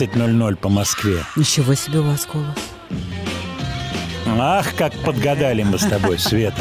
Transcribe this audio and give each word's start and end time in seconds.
14.00 0.00 0.56
по 0.56 0.68
Москве. 0.68 1.24
Ничего 1.36 1.74
себе 1.74 1.98
у 2.00 2.04
вас 2.04 2.26
голос. 2.26 2.56
Ах, 4.26 4.74
как 4.74 4.94
подгадали 5.04 5.62
мы 5.62 5.78
с 5.78 5.84
тобой, 5.84 6.18
Света. 6.18 6.60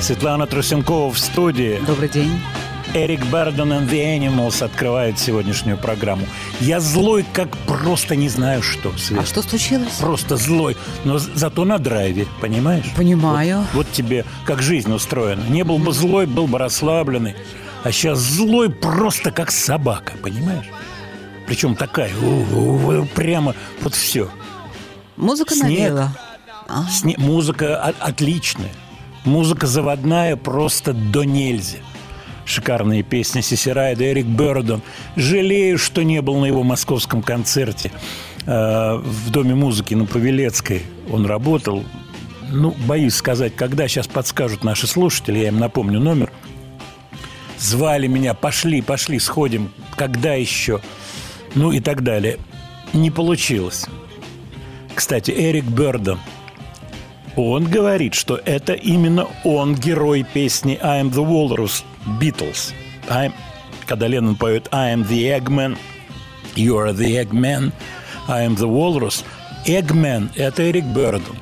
Светлана 0.00 0.46
Трусенкова 0.46 1.12
в 1.12 1.18
студии. 1.18 1.78
Добрый 1.86 2.08
день. 2.08 2.40
Эрик 2.94 3.26
Бардон 3.26 3.72
and 3.72 3.90
the 3.90 4.18
Animals 4.18 4.62
открывает 4.64 5.18
сегодняшнюю 5.18 5.76
программу. 5.76 6.26
Я 6.60 6.80
злой, 6.80 7.24
как 7.32 7.54
просто 7.66 8.14
не 8.16 8.28
знаю 8.28 8.62
что, 8.62 8.96
Свет. 8.96 9.20
А 9.20 9.26
что 9.26 9.42
случилось? 9.42 9.94
Просто 10.00 10.36
злой, 10.36 10.76
но 11.04 11.18
зато 11.18 11.64
на 11.64 11.78
драйве, 11.78 12.26
понимаешь? 12.40 12.86
Понимаю. 12.96 13.58
Вот, 13.58 13.86
вот 13.86 13.92
тебе 13.92 14.24
как 14.46 14.62
жизнь 14.62 14.92
устроена. 14.92 15.42
Не 15.48 15.64
был 15.64 15.78
бы 15.78 15.92
злой, 15.92 16.26
был 16.26 16.46
бы 16.46 16.58
расслабленный. 16.58 17.34
А 17.82 17.92
сейчас 17.92 18.18
злой 18.18 18.70
просто 18.70 19.30
как 19.30 19.50
собака, 19.50 20.14
понимаешь? 20.22 20.66
Причем 21.46 21.74
такая, 21.76 22.10
прямо 23.14 23.54
вот 23.80 23.94
все. 23.94 24.30
Музыка 25.16 25.54
Снег. 25.54 25.78
навела. 25.78 26.16
Сне... 26.90 27.14
Музыка 27.18 27.94
отличная. 28.00 28.72
Музыка 29.24 29.66
заводная 29.66 30.36
просто 30.36 30.92
до 30.92 31.24
нельзя. 31.24 31.78
Шикарные 32.46 33.02
песни 33.02 33.40
Сесирайда, 33.40 34.04
Эрик 34.04 34.26
Бёрдон. 34.26 34.82
Жалею, 35.16 35.78
что 35.78 36.02
не 36.02 36.20
был 36.20 36.40
на 36.40 36.46
его 36.46 36.62
московском 36.62 37.22
концерте 37.22 37.90
э, 38.46 38.96
в 38.96 39.30
Доме 39.30 39.54
музыки 39.54 39.94
на 39.94 40.04
Павелецкой. 40.04 40.82
Он 41.10 41.24
работал. 41.24 41.84
Ну, 42.50 42.74
боюсь 42.86 43.14
сказать, 43.14 43.56
когда 43.56 43.88
сейчас 43.88 44.06
подскажут 44.06 44.62
наши 44.62 44.86
слушатели, 44.86 45.38
я 45.38 45.48
им 45.48 45.58
напомню 45.58 46.00
номер– 46.00 46.30
звали 47.64 48.06
меня, 48.06 48.34
пошли, 48.34 48.82
пошли, 48.82 49.18
сходим, 49.18 49.72
когда 49.96 50.34
еще, 50.34 50.80
ну 51.54 51.72
и 51.72 51.80
так 51.80 52.02
далее. 52.02 52.38
Не 52.92 53.10
получилось. 53.10 53.86
Кстати, 54.94 55.32
Эрик 55.32 55.64
Бёрдон, 55.64 56.20
он 57.36 57.64
говорит, 57.64 58.14
что 58.14 58.40
это 58.44 58.74
именно 58.74 59.26
он 59.42 59.74
герой 59.74 60.24
песни 60.24 60.78
«I 60.80 61.02
am 61.02 61.10
the 61.10 61.24
Walrus» 61.24 61.82
Beatles. 62.20 62.72
I'm, 63.08 63.32
когда 63.86 64.06
Леннон 64.06 64.36
поет 64.36 64.68
«I 64.70 64.94
am 64.94 65.08
the 65.08 65.36
Eggman», 65.36 65.76
«You 66.54 66.76
are 66.76 66.92
the 66.94 67.20
Eggman», 67.20 67.72
«I 68.28 68.46
am 68.46 68.56
the 68.56 68.68
Walrus», 68.68 69.24
Eggman– 69.66 70.30
это 70.36 70.70
Эрик 70.70 70.84
Бёрдон. 70.84 71.36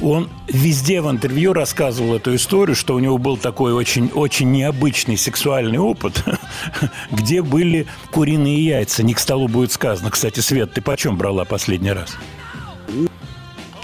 Он 0.00 0.28
везде 0.46 1.00
в 1.00 1.10
интервью 1.10 1.52
рассказывал 1.52 2.14
эту 2.14 2.34
историю, 2.36 2.76
что 2.76 2.94
у 2.94 2.98
него 2.98 3.18
был 3.18 3.36
такой 3.36 3.72
очень, 3.72 4.10
очень 4.14 4.50
необычный 4.52 5.16
сексуальный 5.18 5.78
опыт, 5.78 6.22
где 7.10 7.42
были 7.42 7.86
куриные 8.12 8.64
яйца. 8.64 9.02
Не 9.02 9.14
к 9.14 9.18
столу 9.18 9.48
будет 9.48 9.72
сказано. 9.72 10.10
Кстати, 10.10 10.40
Свет, 10.40 10.72
ты 10.72 10.80
почем 10.80 11.16
брала 11.16 11.44
последний 11.44 11.92
раз? 11.92 12.16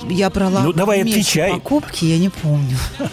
Я 0.09 0.31
брала 0.31 0.63
ну, 0.63 0.73
давай 0.73 1.03
отвечай. 1.03 1.53
покупки, 1.53 2.05
я 2.05 2.19
не 2.19 2.29
помню. 2.29 2.77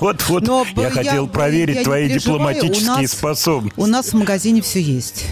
Вот, 0.00 0.28
вот, 0.28 0.46
Но 0.46 0.66
я, 0.76 0.82
я 0.82 0.90
хотел 0.90 1.28
проверить 1.28 1.76
я 1.76 1.84
твои 1.84 2.08
дипломатические 2.08 3.02
нас, 3.02 3.12
способности. 3.12 3.78
У 3.78 3.86
нас 3.86 4.08
в 4.08 4.14
магазине 4.14 4.60
все 4.60 4.80
есть. 4.80 5.26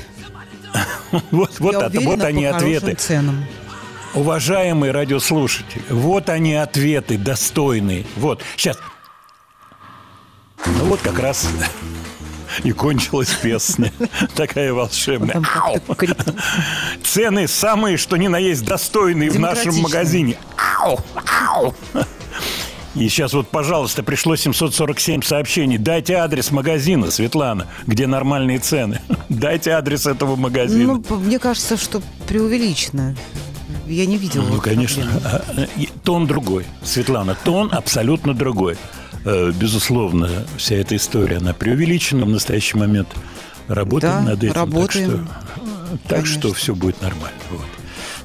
Вот, 1.33 1.59
вот, 1.59 1.73
я 1.73 1.87
это, 1.89 2.01
вот 2.01 2.23
они 2.23 2.45
ответы. 2.45 2.95
Ценам. 2.95 3.45
Уважаемые 4.15 4.93
радиослушатели, 4.93 5.85
вот 5.89 6.29
они 6.29 6.55
ответы 6.55 7.17
достойные. 7.17 8.05
Вот, 8.17 8.43
сейчас. 8.57 8.79
Ну 10.67 10.85
вот 10.85 11.01
как 11.01 11.19
раз 11.19 11.49
и 12.65 12.73
кончилась 12.73 13.31
песня. 13.31 13.93
Такая 14.35 14.73
волшебная. 14.73 15.43
Цены 17.05 17.47
самые, 17.47 17.97
что 17.97 18.17
ни 18.17 18.27
на 18.27 18.39
есть, 18.39 18.65
достойные 18.65 19.31
в 19.31 19.39
нашем 19.39 19.77
магазине. 19.77 20.37
Ау! 20.57 20.99
Ау! 21.49 21.75
И 22.97 23.09
сейчас 23.09 23.33
вот, 23.35 23.49
пожалуйста, 23.49 24.03
пришло 24.03 24.35
747 24.35 25.23
сообщений. 25.23 25.79
Дайте 25.79 26.15
адрес 26.15 26.51
магазина, 26.51 27.13
Светлана, 27.13 27.69
где 27.87 28.09
нормальные 28.09 28.59
цены. 28.59 29.01
Дайте 29.29 29.71
адрес 29.71 30.07
этого 30.07 30.35
магазина. 30.35 31.01
Ну, 31.09 31.17
мне 31.19 31.39
кажется, 31.39 31.77
что 31.77 32.03
преувеличено. 32.27 33.15
Я 33.91 34.07
не 34.07 34.19
видела. 34.19 34.45
Ну, 34.49 34.61
конечно. 34.61 35.05
А, 35.25 35.43
а, 35.57 35.67
тон 36.05 36.27
другой. 36.27 36.65
Светлана, 36.85 37.37
тон 37.45 37.71
абсолютно 37.73 38.35
другой. 38.35 38.77
Э, 39.25 39.51
безусловно, 39.53 40.47
вся 40.57 40.77
эта 40.77 40.95
история, 40.95 41.39
она 41.39 41.53
преувеличена 41.53 42.25
в 42.25 42.29
настоящий 42.29 42.79
момент. 42.79 43.09
Работаем 43.67 44.25
да, 44.25 44.31
над 44.31 44.45
этим. 44.45 44.53
Работаем. 44.53 45.29
Так 45.29 45.57
что, 45.57 46.09
так 46.09 46.27
что 46.27 46.55
все 46.55 46.75
будет 46.75 47.03
нормально. 47.03 47.39
Вот. 47.51 47.67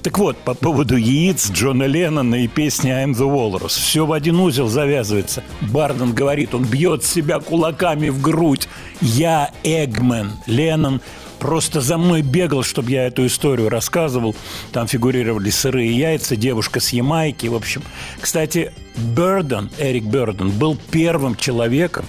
Так 0.04 0.20
вот, 0.20 0.38
по 0.38 0.54
поводу 0.54 0.98
яиц 0.98 1.50
Джона 1.50 1.86
Леннона 1.86 2.44
и 2.44 2.48
песни 2.48 2.92
«I'm 2.92 3.14
the 3.14 3.28
Walrus». 3.28 3.70
Все 3.70 4.06
в 4.06 4.14
один 4.14 4.40
узел 4.40 4.68
завязывается. 4.68 5.44
Барден 5.62 6.14
говорит, 6.14 6.54
он 6.54 6.64
бьет 6.64 7.04
себя 7.04 7.40
кулаками 7.40 8.10
в 8.10 8.22
грудь. 8.22 8.70
«Я 9.02 9.50
Эгмен». 9.64 10.34
Леннон 10.46 11.02
просто 11.46 11.80
за 11.80 12.00
мной 12.00 12.24
бегал, 12.24 12.64
чтобы 12.64 12.90
я 12.90 13.06
эту 13.06 13.24
историю 13.28 13.70
рассказывал. 13.70 14.36
Там 14.72 14.88
фигурировали 14.88 15.52
сырые 15.52 15.96
яйца, 15.96 16.36
девушка 16.36 16.80
с 16.80 16.90
Ямайки. 16.90 17.46
В 17.46 17.54
общем, 17.54 17.84
кстати, 18.20 18.74
Берден, 18.98 19.70
Эрик 19.78 20.06
Берден, 20.06 20.50
был 20.50 20.76
первым 20.90 21.36
человеком, 21.36 22.08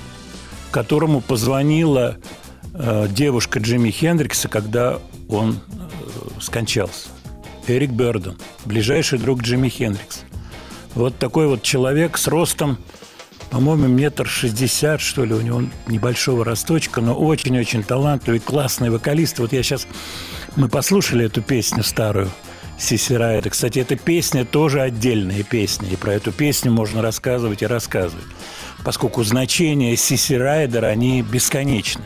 которому 0.71 1.21
позвонила 1.21 2.17
э, 2.73 3.09
девушка 3.11 3.59
Джимми 3.59 3.91
Хендрикса, 3.91 4.49
когда 4.49 5.01
он 5.29 5.61
э, 5.71 6.41
скончался. 6.41 7.11
Эрик 7.67 7.91
Берден, 7.91 8.39
ближайший 8.65 9.19
друг 9.19 9.43
Джимми 9.43 9.69
Хендрикс. 9.69 10.23
Вот 10.95 11.19
такой 11.19 11.47
вот 11.47 11.61
человек 11.61 12.17
с 12.17 12.27
ростом, 12.27 12.79
по-моему, 13.51 13.89
метр 13.89 14.27
шестьдесят, 14.27 15.01
что 15.01 15.25
ли, 15.25 15.35
у 15.35 15.41
него 15.41 15.63
небольшого 15.87 16.45
росточка, 16.45 17.01
но 17.01 17.15
очень-очень 17.15 17.83
талантливый, 17.83 18.41
классный 18.41 18.91
вокалист. 18.91 19.39
Вот 19.39 19.53
я 19.53 19.63
сейчас... 19.63 19.87
Мы 20.57 20.69
послушали 20.69 21.27
эту 21.27 21.43
песню 21.43 21.83
старую 21.83 22.31
Сиси 22.79 23.13
Райда. 23.13 23.51
Кстати, 23.51 23.79
эта 23.79 23.97
песня 23.97 24.45
тоже 24.45 24.81
отдельная 24.81 25.43
песня, 25.43 25.89
и 25.89 25.97
про 25.97 26.15
эту 26.15 26.33
песню 26.33 26.73
можно 26.73 27.03
рассказывать 27.03 27.63
и 27.63 27.67
рассказывать, 27.67 28.25
поскольку 28.85 29.23
значения 29.25 29.97
Сиси 29.97 30.35
Райдера, 30.35 30.87
они 30.87 31.23
бесконечны. 31.23 32.05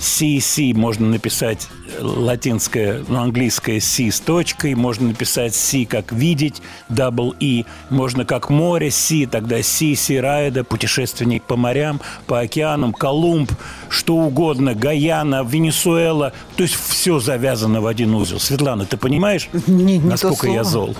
CC 0.00 0.74
можно 0.74 1.06
написать 1.06 1.68
латинское, 2.00 3.04
ну, 3.06 3.20
английское 3.20 3.80
C 3.80 4.10
с 4.10 4.18
точкой, 4.20 4.74
можно 4.74 5.08
написать 5.08 5.54
C 5.54 5.84
как 5.84 6.10
видеть, 6.12 6.62
double 6.88 7.36
E, 7.38 7.64
можно 7.90 8.24
как 8.24 8.48
море 8.48 8.90
C, 8.90 9.26
тогда 9.30 9.62
C, 9.62 9.94
Сирайда, 9.94 10.64
путешественник 10.64 11.42
по 11.44 11.56
морям, 11.56 12.00
по 12.26 12.40
океанам, 12.40 12.92
Колумб, 12.94 13.52
что 13.90 14.16
угодно, 14.16 14.74
Гаяна, 14.74 15.44
Венесуэла, 15.44 16.32
то 16.56 16.62
есть 16.62 16.74
все 16.88 17.20
завязано 17.20 17.80
в 17.82 17.86
один 17.86 18.14
узел. 18.14 18.40
Светлана, 18.40 18.86
ты 18.86 18.96
понимаешь, 18.96 19.48
Не- 19.66 19.98
не 19.98 19.98
насколько 20.08 20.48
я 20.48 20.64
зол? 20.64 20.96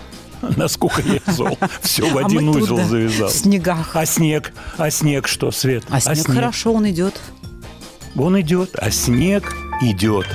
Насколько 0.56 1.02
я 1.02 1.32
зол. 1.32 1.58
Все 1.82 2.02
в 2.08 2.16
А 2.16 2.24
один 2.24 2.52
тут, 2.52 2.62
узел 2.62 2.76
да, 2.78 2.84
завязал. 2.86 3.28
в 3.28 3.32
снегах. 3.32 3.94
А 3.94 4.06
снег? 4.06 4.52
А 4.78 4.90
снег 4.90 5.28
что, 5.28 5.50
Свет? 5.50 5.84
А 5.90 6.00
снег 6.00 6.26
хорошо, 6.26 6.72
он 6.72 6.88
идет. 6.88 7.20
Он 8.16 8.40
идет, 8.40 8.70
а 8.74 8.90
снег 8.90 9.54
идет. 9.82 10.26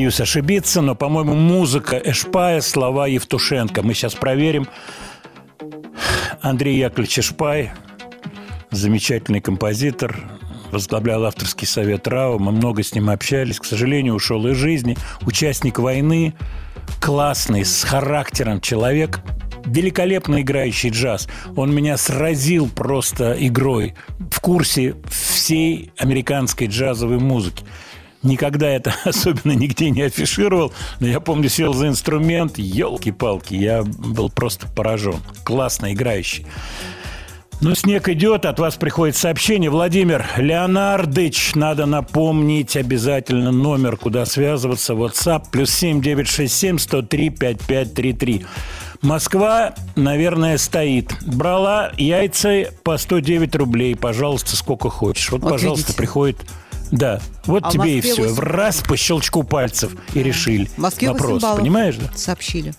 Боюсь 0.00 0.18
ошибиться, 0.18 0.80
но, 0.80 0.94
по-моему, 0.94 1.34
музыка 1.34 2.00
Эшпая, 2.02 2.62
слова 2.62 3.06
Евтушенко. 3.06 3.82
Мы 3.82 3.92
сейчас 3.92 4.14
проверим. 4.14 4.66
Андрей 6.40 6.78
Яковлевич 6.78 7.18
Эшпай, 7.18 7.72
замечательный 8.70 9.42
композитор, 9.42 10.18
возглавлял 10.70 11.26
авторский 11.26 11.66
совет 11.66 12.08
РАО, 12.08 12.38
мы 12.38 12.50
много 12.50 12.82
с 12.82 12.94
ним 12.94 13.10
общались, 13.10 13.58
к 13.58 13.66
сожалению, 13.66 14.14
ушел 14.14 14.46
из 14.46 14.56
жизни, 14.56 14.96
участник 15.26 15.78
войны, 15.78 16.32
классный, 16.98 17.66
с 17.66 17.84
характером 17.84 18.62
человек, 18.62 19.20
великолепно 19.66 20.40
играющий 20.40 20.88
джаз. 20.88 21.28
Он 21.56 21.74
меня 21.74 21.98
сразил 21.98 22.70
просто 22.70 23.36
игрой 23.38 23.94
в 24.30 24.40
курсе 24.40 24.94
всей 25.10 25.92
американской 25.98 26.68
джазовой 26.68 27.18
музыки. 27.18 27.64
Никогда 28.22 28.68
это 28.68 28.94
особенно 29.04 29.52
нигде 29.52 29.90
не 29.90 30.02
афишировал, 30.02 30.72
но 31.00 31.06
я 31.06 31.20
помню, 31.20 31.48
сел 31.48 31.72
за 31.72 31.88
инструмент, 31.88 32.58
елки-палки, 32.58 33.54
я 33.54 33.82
был 33.82 34.30
просто 34.30 34.66
поражен. 34.68 35.16
Классно 35.44 35.92
играющий. 35.92 36.46
Ну, 37.62 37.74
снег 37.74 38.08
идет, 38.08 38.46
от 38.46 38.58
вас 38.58 38.76
приходит 38.76 39.16
сообщение. 39.16 39.68
Владимир 39.68 40.26
Леонардыч, 40.38 41.54
надо 41.54 41.84
напомнить 41.84 42.74
обязательно 42.74 43.50
номер, 43.50 43.98
куда 43.98 44.24
связываться. 44.24 44.94
WhatsApp 44.94 45.44
плюс 45.52 45.70
7 45.70 46.00
967 46.00 46.78
103 46.78 47.28
5533. 47.28 48.46
Москва, 49.02 49.74
наверное, 49.94 50.56
стоит. 50.56 51.12
Брала 51.22 51.92
яйца 51.98 52.70
по 52.82 52.96
109 52.96 53.54
рублей. 53.56 53.94
Пожалуйста, 53.94 54.56
сколько 54.56 54.88
хочешь. 54.88 55.30
Вот, 55.30 55.42
Вот 55.42 55.50
пожалуйста, 55.50 55.88
видите. 55.88 55.98
приходит... 55.98 56.38
Да, 56.90 57.20
вот 57.46 57.62
А 57.66 57.70
тебе 57.70 57.98
и 57.98 58.00
все. 58.00 58.14
восемь- 58.16 58.34
В 58.34 58.40
раз 58.40 58.80
по 58.80 58.96
щелчку 58.96 59.42
пальцев 59.42 59.92
и 60.14 60.22
решили 60.22 60.66
В 60.66 60.78
Москве 60.78 61.08
8 61.10 61.22
вопрос. 61.22 61.42
баллов 61.42 61.60
Понимаешь, 61.60 61.96
да? 61.96 62.10
сообщили. 62.16 62.74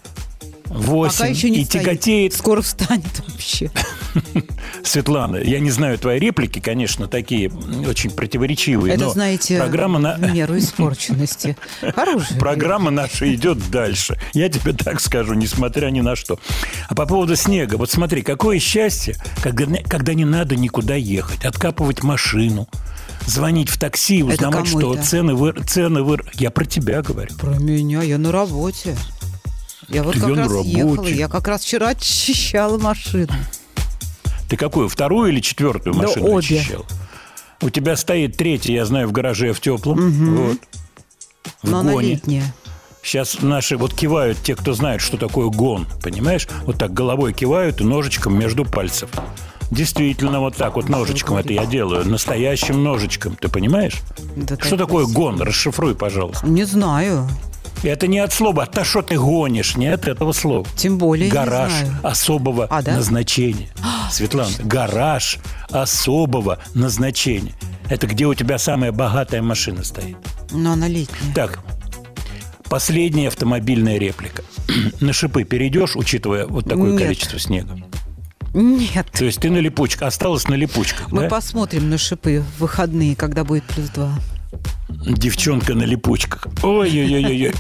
восемь 0.66 1.18
Пока 1.18 1.28
еще 1.28 1.50
не 1.50 1.62
и 1.62 1.64
встает. 1.64 1.86
тяготеет. 1.86 2.34
Скоро 2.34 2.62
встанет 2.62 3.20
вообще. 3.28 3.70
Светлана, 4.84 5.38
я 5.38 5.60
не 5.60 5.70
знаю 5.72 5.98
твои 5.98 6.20
реплики, 6.20 6.60
конечно, 6.60 7.08
такие 7.08 7.50
очень 7.88 8.10
противоречивые, 8.12 8.96
Это, 8.96 9.06
но 9.06 9.10
знаете, 9.12 9.58
программа 9.58 10.00
на... 10.00 10.18
меру 10.18 10.58
испорченности. 10.58 11.56
Хорошая. 11.96 12.38
Программа 12.40 12.92
наша 12.92 13.34
идет 13.34 13.70
дальше. 13.70 14.20
Я 14.34 14.50
тебе 14.50 14.74
так 14.74 15.00
скажу, 15.00 15.34
несмотря 15.34 15.88
ни 15.90 16.02
на 16.02 16.16
что. 16.16 16.40
А 16.90 16.96
по 16.96 17.06
поводу 17.06 17.36
снега. 17.36 17.76
Вот 17.76 17.90
смотри, 17.92 18.22
какое 18.22 18.60
счастье, 18.60 19.16
когда, 19.42 19.66
когда 19.88 20.14
не 20.14 20.26
надо 20.26 20.56
никуда 20.56 20.96
ехать, 20.96 21.46
откапывать 21.46 22.04
машину, 22.04 22.68
звонить 23.26 23.70
в 23.70 23.78
такси 23.80 24.18
и 24.20 24.24
узнавать, 24.24 24.68
что 24.68 24.94
это? 24.94 25.04
цены 25.04 25.34
выр... 25.36 25.64
цены 25.66 26.04
выр... 26.04 26.26
Я 26.34 26.52
про 26.52 26.66
тебя 26.66 27.02
говорю. 27.02 27.34
Про 27.36 27.52
меня, 27.60 28.02
я 28.02 28.18
на 28.18 28.32
работе. 28.32 28.96
Я 29.88 30.04
вот 30.04 30.14
Ты 30.14 30.22
как 30.22 30.38
раз 30.38 30.52
ехала, 30.66 30.96
работе. 30.96 31.16
я 31.16 31.28
как 31.28 31.48
раз 31.48 31.64
вчера 31.64 31.90
очищала 31.90 32.78
машину. 32.78 33.28
Ты 34.50 34.58
какую, 34.58 34.90
вторую 34.90 35.32
или 35.32 35.40
четвертую 35.40 35.94
Да 35.96 36.04
машину 36.04 36.28
обе. 36.28 36.60
очищал? 36.60 36.86
У 37.62 37.70
тебя 37.70 37.96
стоит 37.96 38.38
третья, 38.38 38.74
я 38.74 38.86
знаю, 38.86 39.08
в 39.08 39.12
гараже 39.12 39.54
в 39.54 39.60
теплом. 39.62 40.00
Вот. 40.36 40.58
В 41.62 41.70
Но 41.70 41.80
она 41.80 41.94
гоне. 41.94 42.10
летняя. 42.12 42.54
Сейчас 43.04 43.42
наши 43.42 43.78
вот 43.78 43.94
кивают 43.94 44.38
те, 44.44 44.56
кто 44.56 44.74
знает, 44.74 45.02
что 45.02 45.18
такое 45.18 45.48
гон, 45.48 45.88
понимаешь? 46.04 46.48
Вот 46.66 46.78
так 46.78 46.94
головой 46.94 47.34
кивают 47.34 47.82
и 47.82 47.84
ножичком 47.84 48.38
между 48.38 48.64
пальцев. 48.64 49.10
Действительно, 49.72 50.42
вот 50.42 50.56
так 50.58 50.76
вот 50.76 50.90
ножичком 50.90 51.38
это 51.38 51.54
я 51.54 51.66
делаю. 51.66 52.06
Настоящим 52.08 52.84
ножичком, 52.84 53.36
ты 53.38 53.48
понимаешь? 53.48 54.02
Да 54.36 54.58
Что 54.60 54.72
так 54.72 54.80
такое 54.88 55.06
вот. 55.06 55.14
гон? 55.14 55.42
Расшифруй, 55.42 55.96
пожалуйста. 55.96 56.46
Не 56.46 56.66
знаю. 56.66 57.28
Это 57.84 58.06
не 58.06 58.20
от 58.20 58.32
слова, 58.32 58.68
а 58.72 58.84
что 58.84 59.02
ты 59.02 59.18
гонишь, 59.18 59.76
не 59.78 59.88
от 59.88 60.08
этого 60.08 60.34
слова. 60.34 60.68
Тем 60.76 60.98
более 61.00 61.32
Гараж 61.32 61.72
особого 62.04 62.68
А, 62.70 62.82
да? 62.84 62.96
назначения. 62.98 63.70
Светлана, 64.12 64.52
гараж 64.64 65.40
особого 65.72 66.60
назначения. 66.76 67.54
Это 67.90 68.06
где 68.08 68.26
у 68.28 68.34
тебя 68.36 68.58
самая 68.60 68.92
богатая 68.92 69.42
машина 69.42 69.84
стоит. 69.84 70.18
Но 70.52 70.74
она 70.74 70.88
летняя. 70.88 71.34
Так, 71.34 71.60
последняя 72.70 73.30
автомобильная 73.30 73.98
реплика. 73.98 74.44
На 75.00 75.14
шипы 75.14 75.44
перейдешь, 75.44 75.96
учитывая 75.96 76.46
вот 76.46 76.66
такое 76.66 76.92
Нет. 76.92 77.02
количество 77.02 77.40
снега? 77.40 77.78
Нет. 78.54 79.08
То 79.12 79.26
есть 79.26 79.40
ты 79.40 79.50
на 79.50 79.58
липучках, 79.60 80.08
осталось 80.08 80.48
на 80.48 80.56
липучках, 80.56 81.12
Мы 81.12 81.24
да? 81.24 81.30
посмотрим 81.30 81.90
на 81.90 81.98
шипы 81.98 82.44
в 82.58 82.62
выходные, 82.62 83.16
когда 83.16 83.44
будет 83.44 83.64
плюс 83.64 83.90
два. 83.90 84.12
Девчонка 84.90 85.74
на 85.74 85.84
липучках. 85.84 86.48
Ой-ой-ой-ой. 86.62 87.54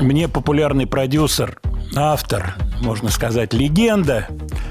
Мне 0.00 0.28
популярный 0.28 0.86
продюсер, 0.86 1.60
автор, 1.96 2.54
можно 2.80 3.10
сказать, 3.10 3.52
легенда, 3.52 4.28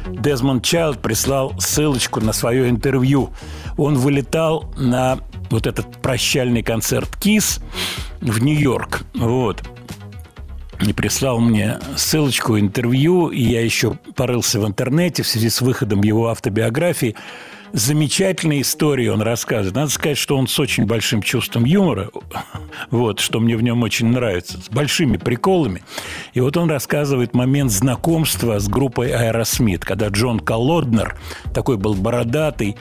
Дезмонд 0.08 0.64
Чайлд 0.64 1.02
прислал 1.02 1.54
ссылочку 1.60 2.22
на 2.22 2.32
свое 2.32 2.70
интервью. 2.70 3.32
Он 3.78 3.96
вылетал 3.96 4.72
на 4.78 5.20
вот 5.50 5.68
этот 5.68 6.02
прощальный 6.02 6.64
концерт 6.64 7.10
КИС 7.18 7.60
в 8.22 8.42
Нью-Йорк. 8.42 9.04
Вот. 9.16 9.64
И 10.86 10.94
прислал 10.94 11.40
мне 11.40 11.80
ссылочку, 11.96 12.58
интервью, 12.58 13.30
и 13.30 13.42
я 13.42 13.64
еще 13.64 13.98
порылся 14.16 14.60
в 14.60 14.68
интернете 14.68 15.22
в 15.22 15.28
связи 15.28 15.50
с 15.50 15.62
выходом 15.62 16.02
его 16.02 16.30
автобиографии. 16.30 17.16
Замечательные 17.74 18.62
истории 18.62 19.08
он 19.08 19.22
рассказывает. 19.22 19.76
Надо 19.76 19.92
сказать, 19.92 20.18
что 20.18 20.38
он 20.38 20.48
с 20.48 20.60
очень 20.60 20.86
большим 20.86 21.22
чувством 21.22 21.64
юмора, 21.66 22.10
вот, 22.90 23.20
что 23.20 23.40
мне 23.40 23.56
в 23.56 23.62
нем 23.62 23.84
очень 23.84 24.08
нравится, 24.08 24.60
с 24.60 24.70
большими 24.70 25.18
приколами. 25.18 25.84
И 26.34 26.42
вот 26.42 26.58
он 26.58 26.70
рассказывает 26.70 27.34
момент 27.34 27.72
знакомства 27.72 28.60
с 28.60 28.68
группой 28.68 29.12
Аэросмит, 29.12 29.86
когда 29.86 30.08
Джон 30.08 30.40
Колоднер, 30.40 31.18
такой 31.54 31.78
был 31.78 31.94
бородатый, 31.94 32.76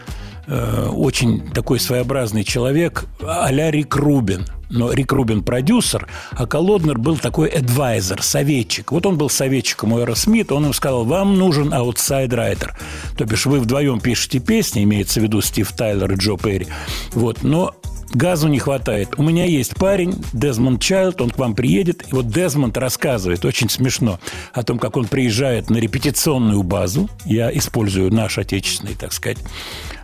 э, 0.47 0.89
очень 0.89 1.53
такой 1.53 1.79
своеобразный 1.79 2.43
человек, 2.43 3.05
а-ля 3.23 3.71
Рик 3.71 3.95
Рубин. 3.95 4.47
Но 4.71 4.93
Рик 4.93 5.13
Рубин 5.13 5.43
продюсер, 5.43 6.09
а 6.31 6.47
Колоднер 6.47 6.97
был 6.99 7.19
такой 7.19 7.49
adviser, 7.49 8.23
советчик. 8.23 8.93
Вот 8.93 9.05
он 9.05 9.19
был 9.19 9.29
советчиком 9.29 9.93
у 9.93 9.99
Аэросмит, 9.99 10.53
он 10.53 10.67
им 10.67 10.73
сказал, 10.73 11.05
вам 11.05 11.37
нужен 11.37 11.75
outside 11.75 12.26
writer. 12.26 12.77
То 13.19 13.25
бишь 13.25 13.47
вы 13.47 13.61
вдвоем 13.61 14.01
пишете 14.01 14.39
песни, 14.39 14.85
имеется 14.85 15.21
в 15.21 15.25
виду 15.25 15.41
Стив 15.41 15.71
Тайлер 15.73 16.13
и 16.13 16.17
Джо 16.17 16.37
Перри. 16.37 16.69
Вот, 17.13 17.43
но 17.43 17.75
газу 18.13 18.49
не 18.49 18.59
хватает. 18.59 19.11
У 19.17 19.23
меня 19.23 19.45
есть 19.45 19.75
парень, 19.75 20.15
Дезмонд 20.33 20.81
Чайлд, 20.81 21.21
он 21.21 21.31
к 21.31 21.39
вам 21.39 21.55
приедет. 21.55 22.05
И 22.11 22.15
вот 22.15 22.29
Дезмонд 22.29 22.77
рассказывает, 22.77 23.45
очень 23.45 23.69
смешно, 23.69 24.19
о 24.53 24.63
том, 24.63 24.79
как 24.79 24.97
он 24.97 25.07
приезжает 25.07 25.71
на 25.71 25.79
репетиционную 25.79 26.63
базу. 26.63 27.09
Я 27.25 27.57
использую 27.57 28.13
наш 28.13 28.39
отечественный, 28.39 28.95
так 28.95 29.13
сказать, 29.13 29.39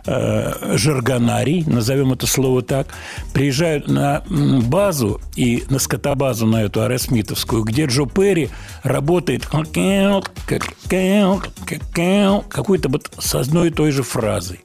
э, 0.07 0.77
жаргонарий, 0.77 1.63
назовем 1.65 2.13
это 2.13 2.25
слово 2.25 2.61
так, 2.61 2.87
приезжают 3.33 3.87
на 3.87 4.23
базу 4.29 5.21
и 5.35 5.63
на 5.69 5.79
скотобазу 5.79 6.47
на 6.47 6.63
эту 6.63 6.81
аэросмитовскую, 6.81 7.63
где 7.63 7.85
Джо 7.85 8.05
Перри 8.05 8.49
работает 8.83 9.45
какой-то 12.49 12.89
вот 12.89 13.11
с 13.19 13.35
одной 13.35 13.67
и 13.67 13.71
той 13.71 13.91
же 13.91 14.03
фразой. 14.03 14.61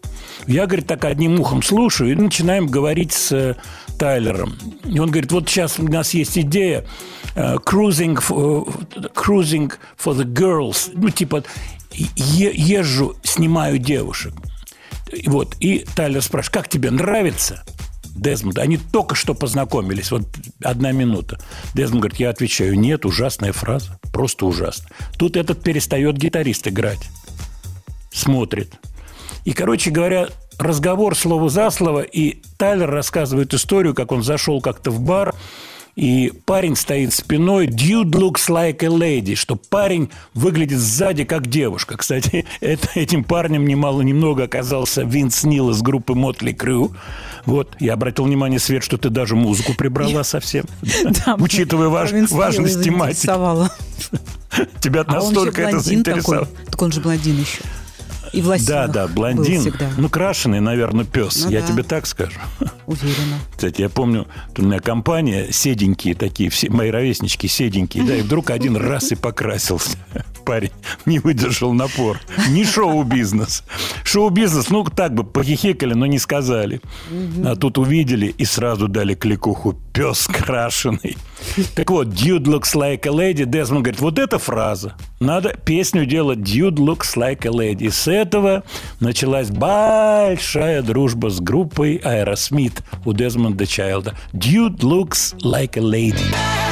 Я, 0.46 0.66
говорит, 0.66 0.86
так 0.86 1.04
одним 1.04 1.38
ухом 1.40 1.62
слушаю 1.62 2.12
и 2.12 2.14
начинаем 2.14 2.66
говорить 2.66 3.12
с 3.12 3.32
э, 3.32 3.54
Тайлером. 3.98 4.54
И 4.84 4.98
он 4.98 5.10
говорит, 5.10 5.30
вот 5.30 5.48
сейчас 5.48 5.78
у 5.78 5.84
нас 5.84 6.14
есть 6.14 6.36
идея 6.36 6.84
э, 7.34 7.56
cruising, 7.56 8.16
for, 8.16 8.66
cruising 9.14 9.72
for 10.02 10.16
the 10.16 10.24
girls. 10.24 10.90
Ну, 10.94 11.10
типа, 11.10 11.44
езжу, 11.92 13.14
снимаю 13.22 13.78
девушек. 13.78 14.34
Вот, 15.26 15.56
и 15.60 15.84
Тайлер 15.94 16.22
спрашивает, 16.22 16.54
как 16.54 16.68
тебе 16.68 16.90
нравится? 16.90 17.64
Дезмонд, 18.14 18.58
они 18.58 18.76
только 18.76 19.14
что 19.14 19.34
познакомились, 19.34 20.10
вот 20.10 20.22
одна 20.62 20.92
минута. 20.92 21.38
Дезмонд 21.74 22.02
говорит, 22.02 22.20
я 22.20 22.30
отвечаю, 22.30 22.78
нет, 22.78 23.06
ужасная 23.06 23.52
фраза, 23.52 23.98
просто 24.12 24.46
ужасно. 24.46 24.88
Тут 25.18 25.36
этот 25.36 25.62
перестает 25.62 26.16
гитарист 26.16 26.68
играть, 26.68 27.08
смотрит. 28.12 28.74
И, 29.44 29.52
короче 29.52 29.90
говоря, 29.90 30.28
разговор 30.58 31.16
слово 31.16 31.48
за 31.48 31.70
слово, 31.70 32.02
и 32.02 32.42
Тайлер 32.58 32.90
рассказывает 32.90 33.54
историю, 33.54 33.94
как 33.94 34.12
он 34.12 34.22
зашел 34.22 34.60
как-то 34.60 34.90
в 34.90 35.00
бар, 35.00 35.34
и 35.94 36.32
парень 36.46 36.74
стоит 36.74 37.12
спиной, 37.12 37.66
dude 37.66 38.10
looks 38.10 38.48
like 38.48 38.82
a 38.82 38.88
lady, 38.88 39.34
что 39.34 39.56
парень 39.56 40.10
выглядит 40.32 40.78
сзади 40.78 41.24
как 41.24 41.46
девушка. 41.46 41.96
Кстати, 41.96 42.46
это, 42.60 42.88
этим 42.94 43.24
парнем 43.24 43.66
немало-немного 43.66 44.44
оказался 44.44 45.02
Винс 45.02 45.44
Нил 45.44 45.70
из 45.70 45.82
группы 45.82 46.14
Мотли 46.14 46.52
Крю. 46.52 46.92
Вот, 47.44 47.76
я 47.80 47.94
обратил 47.94 48.24
внимание, 48.24 48.58
Свет, 48.58 48.84
что 48.84 48.96
ты 48.96 49.10
даже 49.10 49.36
музыку 49.36 49.74
прибрала 49.74 50.24
совсем. 50.24 50.64
Учитывая 51.38 51.88
важность 51.88 52.82
тематики. 52.82 53.26
Тебя 54.80 55.04
А 55.06 55.14
настолько 55.14 55.62
это 55.62 55.80
заинтересовало. 55.80 56.48
Так 56.70 56.80
он 56.80 56.92
же 56.92 57.00
блондин 57.00 57.38
еще. 57.38 57.60
И 58.32 58.40
в 58.40 58.44
Да, 58.44 58.50
лосинах 58.50 58.90
да, 58.92 59.08
блондин. 59.08 59.74
Ну, 59.98 60.08
крашеный, 60.08 60.60
наверное, 60.60 61.04
пес. 61.04 61.44
Ну 61.44 61.50
я 61.50 61.60
да. 61.60 61.66
тебе 61.66 61.82
так 61.82 62.06
скажу. 62.06 62.38
Уверена. 62.86 63.38
Кстати, 63.54 63.82
я 63.82 63.88
помню, 63.88 64.26
у 64.56 64.62
меня 64.62 64.80
компания, 64.80 65.48
седенькие 65.50 66.14
такие, 66.14 66.48
все, 66.50 66.70
мои 66.70 66.90
ровеснички 66.90 67.46
седенькие, 67.46 68.04
да, 68.04 68.16
и 68.16 68.22
вдруг 68.22 68.50
один 68.50 68.76
раз 68.76 69.12
и 69.12 69.14
покрасился. 69.16 69.98
Парень 70.44 70.72
не 71.06 71.18
выдержал 71.18 71.72
напор. 71.72 72.20
Не 72.50 72.64
шоу-бизнес. 72.64 73.64
Шоу-бизнес, 74.04 74.70
ну, 74.70 74.84
так 74.84 75.14
бы 75.14 75.24
похихикали, 75.24 75.94
но 75.94 76.06
не 76.06 76.18
сказали. 76.18 76.80
А 77.44 77.56
тут 77.56 77.78
увидели 77.78 78.26
и 78.26 78.44
сразу 78.44 78.88
дали 78.88 79.14
кликуху 79.14 79.76
«пес 79.92 80.26
крашеный». 80.26 81.16
Так 81.74 81.90
вот, 81.90 82.08
«Dude 82.08 82.44
looks 82.44 82.74
like 82.74 83.06
a 83.06 83.10
lady». 83.10 83.44
Дезмонд 83.44 83.84
говорит, 83.84 84.00
вот 84.00 84.18
эта 84.18 84.38
фраза. 84.38 84.94
Надо 85.20 85.54
песню 85.64 86.06
делать 86.06 86.38
«Dude 86.38 86.76
looks 86.76 87.16
like 87.16 87.46
a 87.46 87.50
lady». 87.50 87.86
И 87.86 87.90
с 87.90 88.08
этого 88.08 88.64
началась 89.00 89.50
большая 89.50 90.82
дружба 90.82 91.30
с 91.30 91.40
группой 91.40 91.96
Аэросмит 91.96 92.82
у 93.04 93.12
Дезмонда 93.12 93.66
Чайлда. 93.66 94.14
«Dude 94.32 94.80
looks 94.80 95.36
like 95.42 95.76
a 95.76 95.82
lady». 95.82 96.71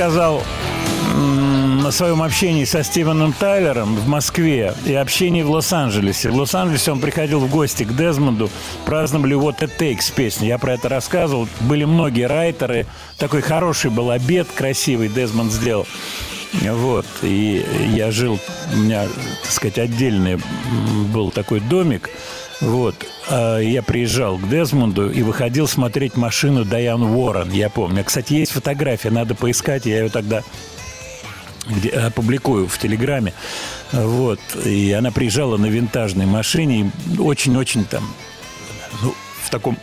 М, 0.00 1.86
о 1.86 1.92
своем 1.92 2.22
общении 2.22 2.64
со 2.64 2.82
Стивеном 2.82 3.34
Тайлером 3.34 3.96
в 3.96 4.08
Москве 4.08 4.72
и 4.86 4.94
общении 4.94 5.42
в 5.42 5.50
Лос-Анджелесе. 5.50 6.30
В 6.30 6.36
Лос-Анджелесе 6.36 6.92
он 6.92 7.00
приходил 7.00 7.40
в 7.40 7.50
гости 7.50 7.84
к 7.84 7.94
Дезмонду, 7.94 8.48
праздновали 8.86 9.36
What 9.36 9.58
It 9.58 9.72
Takes 9.78 10.10
песню. 10.14 10.48
Я 10.48 10.58
про 10.58 10.72
это 10.72 10.88
рассказывал. 10.88 11.48
Были 11.60 11.84
многие 11.84 12.26
райтеры. 12.26 12.86
Такой 13.18 13.42
хороший 13.42 13.90
был 13.90 14.10
обед, 14.10 14.48
красивый 14.54 15.08
Дезмонд 15.08 15.52
сделал. 15.52 15.86
Вот, 16.62 17.06
и 17.22 17.64
я 17.94 18.10
жил, 18.10 18.40
у 18.72 18.76
меня, 18.76 19.04
так 19.42 19.52
сказать, 19.52 19.78
отдельный 19.78 20.40
был 21.12 21.30
такой 21.30 21.60
домик, 21.60 22.10
вот, 22.60 22.94
а 23.28 23.58
я 23.58 23.82
приезжал 23.82 24.38
к 24.38 24.48
Дезмонду 24.48 25.10
и 25.10 25.22
выходил 25.22 25.66
смотреть 25.66 26.16
машину 26.16 26.64
Дайан 26.64 27.02
Уоррен, 27.02 27.50
я 27.52 27.70
помню. 27.70 28.04
Кстати, 28.04 28.34
есть 28.34 28.52
фотография, 28.52 29.10
надо 29.10 29.34
поискать, 29.34 29.86
я 29.86 30.00
ее 30.02 30.08
тогда 30.10 30.42
где, 31.66 31.90
опубликую 31.90 32.66
в 32.66 32.78
Телеграме. 32.78 33.32
Вот. 33.92 34.40
И 34.64 34.92
она 34.92 35.10
приезжала 35.10 35.56
на 35.56 35.66
винтажной 35.66 36.26
машине. 36.26 36.90
Очень-очень 37.18 37.84
там, 37.84 38.04
ну, 39.02 39.14
в 39.42 39.50
таком 39.50 39.78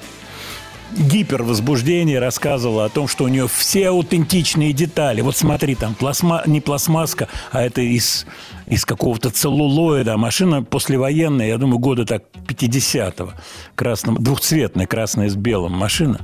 гипервозбуждении 0.96 2.16
рассказывала 2.16 2.86
о 2.86 2.90
том, 2.90 3.08
что 3.08 3.26
у 3.26 3.28
нее 3.28 3.48
все 3.48 3.90
аутентичные 3.90 4.74
детали. 4.74 5.22
Вот 5.22 5.36
смотри, 5.36 5.76
там 5.76 5.96
пластма, 5.96 6.44
не 6.46 6.62
пластмаска, 6.62 7.28
а 7.52 7.62
это 7.64 7.82
из, 7.82 8.26
из 8.66 8.86
какого-то 8.86 9.30
целлулоида. 9.30 10.14
А 10.14 10.18
Машина 10.18 10.64
послевоенная, 10.64 11.48
я 11.48 11.58
думаю, 11.58 11.80
года 11.80 12.06
так 12.06 12.24
50-го. 12.48 13.34
Красном, 13.76 14.22
двухцветная, 14.24 14.88
красная 14.88 15.30
с 15.30 15.36
белым 15.36 15.74
машина. 15.74 16.20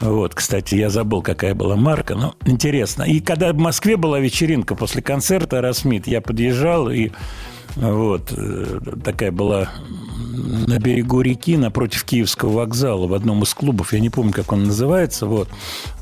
Вот, 0.00 0.34
кстати, 0.34 0.76
я 0.76 0.90
забыл, 0.90 1.22
какая 1.22 1.54
была 1.54 1.74
марка, 1.74 2.14
но 2.14 2.34
интересно. 2.46 3.02
И 3.02 3.20
когда 3.20 3.52
в 3.52 3.56
Москве 3.56 3.96
была 3.96 4.20
вечеринка 4.20 4.76
после 4.76 5.02
концерта 5.02 5.60
Расмит, 5.60 6.06
я 6.06 6.20
подъезжал, 6.20 6.88
и 6.88 7.10
вот, 7.76 8.32
э, 8.36 8.80
такая 9.04 9.30
была 9.30 9.70
на 10.66 10.78
берегу 10.78 11.20
реки, 11.20 11.56
напротив 11.56 12.04
Киевского 12.04 12.50
вокзала, 12.50 13.06
в 13.06 13.14
одном 13.14 13.42
из 13.42 13.52
клубов, 13.54 13.92
я 13.92 14.00
не 14.00 14.10
помню, 14.10 14.32
как 14.32 14.52
он 14.52 14.64
называется, 14.64 15.26
вот. 15.26 15.48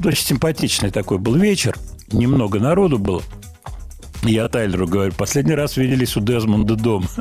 Очень 0.04 0.24
симпатичный 0.24 0.90
такой 0.90 1.18
был 1.18 1.34
вечер, 1.34 1.76
немного 2.12 2.58
народу 2.58 2.98
было. 2.98 3.22
Я 4.22 4.48
Тайлеру 4.48 4.86
говорю, 4.86 5.12
последний 5.12 5.54
раз 5.54 5.76
виделись 5.76 6.16
у 6.16 6.20
Дезмонда 6.20 6.76
дома. 6.76 7.08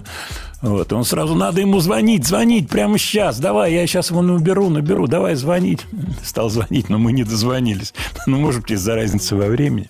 Вот. 0.62 0.92
Он 0.94 1.04
сразу, 1.04 1.36
надо 1.36 1.62
ему 1.62 1.80
звонить, 1.80 2.26
звонить 2.26 2.70
прямо 2.70 2.98
сейчас. 2.98 3.40
Давай, 3.40 3.74
я 3.74 3.86
сейчас 3.86 4.10
его 4.10 4.24
наберу, 4.24 4.70
наберу. 4.70 5.06
Давай 5.06 5.36
звонить. 5.36 5.86
Стал 6.24 6.50
звонить, 6.50 6.90
но 6.90 6.98
мы 6.98 7.12
не 7.12 7.24
дозвонились. 7.24 7.94
Ну, 8.26 8.40
может 8.40 8.62
быть, 8.62 8.72
из-за 8.72 8.96
разницы 8.96 9.36
во 9.36 9.46
времени. 9.46 9.88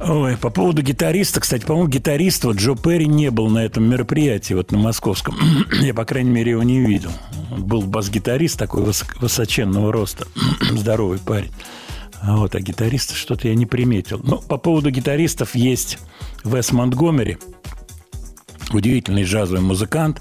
Ой, 0.00 0.36
по 0.36 0.50
поводу 0.50 0.82
гитариста, 0.82 1.40
кстати, 1.40 1.64
по-моему, 1.64 1.88
гитарист 1.88 2.44
вот 2.44 2.56
Джо 2.56 2.76
Перри 2.76 3.06
не 3.06 3.30
был 3.30 3.48
на 3.48 3.64
этом 3.64 3.88
мероприятии, 3.88 4.54
вот 4.54 4.70
на 4.70 4.78
московском. 4.78 5.36
Я, 5.80 5.92
по 5.92 6.04
крайней 6.04 6.30
мере, 6.30 6.52
его 6.52 6.62
не 6.62 6.80
видел. 6.80 7.10
Был 7.50 7.82
бас-гитарист 7.82 8.58
такой 8.58 8.84
высоченного 9.20 9.92
роста, 9.92 10.26
здоровый 10.70 11.18
парень. 11.18 11.50
А 12.20 12.36
вот, 12.36 12.54
а 12.54 12.60
гитариста 12.60 13.14
что-то 13.14 13.48
я 13.48 13.54
не 13.54 13.66
приметил. 13.66 14.20
Но 14.22 14.38
по 14.38 14.56
поводу 14.56 14.90
гитаристов 14.90 15.54
есть 15.54 15.98
Вес 16.44 16.72
Монтгомери, 16.72 17.38
удивительный 18.72 19.24
джазовый 19.24 19.62
музыкант. 19.62 20.20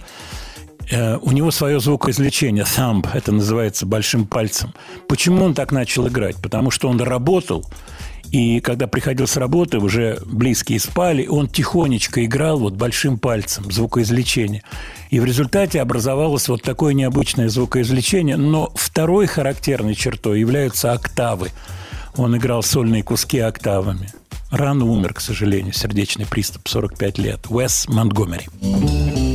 Э, 0.89 1.17
У 1.17 1.31
него 1.31 1.51
свое 1.51 1.79
звукоизвлечение, 1.79 2.63
thumb, 2.63 3.07
это 3.13 3.31
называется 3.31 3.85
большим 3.85 4.25
пальцем. 4.25 4.73
Почему 5.07 5.43
он 5.43 5.53
так 5.53 5.71
начал 5.71 6.07
играть? 6.07 6.37
Потому 6.41 6.71
что 6.71 6.87
он 6.87 6.99
работал, 7.01 7.65
и 8.31 8.59
когда 8.59 8.87
приходил 8.87 9.27
с 9.27 9.37
работы, 9.37 9.79
уже 9.79 10.19
близкие 10.25 10.79
спали, 10.79 11.27
он 11.27 11.47
тихонечко 11.47 12.25
играл 12.25 12.59
вот 12.59 12.73
большим 12.73 13.17
пальцем 13.17 13.71
звукоизвлечение. 13.71 14.63
И 15.09 15.19
в 15.19 15.25
результате 15.25 15.81
образовалось 15.81 16.47
вот 16.49 16.61
такое 16.61 16.93
необычное 16.93 17.49
звукоизвлечение. 17.49 18.37
Но 18.37 18.71
второй 18.75 19.27
характерной 19.27 19.95
чертой 19.95 20.39
являются 20.39 20.91
октавы. 20.91 21.51
Он 22.15 22.35
играл 22.35 22.63
сольные 22.63 23.03
куски 23.03 23.39
октавами. 23.39 24.09
Рано 24.49 24.85
умер, 24.85 25.13
к 25.13 25.21
сожалению, 25.21 25.73
сердечный 25.73 26.25
приступ, 26.25 26.67
45 26.67 27.17
лет. 27.17 27.39
Уэс 27.49 27.87
Монтгомери. 27.87 28.47
Владимира 28.61 29.26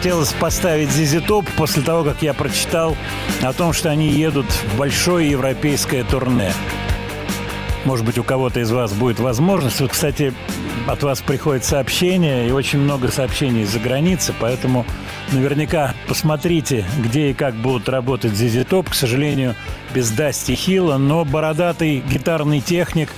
хотелось 0.00 0.32
поставить 0.32 0.90
Зизи 0.90 1.20
Топ 1.20 1.46
после 1.58 1.82
того, 1.82 2.04
как 2.04 2.22
я 2.22 2.32
прочитал 2.32 2.96
о 3.42 3.52
том, 3.52 3.74
что 3.74 3.90
они 3.90 4.08
едут 4.08 4.46
в 4.46 4.78
большое 4.78 5.30
европейское 5.30 6.04
турне. 6.04 6.54
Может 7.84 8.06
быть, 8.06 8.16
у 8.16 8.24
кого-то 8.24 8.60
из 8.60 8.70
вас 8.70 8.94
будет 8.94 9.20
возможность. 9.20 9.78
Вот, 9.78 9.90
кстати, 9.90 10.32
от 10.86 11.02
вас 11.02 11.20
приходит 11.20 11.66
сообщение, 11.66 12.48
и 12.48 12.50
очень 12.50 12.78
много 12.78 13.08
сообщений 13.08 13.64
из-за 13.64 13.78
границы, 13.78 14.32
поэтому 14.40 14.86
наверняка 15.32 15.92
посмотрите, 16.08 16.86
где 17.04 17.32
и 17.32 17.34
как 17.34 17.54
будут 17.54 17.90
работать 17.90 18.32
Зизи 18.32 18.64
Топ. 18.64 18.88
К 18.88 18.94
сожалению, 18.94 19.54
без 19.94 20.10
Дасти 20.10 20.54
Хилла, 20.54 20.96
но 20.96 21.26
бородатый 21.26 22.02
гитарный 22.10 22.62
техник 22.62 23.10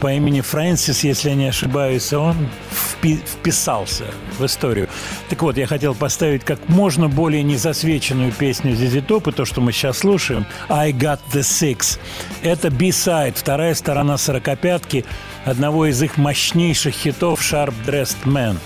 по 0.00 0.12
имени 0.12 0.40
Фрэнсис, 0.40 1.04
если 1.04 1.30
я 1.30 1.34
не 1.34 1.48
ошибаюсь, 1.48 2.12
он 2.14 2.48
впи- 2.70 3.22
вписался 3.26 4.04
в 4.38 4.44
историю. 4.44 4.88
Так 5.28 5.42
вот, 5.42 5.56
я 5.56 5.66
хотел 5.66 5.94
поставить 5.94 6.44
как 6.44 6.68
можно 6.68 7.08
более 7.08 7.42
незасвеченную 7.42 8.30
песню 8.32 8.74
Зизи 8.74 9.00
Топ, 9.00 9.28
и 9.28 9.32
то, 9.32 9.44
что 9.44 9.60
мы 9.60 9.72
сейчас 9.72 9.98
слушаем, 9.98 10.46
«I 10.68 10.92
Got 10.92 11.20
The 11.32 11.40
Six». 11.40 11.98
Это 12.42 12.70
B-side, 12.70 13.34
вторая 13.36 13.74
сторона 13.74 14.18
сорокопятки 14.18 15.04
одного 15.44 15.86
из 15.86 16.02
их 16.02 16.18
мощнейших 16.18 16.94
хитов 16.94 17.40
«Sharp 17.40 17.74
Dressed 17.86 18.24
Man». 18.24 18.58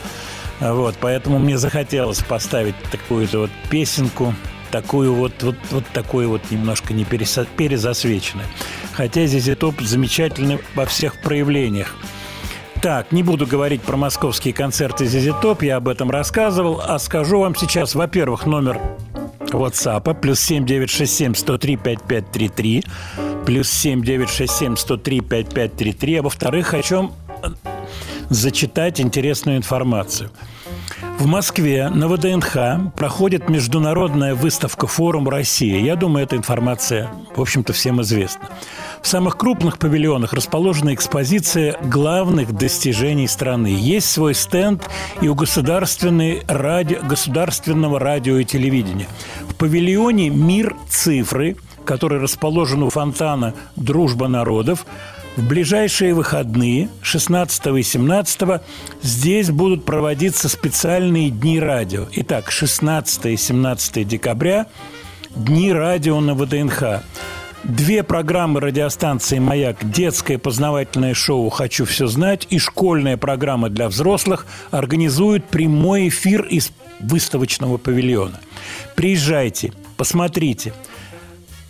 Вот, 0.60 0.96
поэтому 1.00 1.38
мне 1.38 1.56
захотелось 1.56 2.20
поставить 2.20 2.74
такую-то 2.90 3.38
вот 3.38 3.50
песенку, 3.70 4.34
такую 4.72 5.14
вот, 5.14 5.40
вот, 5.42 5.56
вот 5.70 5.84
такую 5.92 6.28
вот 6.28 6.50
немножко 6.50 6.92
не 6.92 7.04
перезасвеченную. 7.04 8.46
Хотя 8.92 9.26
Зизи 9.26 9.54
Топ 9.54 9.80
замечательны 9.80 10.58
во 10.74 10.84
всех 10.86 11.20
проявлениях. 11.20 11.94
Так, 12.82 13.10
не 13.10 13.24
буду 13.24 13.44
говорить 13.44 13.82
про 13.82 13.96
московские 13.96 14.54
концерты 14.54 15.06
Зизи 15.06 15.32
Топ, 15.42 15.62
я 15.62 15.76
об 15.76 15.88
этом 15.88 16.10
рассказывал, 16.10 16.80
а 16.80 17.00
скажу 17.00 17.40
вам 17.40 17.56
сейчас, 17.56 17.96
во-первых, 17.96 18.46
номер 18.46 18.80
WhatsApp 19.40 20.14
плюс 20.20 20.40
7967 20.40 21.34
103 21.34 21.76
5533 21.76 22.84
плюс 23.44 23.68
7967 23.68 24.76
103 24.76 25.20
5533 25.20 26.16
а 26.16 26.22
во-вторых, 26.22 26.66
хочу 26.68 26.96
вам 26.96 27.14
зачитать 28.28 29.00
интересную 29.00 29.56
информацию. 29.56 30.30
В 31.18 31.26
Москве 31.26 31.88
на 31.88 32.06
ВДНХ 32.06 32.92
проходит 32.94 33.48
международная 33.48 34.36
выставка 34.36 34.86
«Форум 34.86 35.28
России». 35.28 35.80
Я 35.80 35.96
думаю, 35.96 36.24
эта 36.24 36.36
информация, 36.36 37.10
в 37.34 37.40
общем-то, 37.40 37.72
всем 37.72 38.00
известна. 38.02 38.48
В 39.02 39.06
самых 39.06 39.36
крупных 39.36 39.78
павильонах 39.78 40.32
расположена 40.32 40.94
экспозиция 40.94 41.76
главных 41.82 42.52
достижений 42.52 43.28
страны. 43.28 43.68
Есть 43.68 44.10
свой 44.10 44.34
стенд 44.34 44.88
и 45.20 45.28
у 45.28 45.34
государственной 45.34 46.42
ради... 46.46 46.94
государственного 47.02 47.98
радио 47.98 48.38
и 48.38 48.44
телевидения. 48.44 49.08
В 49.48 49.54
павильоне 49.54 50.28
«Мир 50.28 50.76
цифры», 50.88 51.56
который 51.84 52.18
расположен 52.18 52.82
у 52.82 52.90
фонтана 52.90 53.54
«Дружба 53.76 54.28
народов», 54.28 54.84
в 55.36 55.46
ближайшие 55.46 56.14
выходные, 56.14 56.88
16 57.02 57.66
и 57.66 57.82
17, 57.84 58.60
здесь 59.02 59.50
будут 59.50 59.84
проводиться 59.84 60.48
специальные 60.48 61.30
дни 61.30 61.60
радио. 61.60 62.06
Итак, 62.10 62.50
16 62.50 63.26
и 63.26 63.36
17 63.36 64.06
декабря– 64.06 64.66
дни 65.36 65.72
радио 65.72 66.20
на 66.20 66.34
ВДНХ. 66.34 67.02
Две 67.64 68.02
программы 68.02 68.60
радиостанции 68.60 69.38
«Маяк»– 69.38 69.76
детское 69.82 70.38
познавательное 70.38 71.14
шоу 71.14 71.48
«Хочу 71.50 71.84
все 71.84 72.06
знать» 72.06 72.46
и 72.50 72.58
школьная 72.58 73.16
программа 73.16 73.68
для 73.68 73.88
взрослых 73.88 74.46
организуют 74.70 75.44
прямой 75.44 76.08
эфир 76.08 76.42
из 76.42 76.70
выставочного 77.00 77.76
павильона. 77.76 78.40
Приезжайте, 78.94 79.72
посмотрите– 79.96 80.72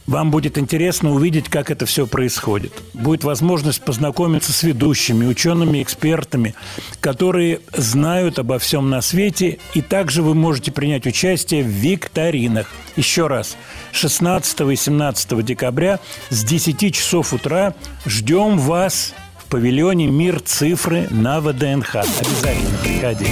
вам 0.09 0.31
будет 0.31 0.59
интересно 0.59 1.13
увидеть, 1.13 1.49
как 1.49 1.71
это 1.71 1.87
все 1.87 2.07
происходит. 2.07 2.73
Будет 2.95 3.25
возможность 3.25 3.83
познакомиться 3.83 4.53
с 4.53 4.63
ведущими, 4.63 5.27
учеными, 5.27 5.83
экспертами, 5.83 6.55
которые 7.01 7.61
знают 7.77 8.39
обо 8.39 8.59
всем 8.59 8.89
на 8.89 9.03
свете, 9.03 9.59
и 9.75 9.83
также 9.83 10.23
вы 10.23 10.35
можете 10.35 10.73
принять 10.73 11.07
участие 11.07 11.63
в 11.63 11.67
викторинах. 11.67 12.69
Еще 12.97 13.27
раз, 13.27 13.57
16 13.93 14.61
и 14.73 14.77
17 14.77 15.45
декабря 15.45 16.01
с 16.31 16.43
10 16.43 16.95
часов 16.95 17.35
утра 17.35 17.75
ждем 18.07 18.59
вас 18.59 19.13
в 19.39 19.45
павильоне 19.51 20.07
«Мир 20.07 20.41
цифры» 20.41 21.07
на 21.11 21.41
ВДНХ. 21.41 21.97
Обязательно 21.97 22.79
приходите. 22.83 23.31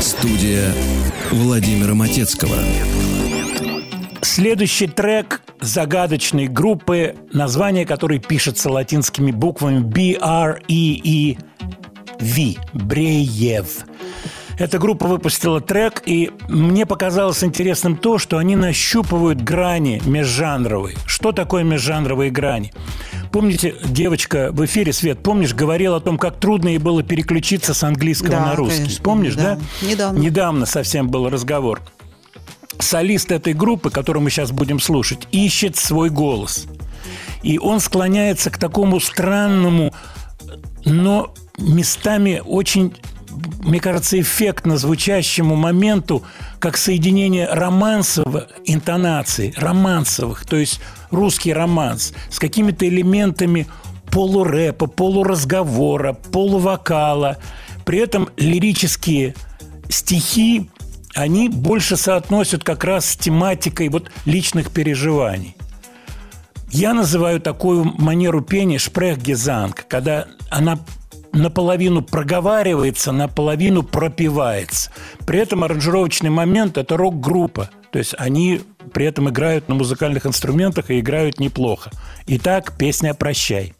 Студия 0.00 0.74
Владимира 1.30 1.94
Матецкого. 1.94 2.56
Следующий 4.34 4.86
трек 4.86 5.42
загадочной 5.60 6.46
группы, 6.48 7.16
название 7.34 7.84
которой 7.84 8.18
пишется 8.18 8.70
латинскими 8.70 9.30
буквами 9.30 9.80
B-R-E-E-V. 9.80 11.36
Бреев. 12.72 13.66
Эта 14.58 14.78
группа 14.78 15.06
выпустила 15.06 15.60
трек, 15.60 16.02
и 16.06 16.30
мне 16.48 16.86
показалось 16.86 17.44
интересным 17.44 17.94
то, 17.98 18.16
что 18.16 18.38
они 18.38 18.56
нащупывают 18.56 19.42
грани 19.42 20.00
межжанровые. 20.06 20.96
Что 21.04 21.32
такое 21.32 21.62
межжанровые 21.62 22.30
грани? 22.30 22.72
Помните, 23.32 23.74
девочка 23.84 24.48
в 24.50 24.64
эфире, 24.64 24.94
Свет, 24.94 25.22
помнишь, 25.22 25.52
говорила 25.52 25.98
о 25.98 26.00
том, 26.00 26.16
как 26.16 26.40
трудно 26.40 26.68
ей 26.68 26.78
было 26.78 27.02
переключиться 27.02 27.74
с 27.74 27.82
английского 27.82 28.30
Да, 28.30 28.46
на 28.46 28.54
русский. 28.56 28.78
конечно. 28.78 29.04
Помнишь, 29.04 29.34
да? 29.34 29.58
Да, 29.82 29.86
недавно. 29.86 30.18
Недавно 30.18 30.64
совсем 30.64 31.10
был 31.10 31.28
разговор 31.28 31.82
солист 32.78 33.32
этой 33.32 33.52
группы, 33.54 33.90
которую 33.90 34.22
мы 34.22 34.30
сейчас 34.30 34.50
будем 34.50 34.80
слушать, 34.80 35.26
ищет 35.30 35.76
свой 35.76 36.10
голос. 36.10 36.66
И 37.42 37.58
он 37.58 37.80
склоняется 37.80 38.50
к 38.50 38.58
такому 38.58 39.00
странному, 39.00 39.92
но 40.84 41.34
местами 41.58 42.42
очень, 42.44 42.94
мне 43.60 43.80
кажется, 43.80 44.20
эффектно 44.20 44.76
звучащему 44.76 45.56
моменту, 45.56 46.22
как 46.58 46.76
соединение 46.76 47.48
романсовых 47.48 48.48
интонаций, 48.64 49.54
романсовых, 49.56 50.46
то 50.46 50.56
есть 50.56 50.80
русский 51.10 51.52
романс, 51.52 52.12
с 52.30 52.38
какими-то 52.38 52.88
элементами 52.88 53.66
полурэпа, 54.10 54.86
полуразговора, 54.86 56.12
полувокала. 56.12 57.38
При 57.84 57.98
этом 57.98 58.28
лирические 58.36 59.34
стихи, 59.88 60.70
они 61.14 61.48
больше 61.48 61.96
соотносят 61.96 62.64
как 62.64 62.84
раз 62.84 63.06
с 63.06 63.16
тематикой 63.16 63.88
вот 63.88 64.10
личных 64.24 64.70
переживаний. 64.70 65.56
Я 66.70 66.94
называю 66.94 67.40
такую 67.40 67.84
манеру 67.84 68.40
пения 68.40 68.78
шпрехгезанг, 68.78 69.86
когда 69.88 70.26
она 70.48 70.78
наполовину 71.32 72.02
проговаривается, 72.02 73.12
наполовину 73.12 73.82
пропивается. 73.82 74.90
При 75.26 75.38
этом 75.38 75.64
аранжировочный 75.64 76.30
момент– 76.30 76.76
это 76.78 76.96
рок-группа. 76.96 77.70
То 77.90 77.98
есть 77.98 78.14
они 78.18 78.62
при 78.94 79.06
этом 79.06 79.28
играют 79.28 79.68
на 79.68 79.74
музыкальных 79.74 80.26
инструментах 80.26 80.90
и 80.90 81.00
играют 81.00 81.40
неплохо. 81.40 81.90
Итак, 82.26 82.74
песня 82.78 83.12
«Прощай». 83.14 83.74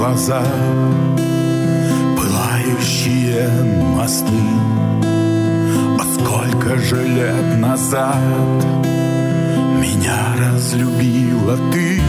Глазах 0.00 0.46
Пылающие 2.16 3.50
мосты. 3.96 4.42
А 6.00 6.04
сколько 6.14 6.78
же 6.78 7.06
лет 7.06 7.58
назад 7.58 8.16
Меня 9.78 10.20
разлюбила 10.38 11.58
ты? 11.70 12.00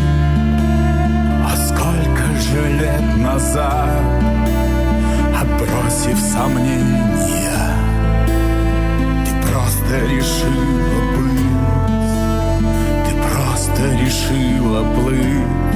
А 1.45 1.51
сколько 1.67 2.25
же 2.47 2.61
лет 2.79 3.17
назад 3.17 4.03
Отбросив 5.41 6.17
сомнения 6.17 7.61
Ты 9.25 9.31
просто 9.49 9.93
решила 10.15 11.01
быть 11.17 11.59
Ты 13.05 13.11
просто 13.27 13.81
решила 14.01 14.81
плыть 14.95 15.70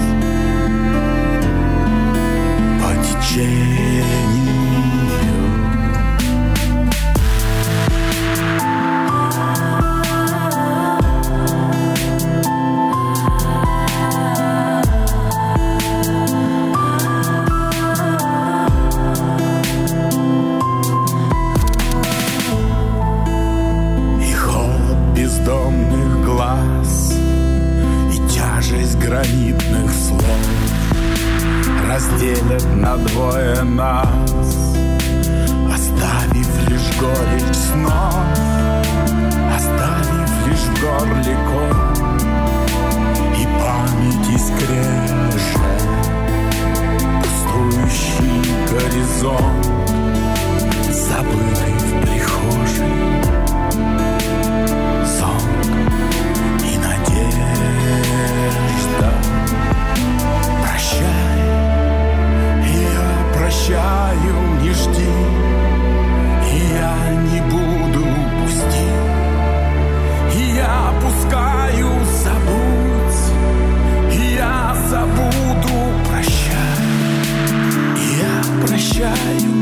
по 3.35 4.44
разделят 31.95 32.65
на 32.75 32.97
двое 32.97 33.63
нас, 33.63 34.31
оставив 35.73 36.69
лишь 36.69 36.91
горечь 36.99 37.55
снов, 37.55 38.15
оставив 39.55 40.31
лишь 40.47 40.65
в 40.65 40.81
горле 40.81 41.35
ком 41.47 41.77
и 43.33 43.43
память 43.61 44.29
искрежет 44.35 45.83
пустующий 47.21 48.43
горизонт, 48.71 49.65
забытый 50.91 51.75
в 51.79 51.81
прихожей 52.01 52.99
зонт 55.17 55.67
и 56.61 56.77
надежда. 56.77 57.35
Прощаю, 63.65 64.35
не 64.61 64.73
жди, 64.73 65.13
и 66.53 66.57
я 66.73 66.97
не 67.31 67.41
буду 67.49 68.05
пустить. 68.43 68.95
И 70.35 70.55
я 70.55 70.93
пускаю, 71.01 71.89
забудь, 72.23 73.23
и 74.13 74.35
я 74.35 74.75
забуду, 74.89 75.75
прощай. 76.07 76.83
И 77.97 78.21
я 78.21 78.67
прощаю, 78.67 79.54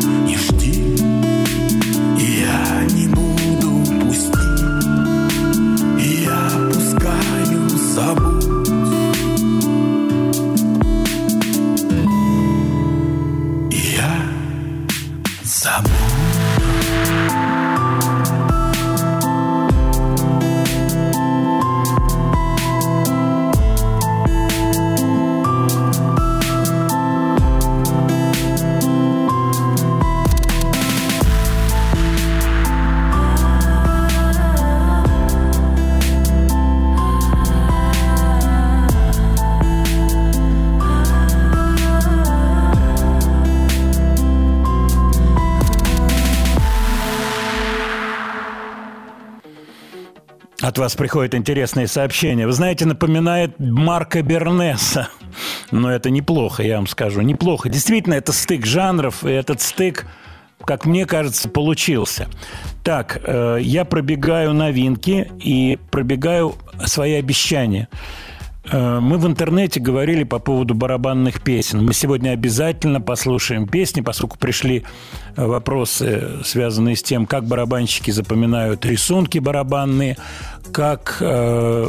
От 50.63 50.77
вас 50.77 50.95
приходят 50.95 51.35
интересные 51.35 51.87
сообщения. 51.87 52.47
Вы 52.47 52.53
знаете, 52.53 52.85
напоминает 52.85 53.59
Марка 53.59 54.21
Бернеса. 54.21 55.09
Но 55.71 55.91
это 55.91 56.09
неплохо, 56.09 56.63
я 56.63 56.77
вам 56.77 56.87
скажу. 56.87 57.19
Неплохо. 57.19 57.67
Действительно, 57.67 58.13
это 58.13 58.31
стык 58.31 58.65
жанров, 58.65 59.25
и 59.25 59.29
этот 59.29 59.59
стык, 59.59 60.05
как 60.63 60.85
мне 60.85 61.05
кажется, 61.05 61.49
получился. 61.49 62.29
Так, 62.81 63.19
э, 63.25 63.57
я 63.59 63.83
пробегаю 63.83 64.53
новинки 64.53 65.29
и 65.37 65.77
пробегаю 65.91 66.55
свои 66.85 67.15
обещания. 67.15 67.89
Э, 68.71 68.99
Мы 68.99 69.17
в 69.17 69.27
интернете 69.27 69.79
говорили 69.79 70.23
по 70.23 70.39
поводу 70.39 70.73
барабанных 70.73 71.41
песен. 71.41 71.85
Мы 71.85 71.93
сегодня 71.93 72.31
обязательно 72.31 73.01
послушаем 73.01 73.67
песни, 73.67 74.01
поскольку 74.01 74.37
пришли 74.37 74.83
э, 75.35 75.45
вопросы, 75.45 76.39
связанные 76.43 76.95
с 76.95 77.03
тем, 77.03 77.25
как 77.25 77.45
барабанщики 77.45 78.11
запоминают 78.11 78.85
рисунки 78.85 79.39
барабанные, 79.39 80.17
как 80.71 81.17
э, 81.19 81.87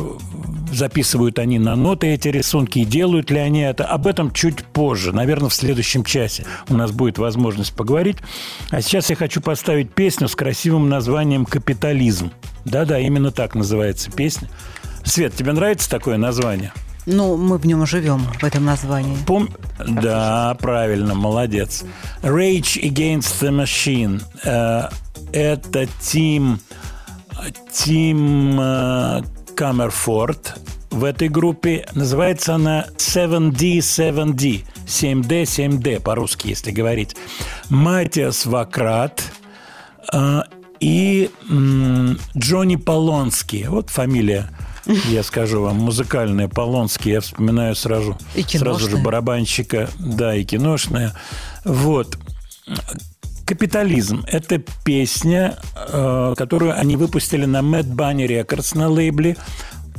записывают 0.72 1.38
они 1.38 1.58
на 1.58 1.76
ноты 1.76 2.08
эти 2.08 2.28
рисунки 2.28 2.80
и 2.80 2.84
делают 2.84 3.30
ли 3.30 3.38
они 3.38 3.60
это. 3.60 3.84
Об 3.84 4.06
этом 4.06 4.32
чуть 4.32 4.64
позже, 4.64 5.12
наверное, 5.12 5.48
в 5.48 5.54
следующем 5.54 6.04
часе 6.04 6.44
у 6.68 6.74
нас 6.74 6.90
будет 6.90 7.18
возможность 7.18 7.74
поговорить. 7.74 8.16
А 8.70 8.82
сейчас 8.82 9.10
я 9.10 9.16
хочу 9.16 9.40
поставить 9.40 9.92
песню 9.92 10.28
с 10.28 10.34
красивым 10.34 10.88
названием 10.88 11.44
«Капитализм». 11.44 12.32
Да-да, 12.64 12.98
именно 12.98 13.30
так 13.30 13.54
называется 13.54 14.10
песня. 14.10 14.48
Свет, 15.04 15.34
тебе 15.34 15.52
нравится 15.52 15.88
такое 15.88 16.16
название? 16.16 16.72
Ну, 17.06 17.36
мы 17.36 17.58
в 17.58 17.66
нем 17.66 17.86
живем, 17.86 18.26
в 18.40 18.44
этом 18.44 18.64
названии. 18.64 19.16
Пом... 19.26 19.50
Да, 19.86 20.56
правильно, 20.58 21.14
молодец. 21.14 21.84
Rage 22.22 22.80
Against 22.82 23.40
the 23.40 23.50
Machine. 23.50 24.22
Э, 24.44 24.88
Это 25.32 25.86
Тим... 26.00 26.60
Тим 27.70 28.58
э, 28.58 29.22
Камерфорд 29.54 30.58
в 30.90 31.04
этой 31.04 31.28
группе. 31.28 31.86
Называется 31.94 32.54
она 32.54 32.86
7D 32.96 33.78
7D. 33.78 34.64
7D 34.86 35.42
7D 35.42 36.00
по-русски, 36.00 36.48
если 36.48 36.70
говорить. 36.70 37.16
Матиас 37.68 38.46
Вакрат 38.46 39.22
э, 40.10 40.42
и 40.80 41.30
Джонни 42.36 42.76
Полонский. 42.76 43.66
Вот 43.68 43.90
фамилия 43.90 44.48
Я 44.86 45.22
скажу 45.22 45.62
вам, 45.62 45.76
музыкальная, 45.76 46.48
Полонский, 46.48 47.12
я 47.12 47.20
вспоминаю 47.20 47.74
сразу, 47.74 48.18
сразу 48.46 48.90
же 48.90 48.96
барабанщика, 48.98 49.88
да, 49.98 50.36
и 50.36 50.44
киношная. 50.44 51.14
Вот. 51.64 52.18
Капитализм– 53.46 54.24
это 54.26 54.58
песня, 54.84 55.58
э, 55.74 56.34
которую 56.36 56.78
они 56.78 56.96
выпустили 56.96 57.44
на 57.44 57.58
Mad 57.58 57.84
Bunny 57.84 58.26
Records 58.26 58.76
на 58.76 58.88
лейбле 58.88 59.36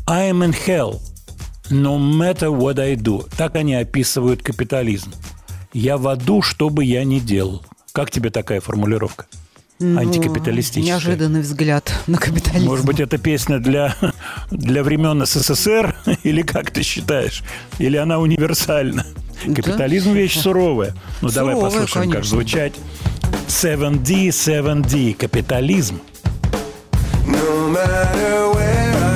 I'm 0.08 0.44
in 0.44 0.56
hell, 0.66 1.00
no 1.70 1.98
matter 1.98 2.50
what 2.50 2.80
I 2.80 2.96
do. 2.96 3.28
Так 3.38 3.56
они 3.56 3.76
описывают 3.76 4.42
капитализм. 4.42 5.12
Я 5.74 5.98
в 5.98 6.08
аду, 6.08 6.42
что 6.42 6.70
бы 6.70 6.84
я 6.84 7.04
ни 7.04 7.20
делал. 7.20 7.64
Как 7.92 8.10
тебе 8.12 8.30
такая 8.30 8.62
формулировка? 8.62 9.26
Ну, 9.78 10.00
Неожиданный 10.00 11.42
взгляд 11.42 11.92
на 12.08 12.18
капитализм. 12.18 12.66
Может 12.66 12.86
быть, 12.86 13.02
это 13.02 13.18
песня 13.18 13.60
для, 13.60 13.94
для 14.50 14.84
времен 14.84 15.26
СССР? 15.26 15.94
Или 16.24 16.44
как 16.44 16.72
ты 16.72 16.82
считаешь? 16.82 17.44
Или 17.78 17.98
она 17.98 18.20
универсальна? 18.20 19.06
Да. 19.46 19.54
Капитализм 19.54 20.14
вещь 20.14 20.40
суровая. 20.40 20.94
Ну, 21.22 21.30
давай 21.30 21.56
Суровая, 21.56 21.72
послушаем, 21.72 22.06
как 22.06 22.22
конечно. 22.22 22.30
звучать. 22.30 22.74
7D, 23.50 24.30
7D. 24.30 25.14
Капитализм. 25.16 26.00
No 27.28 27.70
matter 27.70 28.54
where 28.54 28.96
I 29.04 29.15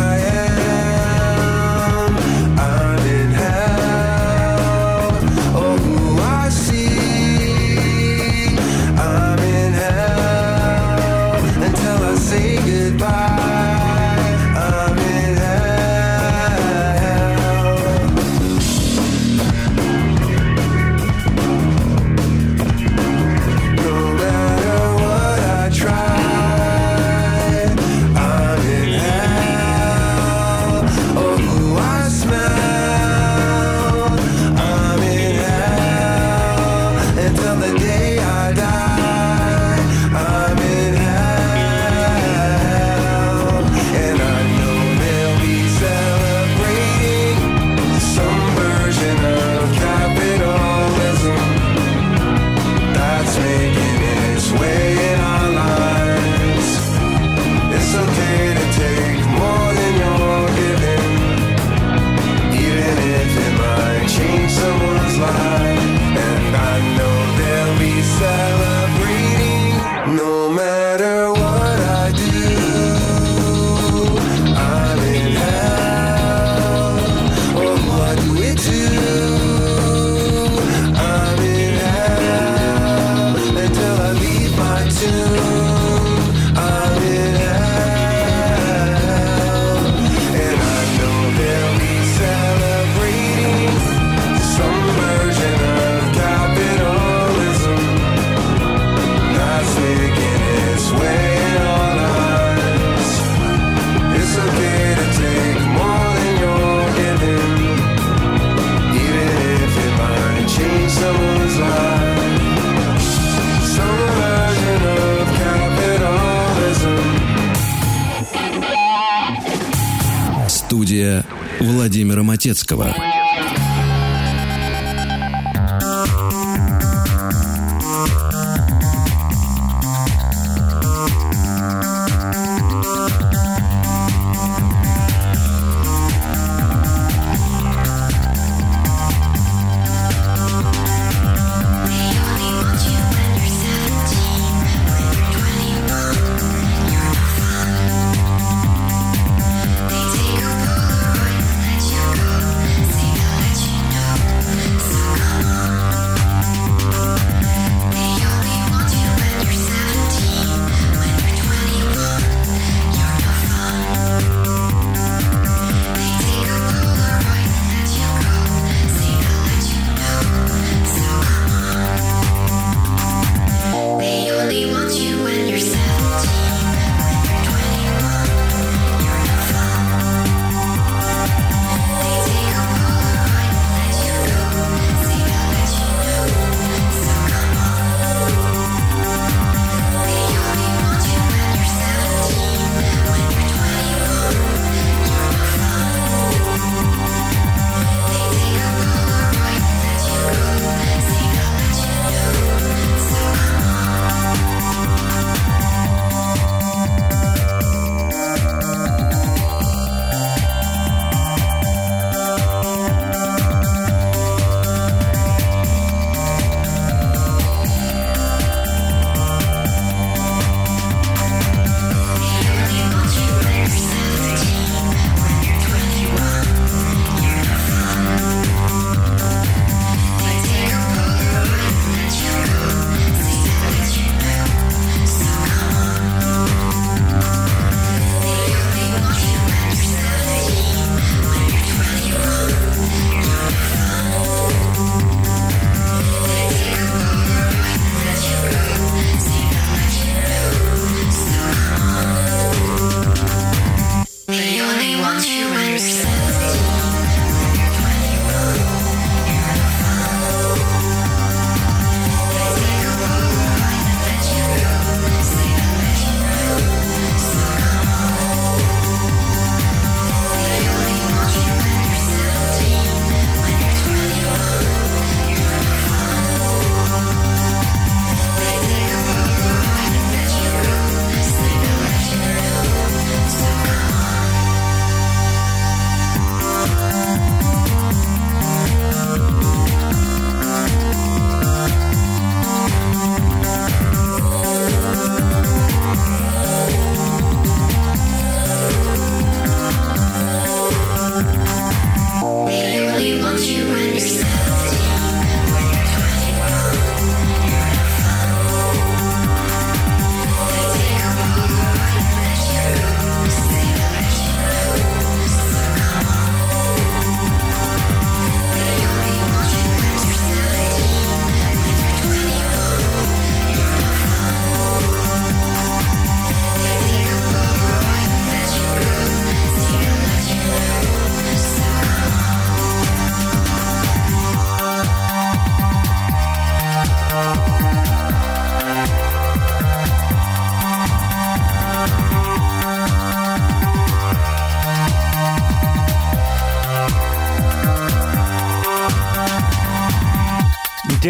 Владимира 122.76 123.09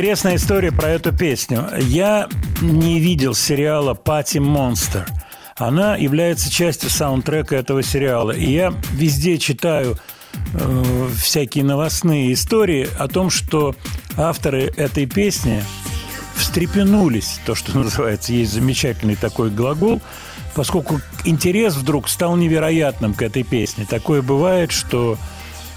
Интересная 0.10 0.38
история 0.38 0.72
про 0.72 0.89
эту 0.89 1.16
песню. 1.16 1.70
Я 1.82 2.28
не 2.62 2.99
видел 2.99 3.36
сериала 3.36 3.93
«Пати 3.93 4.39
Монстр». 4.39 5.05
Она 5.55 5.97
является 5.97 6.49
частью 6.49 6.89
саундтрека 6.89 7.55
этого 7.55 7.84
сериала. 7.84 8.32
И 8.32 8.49
я 8.51 8.74
везде 8.93 9.38
читаю 9.38 9.99
э, 10.55 11.10
всякие 11.16 11.64
новостные 11.64 12.34
истории 12.34 12.89
о 12.97 13.07
том, 13.07 13.30
что 13.30 13.76
авторы 14.18 14.74
этой 14.78 15.05
песни 15.05 15.64
встрепенулись, 16.36 17.39
то, 17.45 17.53
что 17.53 17.78
называется, 17.78 18.34
есть 18.34 18.53
замечательный 18.53 19.16
такой 19.16 19.51
глагол, 19.51 20.01
поскольку 20.55 21.01
интерес 21.24 21.76
вдруг 21.76 22.10
стал 22.10 22.36
невероятным 22.36 23.14
к 23.14 23.22
этой 23.22 23.43
песне. 23.43 23.86
Такое 23.88 24.24
бывает, 24.24 24.72
что 24.72 25.20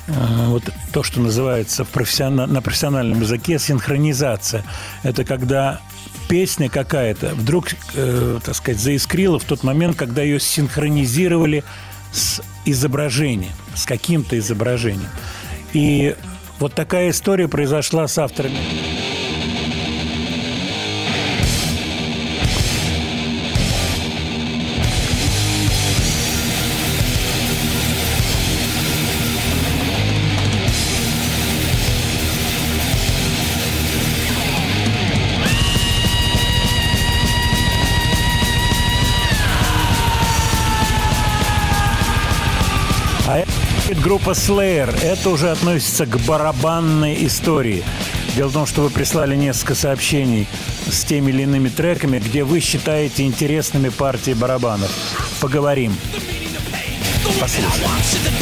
вот 0.09 0.64
то, 0.92 1.03
что 1.03 1.20
называется 1.20 1.84
на 1.84 2.61
профессиональном 2.62 3.20
языке 3.20 3.59
синхронизация. 3.59 4.64
Это 5.03 5.24
когда 5.24 5.80
песня 6.28 6.68
какая-то 6.68 7.34
вдруг, 7.34 7.68
э, 7.94 8.40
так 8.44 8.55
сказать, 8.55 8.80
заискрила 8.80 9.38
в 9.38 9.44
тот 9.44 9.62
момент, 9.62 9.96
когда 9.96 10.22
ее 10.22 10.40
синхронизировали 10.40 11.64
с 12.12 12.42
изображением, 12.64 13.53
с 13.74 13.84
каким-то 13.84 14.38
изображением. 14.38 15.11
И 15.72 16.16
вот 16.59 16.74
такая 16.74 17.11
история 17.11 17.48
произошла 17.48 18.09
с 18.09 18.18
авторами. 18.18 18.91
Группа 44.03 44.30
Slayer. 44.30 44.92
Это 45.03 45.30
уже 45.30 45.50
относится 45.50 46.07
к 46.07 46.18
барабанной 46.26 47.24
истории. 47.26 47.84
Дело 48.34 48.48
в 48.48 48.53
том, 48.53 48.66
что 48.66 48.82
вы 48.82 48.90
прислали 48.90 49.36
несколько 49.36 49.74
сообщений 49.74 50.46
с 50.90 51.05
теми 51.05 51.30
или 51.30 51.42
иными 51.42 51.68
треками, 51.68 52.18
где 52.18 52.44
вы 52.44 52.61
считаете 52.61 53.24
интересными 53.24 53.90
партии 53.90 54.32
барабанов. 54.32 54.90
Поговорим. 55.40 55.94
Послушаем. 57.40 58.41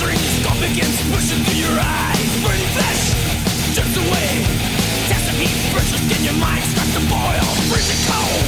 Pushing 0.00 1.44
through 1.44 1.60
your 1.60 1.76
eyes. 1.76 2.32
Burning 2.42 2.72
flesh 2.72 3.12
away. 4.00 4.30
Of 5.12 5.36
heat 5.36 5.52
your 6.24 6.38
mind 6.40 6.64
to 6.96 7.02
boil. 7.04 7.48
Cold. 8.08 8.46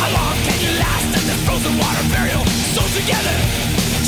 How 0.00 0.10
long 0.16 0.36
can 0.48 0.58
you 0.64 0.72
last 0.80 1.06
in 1.18 1.24
this 1.28 1.40
frozen 1.44 1.76
water 1.76 2.04
burial? 2.08 2.42
Together, 2.96 3.36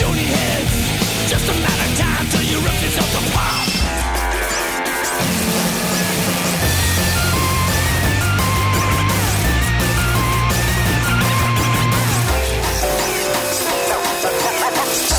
Joni 0.00 0.24
heads. 0.24 1.28
Just 1.28 1.44
a 1.44 1.52
matter 1.60 1.84
of 1.84 1.98
time 1.98 2.26
till 2.30 2.42
you 2.42 2.58
rip 2.64 2.80
yourself 2.80 3.28
apart. 3.28 3.87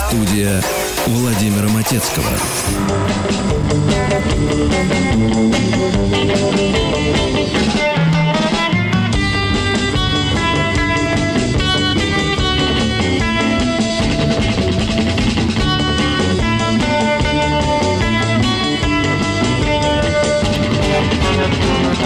Студия 0.10 0.60
Владимира 1.06 1.70
Матецкого. 1.70 2.26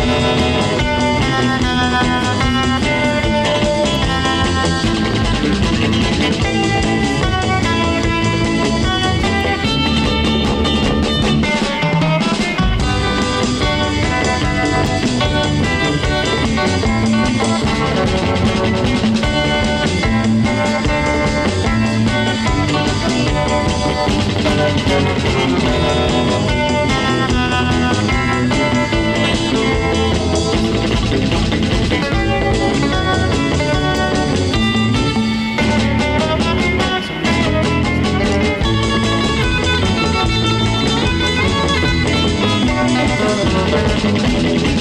Angel 0.06 0.43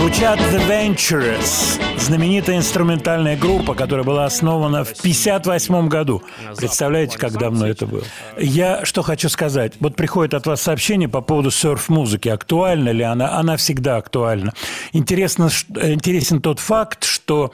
звучат 0.00 0.38
The 0.38 0.66
Ventures, 0.66 1.78
знаменитая 1.98 2.56
инструментальная 2.56 3.36
группа, 3.36 3.74
которая 3.74 4.02
была 4.02 4.24
основана 4.24 4.82
в 4.82 4.94
58 5.02 5.88
году. 5.88 6.22
Представляете, 6.56 7.18
как 7.18 7.32
давно 7.34 7.66
это 7.66 7.86
было? 7.86 8.04
Я 8.38 8.86
что 8.86 9.02
хочу 9.02 9.28
сказать. 9.28 9.74
Вот 9.78 9.96
приходит 9.96 10.32
от 10.32 10.46
вас 10.46 10.62
сообщение 10.62 11.10
по 11.10 11.20
поводу 11.20 11.50
серф-музыки. 11.50 12.30
Актуальна 12.30 12.88
ли 12.88 13.02
она? 13.02 13.36
Она 13.36 13.58
всегда 13.58 13.98
актуальна. 13.98 14.54
Интересно, 14.94 15.50
интересен 15.68 16.40
тот 16.40 16.60
факт, 16.60 17.04
что 17.04 17.52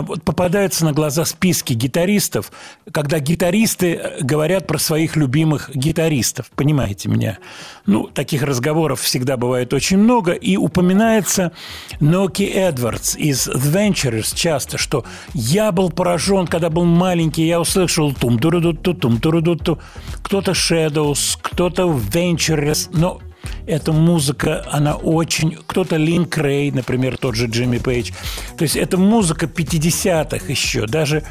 вот 0.00 0.22
попадаются 0.22 0.86
на 0.86 0.94
глаза 0.94 1.26
списки 1.26 1.74
гитаристов, 1.74 2.50
когда 2.92 3.18
гитаристы 3.18 3.94
э, 3.94 4.22
говорят 4.22 4.66
про 4.66 4.78
своих 4.78 5.16
любимых 5.16 5.70
гитаристов. 5.74 6.50
Понимаете 6.56 7.10
меня? 7.10 7.36
Ну, 7.84 8.06
таких 8.06 8.42
разговоров 8.42 9.02
всегда 9.02 9.36
бывает 9.36 9.74
очень 9.74 9.98
много. 9.98 10.32
И 10.32 10.56
упоминается 10.56 11.52
Ноки 12.00 12.42
Эдвардс 12.42 13.16
из 13.16 13.48
The 13.48 13.92
Ventures 13.92 14.34
часто, 14.34 14.78
что 14.78 15.04
я 15.34 15.72
был 15.72 15.90
поражен, 15.90 16.46
когда 16.46 16.70
был 16.70 16.86
маленький, 16.86 17.46
я 17.46 17.60
услышал 17.60 18.14
тум 18.14 18.38
туру 18.38 18.72
ту 18.72 18.94
тум 18.94 19.20
туру 19.20 19.42
ту 19.42 19.78
кто-то 20.22 20.52
Shadows, 20.52 21.36
кто-то 21.42 21.82
Ventures, 21.82 22.88
но 22.92 23.20
эта 23.66 23.92
музыка, 23.92 24.64
она 24.70 24.94
очень... 24.96 25.56
Кто-то 25.66 25.96
Лин 25.96 26.26
Крей, 26.26 26.70
например, 26.70 27.16
тот 27.18 27.34
же 27.34 27.46
Джимми 27.46 27.78
Пейдж. 27.78 28.12
То 28.56 28.62
есть 28.62 28.76
это 28.76 28.96
музыка 28.96 29.46
50-х 29.46 30.46
еще. 30.48 30.86
Даже 30.86 31.24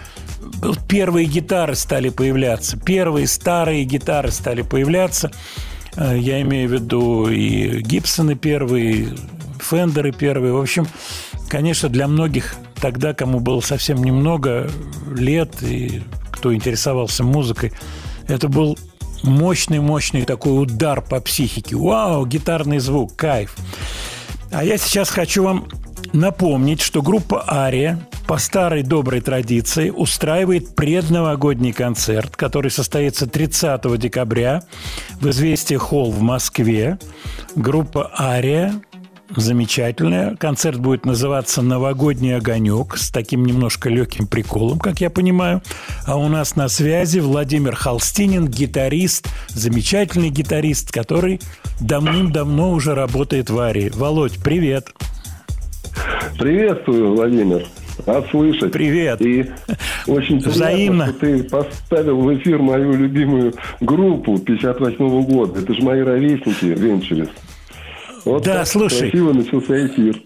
первые 0.88 1.26
гитары 1.28 1.76
стали 1.76 2.09
появляться. 2.09 2.78
Первые 2.78 3.28
старые 3.28 3.84
гитары 3.86 4.32
стали 4.32 4.61
появляться. 4.61 5.32
Э, 5.95 6.18
Я 6.18 6.41
имею 6.41 6.70
в 6.70 6.74
виду 6.74 7.28
и 7.28 7.82
Гибсоны 7.82 8.36
первые, 8.36 8.93
и 8.93 9.07
Фендеры 9.59 10.11
первые. 10.11 10.53
В 10.53 10.61
общем, 10.61 10.88
конечно, 11.49 11.89
для 11.89 12.07
многих 12.07 12.55
тогда, 12.82 13.13
кому 13.13 13.39
было 13.39 13.61
совсем 13.61 14.03
немного 14.03 14.70
лет, 15.16 15.61
и 15.63 16.03
кто 16.32 16.53
интересовался 16.53 17.24
музыкой, 17.24 17.72
это 18.28 18.47
был 18.47 18.78
мощный-мощный 19.24 20.24
такой 20.24 20.63
удар 20.63 21.01
по 21.01 21.20
психике. 21.20 21.76
Вау, 21.76 22.26
гитарный 22.26 22.80
звук, 22.80 23.16
кайф. 23.16 23.55
А 24.51 24.63
я 24.63 24.78
сейчас 24.78 25.09
хочу 25.09 25.43
вам 25.43 25.68
напомнить, 26.13 26.82
что 26.82 27.01
группа 27.01 27.43
«Ария» 27.47 27.99
по 28.28 28.38
старой 28.38 28.84
доброй 28.84 29.22
традиции 29.22 29.89
устраивает 29.89 30.76
предновогодний 30.76 31.74
концерт, 31.74 32.36
который 32.36 32.72
состоится 32.72 33.28
30 33.28 33.97
декабря 33.97 34.63
в 35.20 35.30
«Известия 35.30 35.78
Холл» 35.78 36.11
в 36.11 36.22
Москве. 36.22 36.97
Группа 37.55 38.11
«Ария» 38.18 38.74
замечательная. 39.36 40.36
Концерт 40.36 40.80
будет 40.80 41.05
называться 41.05 41.61
«Новогодний 41.61 42.36
огонек» 42.36 42.97
с 42.97 43.11
таким 43.11 43.45
немножко 43.45 43.89
легким 43.89 44.28
приколом, 44.28 44.80
как 44.80 45.01
я 45.01 45.09
понимаю. 45.09 45.61
А 46.05 46.17
у 46.17 46.28
нас 46.28 46.55
на 46.55 46.67
связи 46.67 47.19
Владимир 47.19 47.76
Холстинин, 47.76 48.47
гитарист, 48.47 49.28
замечательный 49.49 50.30
гитарист, 50.30 50.91
который 50.91 51.41
давным-давно 51.82 52.71
уже 52.71 52.95
работает 52.95 53.49
в 53.49 53.59
Арии. 53.59 53.91
Володь, 53.93 54.38
привет. 54.43 54.89
Приветствую, 56.38 57.15
Владимир. 57.15 57.65
Рад 58.05 58.28
слышать. 58.30 58.73
Привет. 58.73 59.21
И 59.21 59.49
очень 60.07 60.39
приятно, 60.39 60.51
Взаимно. 60.51 61.07
что 61.07 61.19
ты 61.19 61.43
поставил 61.43 62.21
в 62.21 62.36
эфир 62.36 62.59
мою 62.59 62.93
любимую 62.93 63.53
группу 63.80 64.38
58 64.38 65.23
года. 65.23 65.61
Это 65.61 65.73
же 65.73 65.82
мои 65.82 66.01
ровесники 66.01 66.65
Венчурис. 66.65 67.30
Вот 68.26 68.43
Да, 68.43 68.55
так 68.55 68.67
слушай. 68.67 69.11
Красиво 69.11 69.34
начался 69.34 69.88
эфир. 69.88 70.21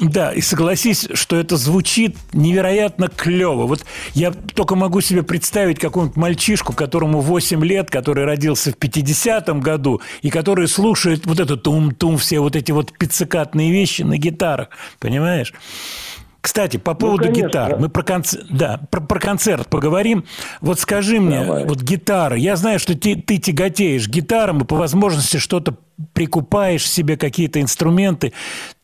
Да, 0.00 0.32
и 0.32 0.40
согласись, 0.40 1.08
что 1.14 1.36
это 1.36 1.56
звучит 1.56 2.16
невероятно 2.32 3.08
клево. 3.08 3.66
Вот 3.66 3.84
я 4.14 4.30
только 4.30 4.74
могу 4.74 5.00
себе 5.00 5.22
представить 5.22 5.78
какого-нибудь 5.78 6.16
мальчишку, 6.16 6.74
которому 6.74 7.20
8 7.20 7.64
лет, 7.64 7.90
который 7.90 8.24
родился 8.24 8.72
в 8.72 8.76
50-м 8.76 9.60
году, 9.60 10.02
и 10.20 10.28
который 10.28 10.68
слушает 10.68 11.24
вот 11.24 11.40
это 11.40 11.56
тум-тум, 11.56 12.18
все 12.18 12.40
вот 12.40 12.56
эти 12.56 12.72
вот 12.72 12.92
пиццикатные 12.98 13.72
вещи 13.72 14.02
на 14.02 14.18
гитарах, 14.18 14.68
понимаешь? 14.98 15.54
Кстати, 16.46 16.76
по 16.76 16.94
поводу 16.94 17.24
конечно. 17.24 17.48
гитар, 17.48 17.76
мы 17.76 17.88
про 17.88 18.04
концерт, 18.04 18.46
да, 18.50 18.78
про, 18.88 19.00
про 19.00 19.18
концерт 19.18 19.68
поговорим. 19.68 20.22
Вот 20.60 20.78
скажи 20.78 21.18
мне, 21.18 21.40
Давай. 21.44 21.64
вот 21.64 21.82
гитара, 21.82 22.36
я 22.36 22.54
знаю, 22.54 22.78
что 22.78 22.96
ты, 22.96 23.16
ты 23.16 23.38
тяготеешь 23.38 24.08
гитарам 24.08 24.60
и 24.60 24.64
по 24.64 24.76
возможности 24.76 25.38
что-то 25.38 25.74
прикупаешь 26.12 26.88
себе 26.88 27.16
какие-то 27.16 27.60
инструменты. 27.60 28.32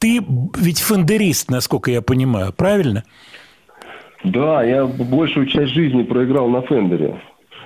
Ты 0.01 0.27
ведь 0.57 0.81
фендерист, 0.81 1.53
насколько 1.53 1.93
я 1.93 2.03
понимаю, 2.03 2.53
правильно? 2.53 3.05
Да, 4.25 4.65
я 4.65 4.85
большую 4.85 5.47
часть 5.47 5.73
жизни 5.73 6.03
проиграл 6.03 6.49
на 6.49 6.63
Фендере. 6.63 7.23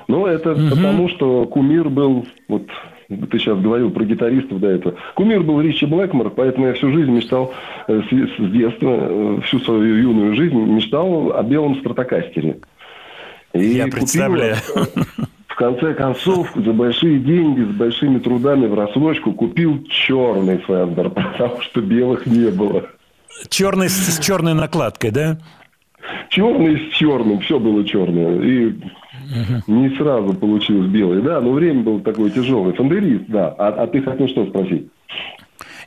Но 0.08 0.26
это 0.26 0.54
потому, 0.54 1.08
что 1.08 1.46
кумир 1.46 1.88
был, 1.88 2.26
вот 2.48 2.66
ты 3.08 3.38
сейчас 3.38 3.58
говорил 3.60 3.90
про 3.90 4.04
гитаристов 4.04 4.60
до 4.60 4.68
этого. 4.68 4.94
Кумир 5.14 5.42
был 5.42 5.60
Ричи 5.60 5.86
Блэкмор, 5.86 6.30
поэтому 6.30 6.68
я 6.68 6.74
всю 6.74 6.92
жизнь 6.92 7.10
мечтал, 7.10 7.54
э, 7.86 8.02
с, 8.10 8.50
детства, 8.50 8.98
э, 9.00 9.40
всю 9.44 9.60
свою 9.60 9.94
юную 9.94 10.34
жизнь 10.34 10.56
мечтал 10.56 11.32
о 11.36 11.42
белом 11.42 11.76
стратокастере. 11.80 12.58
И 13.52 13.58
Я 13.58 13.86
представляю. 13.86 14.56
В 15.46 15.58
конце 15.58 15.94
концов, 15.94 16.50
за 16.54 16.72
большие 16.72 17.18
деньги, 17.18 17.62
с 17.62 17.74
большими 17.74 18.18
трудами 18.18 18.66
в 18.66 18.74
рассрочку 18.74 19.32
купил 19.32 19.84
черный 19.88 20.58
Фендер, 20.58 21.08
потому 21.10 21.60
что 21.62 21.80
белых 21.80 22.26
не 22.26 22.50
было. 22.50 22.86
Черный 23.48 23.88
с, 23.88 23.94
с 23.94 24.18
черной 24.18 24.54
накладкой, 24.54 25.12
да? 25.12 25.38
Черный 26.28 26.78
с 26.78 26.94
черным, 26.94 27.40
все 27.40 27.58
было 27.58 27.84
черное. 27.84 28.40
И 28.42 28.74
не 29.66 29.90
сразу 29.96 30.34
получилось 30.34 30.88
белое. 30.88 31.20
Да, 31.20 31.40
но 31.40 31.52
время 31.52 31.82
было 31.82 32.00
такое 32.00 32.30
тяжелое. 32.30 32.72
Фандерист, 32.72 33.24
да. 33.28 33.54
А, 33.58 33.68
а 33.68 33.86
ты 33.86 34.02
хотел 34.02 34.28
что 34.28 34.46
спросить? 34.46 34.88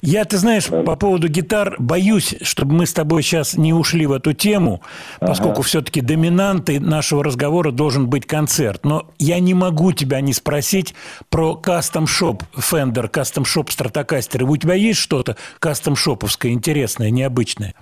Я, 0.01 0.23
ты 0.23 0.37
знаешь, 0.37 0.67
по 0.67 0.95
поводу 0.95 1.27
гитар 1.27 1.75
боюсь, 1.77 2.35
чтобы 2.41 2.73
мы 2.73 2.85
с 2.85 2.93
тобой 2.93 3.21
сейчас 3.21 3.57
не 3.57 3.73
ушли 3.73 4.05
в 4.05 4.13
эту 4.13 4.33
тему, 4.33 4.81
поскольку 5.19 5.61
все-таки 5.61 5.99
доминантой 5.99 6.79
нашего 6.79 7.23
разговора 7.23 7.71
должен 7.71 8.09
быть 8.09 8.25
концерт. 8.25 8.85
Но 8.85 9.07
я 9.17 9.39
не 9.39 9.53
могу 9.53 9.91
тебя 9.91 10.21
не 10.21 10.31
спросить 10.31 10.95
про 11.29 11.55
кастом-шоп 11.55 12.43
Fender, 12.55 13.09
кастом-шоп 13.09 13.69
Stratocaster. 13.69 14.43
У 14.43 14.55
тебя 14.55 14.75
есть 14.75 14.99
что-то 14.99 15.35
кастом-шоповское, 15.59 16.53
интересное, 16.53 17.09
необычное? 17.09 17.73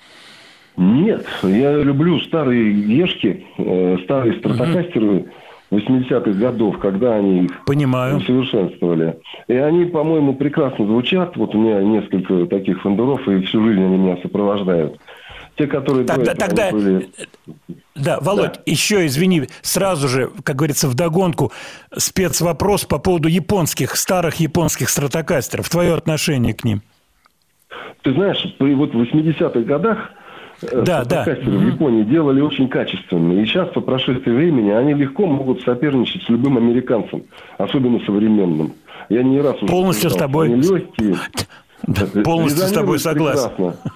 Нет, 0.76 1.26
я 1.44 1.74
люблю 1.74 2.20
старые 2.22 2.72
ешки, 2.72 3.46
э, 3.58 3.98
старые 4.04 4.40
стратокастеры 4.40 5.26
80-х 5.72 6.32
годов, 6.32 6.78
когда 6.80 7.16
они 7.16 7.46
их 7.46 7.66
Понимаю. 7.66 8.18
усовершенствовали. 8.18 9.20
И 9.48 9.54
они, 9.54 9.86
по-моему, 9.86 10.34
прекрасно 10.34 10.86
звучат. 10.86 11.36
Вот 11.36 11.54
у 11.56 11.60
меня 11.60 11.82
несколько 11.82 12.46
таких 12.46 12.82
фендеров, 12.82 13.28
и 13.28 13.42
всю 13.42 13.64
жизнь 13.66 13.84
они 13.84 13.98
меня 13.98 14.18
сопровождают. 14.22 15.00
Те, 15.58 15.66
которые 15.66 16.06
до 16.06 16.14
Тогда, 16.14 16.32
этого 16.34 16.48
тогда 16.48 16.72
были... 16.72 17.10
Да, 17.96 18.20
Володь, 18.22 18.60
еще 18.68 19.08
извини, 19.08 19.48
сразу 19.62 20.08
же, 20.08 20.30
как 20.44 20.56
говорится, 20.56 20.88
вдогонку 20.88 21.52
спецвопрос 21.96 22.86
по 22.86 23.00
поводу 23.00 23.28
японских, 23.28 23.96
старых 23.96 24.36
японских 24.36 24.90
стратокастеров. 24.90 25.68
Твое 25.68 25.96
отношение 25.96 26.54
к 26.54 26.64
ним? 26.64 26.84
Ты 28.04 28.14
знаешь, 28.14 28.56
при 28.60 28.76
вот 28.76 28.94
в 28.94 29.02
80-х 29.02 29.60
годах 29.62 29.98
э, 29.98 30.17
Да, 30.62 30.82
да. 30.82 31.04
стратокастеры 31.04 31.58
в 31.58 31.68
Японии 31.68 32.04
делали 32.04 32.42
очень 32.42 32.68
качественные. 32.68 33.44
И 33.44 33.46
сейчас, 33.46 33.70
по 33.70 33.82
прошествии 33.82 34.32
времени, 34.32 34.72
они 34.72 34.94
легко 34.94 35.28
могут 35.28 35.62
соперничать 35.62 36.24
с 36.24 36.30
любым 36.30 36.58
американцем, 36.58 37.24
особенно 37.58 38.00
современным. 38.06 38.74
Я 39.10 39.24
не 39.24 39.40
раз 39.40 39.56
уже 39.58 39.68
Полностью 39.68 40.10
с 40.10 40.14
сказал, 40.14 40.30
тобой. 40.30 40.48
Они 40.48 40.62
легкие. 40.62 41.16
Да, 41.84 42.24
полностью 42.24 42.66
с 42.66 42.72
тобой 42.72 43.00
согласен. 43.00 43.50
прекрасно. 43.50 43.92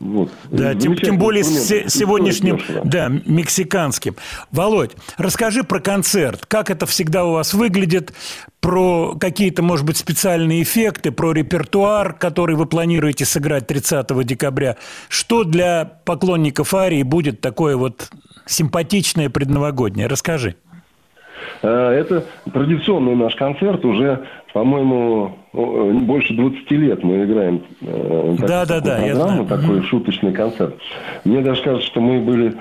Вот. 0.00 0.30
Да, 0.50 0.74
тем, 0.74 0.96
тем 0.96 1.18
более 1.18 1.44
с 1.44 1.88
сегодняшним, 1.88 2.60
да, 2.84 3.08
мексиканским. 3.08 4.16
Володь, 4.50 4.92
расскажи 5.16 5.62
про 5.62 5.80
концерт. 5.80 6.46
Как 6.46 6.70
это 6.70 6.84
всегда 6.86 7.24
у 7.24 7.32
вас 7.32 7.54
выглядит? 7.54 8.12
Про 8.60 9.14
какие-то, 9.14 9.62
может 9.62 9.84
быть, 9.84 9.96
специальные 9.96 10.62
эффекты, 10.62 11.10
про 11.10 11.32
репертуар, 11.32 12.14
который 12.14 12.56
вы 12.56 12.66
планируете 12.66 13.24
сыграть 13.24 13.66
30 13.66 14.24
декабря. 14.24 14.76
Что 15.08 15.44
для 15.44 15.84
поклонников 16.04 16.74
Арии 16.74 17.02
будет 17.02 17.40
такое 17.40 17.76
вот 17.76 18.10
симпатичное 18.46 19.28
предновогоднее? 19.30 20.06
Расскажи. 20.06 20.56
Э, 21.62 21.90
Это 21.90 22.24
традиционный 22.52 23.14
наш 23.16 23.34
концерт. 23.34 23.84
Уже, 23.84 24.26
по-моему, 24.54 25.32
о, 25.52 25.90
больше 25.92 26.32
20 26.34 26.70
лет 26.70 27.02
мы 27.02 27.24
играем 27.24 27.60
э, 27.82 28.36
так- 28.38 28.48
Да, 28.48 28.64
да, 28.66 28.80
да, 28.80 28.96
программу, 28.98 29.46
такой 29.46 29.82
шуточный 29.82 30.32
концерт. 30.32 30.76
Мне 31.24 31.40
даже 31.42 31.60
кажется, 31.62 31.86
что 31.88 32.00
мы 32.00 32.20
были 32.20 32.54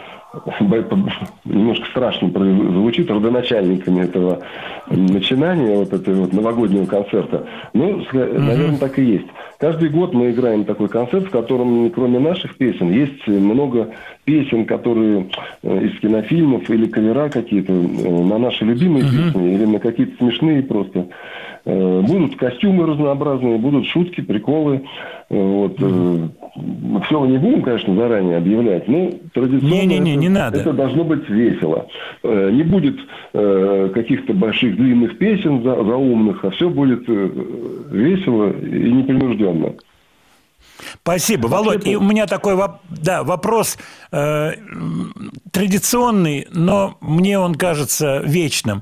немножко 1.46 1.86
страшно 1.91 2.30
звучит, 2.30 3.12
родоначальниками 3.12 4.02
этого 4.02 4.41
начинания, 4.89 5.76
вот 5.78 5.94
этого 5.94 6.22
вот 6.22 6.34
новогоднего 6.34 6.88
концерта. 6.88 7.46
Ну, 7.74 8.04
наверное, 8.12 8.78
так 8.80 8.98
и 8.98 9.04
есть. 9.04 9.28
Каждый 9.64 9.88
год 9.88 10.14
мы 10.14 10.32
играем 10.32 10.66
такой 10.66 10.89
концерт, 10.89 11.28
в 11.28 11.30
котором, 11.30 11.89
кроме 11.91 12.20
наших 12.20 12.57
песен, 12.57 12.91
есть 12.91 13.26
много 13.26 13.91
песен, 14.26 14.66
которые 14.66 15.28
э, 15.61 15.86
из 15.86 15.99
кинофильмов 16.01 16.70
или 16.70 16.86
кавера 16.86 17.30
какие-то 17.30 17.72
э, 17.72 18.24
на 18.26 18.39
наши 18.39 18.66
любимые 18.66 19.05
песни 19.05 19.53
или 19.53 19.64
на 19.64 19.80
какие-то 19.80 20.18
смешные 20.18 20.64
просто. 20.64 21.07
Э, 21.64 22.01
Будут 22.01 22.36
костюмы 22.36 22.86
разнообразные, 22.86 23.57
будут 23.57 23.86
шутки, 23.86 24.20
приколы. 24.20 24.82
Вот. 25.30 25.78
Все 25.78 27.26
не 27.26 27.38
будем, 27.38 27.61
конечно, 27.61 27.95
заранее 27.95 28.38
объявлять, 28.38 28.88
но 28.88 29.11
традиционно 29.34 29.93
это, 29.93 29.99
не 29.99 30.30
надо. 30.30 30.59
это 30.59 30.74
должно 30.74 31.03
быть 31.05 31.28
весело. 31.28 31.88
Не 32.24 32.61
будет 32.64 32.97
каких-то 33.34 34.34
больших 34.34 34.76
длинных 34.76 35.18
песен 35.18 35.64
за- 35.64 35.84
заумных, 35.84 36.45
а 36.45 36.51
все 36.51 36.70
будет 36.70 37.07
весело 37.07 38.51
и 38.51 38.91
непринужденно. 38.91 39.53
Спасибо, 41.01 41.47
Володь. 41.47 41.86
И 41.88 41.95
у 41.95 42.01
меня 42.01 42.28
такой 42.28 42.58
да, 42.89 43.24
вопрос 43.24 43.78
э, 44.12 44.51
традиционный, 45.51 46.47
но 46.51 46.97
мне 47.01 47.39
он 47.39 47.56
кажется 47.56 48.20
вечным. 48.20 48.82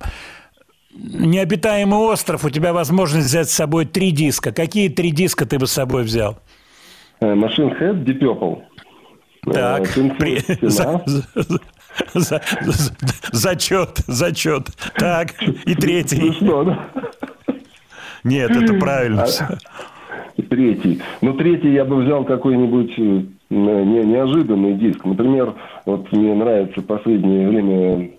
Необитаемый 0.94 2.00
остров, 2.00 2.44
у 2.44 2.50
тебя 2.50 2.74
возможность 2.74 3.28
взять 3.28 3.50
с 3.50 3.54
собой 3.54 3.86
три 3.86 4.12
диска. 4.12 4.52
Какие 4.52 4.90
три 4.90 5.12
диска 5.12 5.46
ты 5.46 5.58
бы 5.58 5.68
с 5.68 5.72
собой 5.72 6.04
взял? 6.04 6.40
Э, 7.22 7.34
Machine 7.34 7.80
Head, 7.80 8.04
Deep 8.04 8.20
Purple. 8.20 8.64
Э, 9.48 9.54
Так, 9.54 9.90
при- 10.18 10.44
за- 10.68 11.04
за- 12.14 12.42
за- 12.64 12.96
зачет, 13.32 14.00
зачет. 14.08 14.68
Так, 14.98 15.34
и 15.44 15.76
третий. 15.76 16.18
Смешно, 16.18 16.64
да? 16.64 16.90
Нет, 18.24 18.52
это 18.52 18.74
правильно. 18.76 19.26
всё. 19.26 19.48
Третий. 20.50 21.00
Ну, 21.22 21.34
третий 21.34 21.72
я 21.74 21.86
бы 21.86 21.98
взял 21.98 22.24
какой-нибудь 22.24 22.94
э, 22.98 23.22
не- 23.50 24.04
неожиданный 24.06 24.74
диск. 24.74 25.06
Например, 25.06 25.54
вот 25.86 26.12
мне 26.12 26.34
нравится 26.34 26.82
в 26.82 26.86
последнее 26.86 27.48
время 27.48 28.10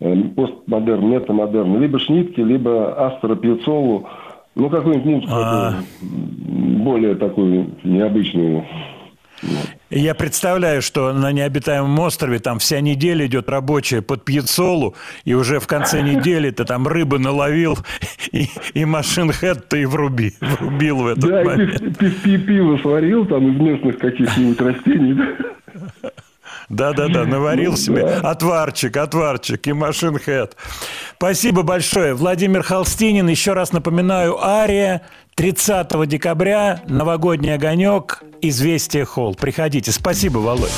э, 0.00 0.16
постмодерн, 0.36 1.08
метамодерн. 1.08 1.80
Либо 1.80 1.98
Шнитки, 1.98 2.40
либо 2.40 3.06
Астро 3.06 3.34
Пьяцолу. 3.36 4.06
Ну, 4.54 4.68
какую-нибудь 4.68 5.06
музыку 5.06 5.32
А. 5.34 5.74
более 6.02 7.14
такую 7.14 7.68
необычную. 7.84 8.64
Я 9.90 10.14
представляю, 10.14 10.80
что 10.82 11.12
на 11.12 11.32
необитаемом 11.32 11.98
острове 11.98 12.38
там 12.38 12.58
вся 12.58 12.80
неделя 12.80 13.26
идет 13.26 13.48
рабочая 13.50 14.00
под 14.00 14.24
пьецолу, 14.24 14.94
и 15.24 15.34
уже 15.34 15.58
в 15.60 15.66
конце 15.66 16.00
недели 16.02 16.50
ты 16.50 16.64
там 16.64 16.86
рыбы 16.88 17.18
наловил, 17.18 17.76
и, 18.30 18.48
и 18.74 18.84
машин 18.84 19.32
хэт 19.32 19.68
ты 19.68 19.82
и 19.82 19.84
вруби, 19.84 20.34
врубил 20.40 20.98
в 20.98 21.06
этот 21.08 21.24
Да, 21.28 21.44
момент. 21.44 21.98
пи- 21.98 22.38
пиво 22.38 22.78
сварил 22.78 23.26
там 23.26 23.52
из 23.52 23.60
местных 23.60 23.98
каких-нибудь 23.98 24.60
растений. 24.60 25.18
Да-да-да, 26.68 27.24
наварил 27.24 27.72
Ну, 27.72 27.76
себе 27.76 28.02
да. 28.02 28.30
отварчик, 28.30 28.96
отварчик 28.96 29.66
и 29.66 29.72
машин 29.72 30.18
хэт. 30.18 30.56
Спасибо 31.16 31.62
большое. 31.62 32.14
Владимир 32.14 32.62
Холстинин, 32.62 33.28
еще 33.28 33.52
раз 33.52 33.72
напоминаю, 33.72 34.42
Ария, 34.42 35.02
30 35.34 36.06
декабря, 36.06 36.82
новогодний 36.88 37.54
огонек, 37.54 38.22
Известия 38.40 39.04
Холл. 39.04 39.34
Приходите. 39.34 39.92
Спасибо, 39.92 40.38
Володь. 40.38 40.70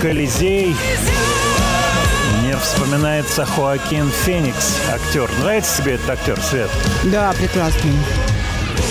Колизей. 0.00 0.76
Мне 2.40 2.56
вспоминается 2.56 3.44
Хоакин 3.44 4.10
Феникс, 4.10 4.76
актер. 4.92 5.28
Нравится 5.40 5.82
тебе 5.82 5.94
этот 5.94 6.10
актер, 6.10 6.40
Свет? 6.40 6.70
Да, 7.04 7.32
прекрасный. 7.32 7.92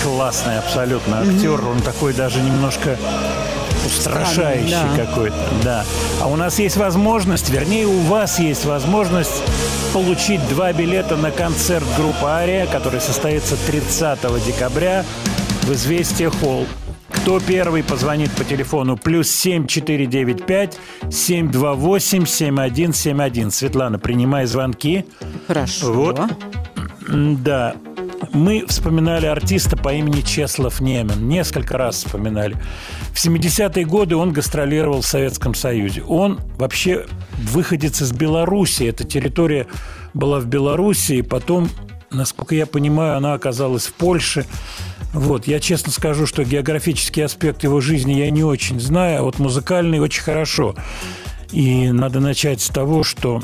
Классный 0.03 0.59
абсолютно 0.59 1.21
актер. 1.21 1.65
Он 1.65 1.79
такой 1.81 2.13
даже 2.13 2.41
немножко 2.41 2.97
устрашающий 3.85 4.71
да. 4.71 5.05
какой-то. 5.05 5.37
Да. 5.63 5.85
А 6.21 6.27
у 6.27 6.35
нас 6.35 6.59
есть 6.59 6.75
возможность, 6.75 7.49
вернее, 7.49 7.87
у 7.87 7.99
вас 8.01 8.39
есть 8.39 8.65
возможность 8.65 9.43
получить 9.93 10.45
два 10.49 10.73
билета 10.73 11.15
на 11.15 11.31
концерт 11.31 11.85
группы 11.97 12.25
«Ария», 12.25 12.65
который 12.67 12.99
состоится 12.99 13.55
30 13.55 14.19
декабря 14.45 15.05
в 15.63 15.71
«Известия 15.71 16.29
Холл». 16.29 16.65
Кто 17.27 17.41
первый 17.41 17.83
позвонит 17.83 18.31
по 18.31 18.45
телефону 18.45 18.95
плюс 18.95 19.29
7495 19.29 20.79
728 21.11 22.25
7171. 22.25 23.51
Светлана, 23.51 23.99
принимай 23.99 24.45
звонки. 24.45 25.03
Хорошо. 25.45 25.91
Вот. 25.91 26.21
Да. 27.09 27.75
Мы 28.31 28.63
вспоминали 28.65 29.25
артиста 29.25 29.75
по 29.75 29.93
имени 29.93 30.21
Чеслов 30.21 30.79
Немен. 30.79 31.27
Несколько 31.27 31.77
раз 31.77 31.97
вспоминали. 31.97 32.55
В 33.11 33.15
70-е 33.15 33.83
годы 33.83 34.15
он 34.15 34.31
гастролировал 34.31 35.01
в 35.01 35.05
Советском 35.05 35.53
Союзе. 35.53 36.03
Он 36.03 36.39
вообще 36.57 37.07
выходец 37.39 38.01
из 38.01 38.13
Беларуси. 38.13 38.83
Эта 38.83 39.03
территория 39.03 39.67
была 40.13 40.39
в 40.39 40.45
Беларуси. 40.45 41.15
И 41.15 41.21
потом, 41.23 41.67
насколько 42.09 42.55
я 42.55 42.65
понимаю, 42.65 43.17
она 43.17 43.33
оказалась 43.33 43.87
в 43.87 43.93
Польше. 43.95 44.45
Вот, 45.13 45.47
я 45.47 45.59
честно 45.59 45.91
скажу, 45.91 46.25
что 46.25 46.43
географический 46.43 47.23
аспект 47.23 47.63
его 47.63 47.81
жизни 47.81 48.13
я 48.13 48.29
не 48.29 48.43
очень 48.43 48.79
знаю, 48.79 49.19
а 49.19 49.23
вот 49.23 49.39
музыкальный 49.39 49.99
очень 49.99 50.21
хорошо. 50.21 50.75
И 51.51 51.91
надо 51.91 52.19
начать 52.19 52.61
с 52.61 52.67
того, 52.67 53.03
что 53.03 53.41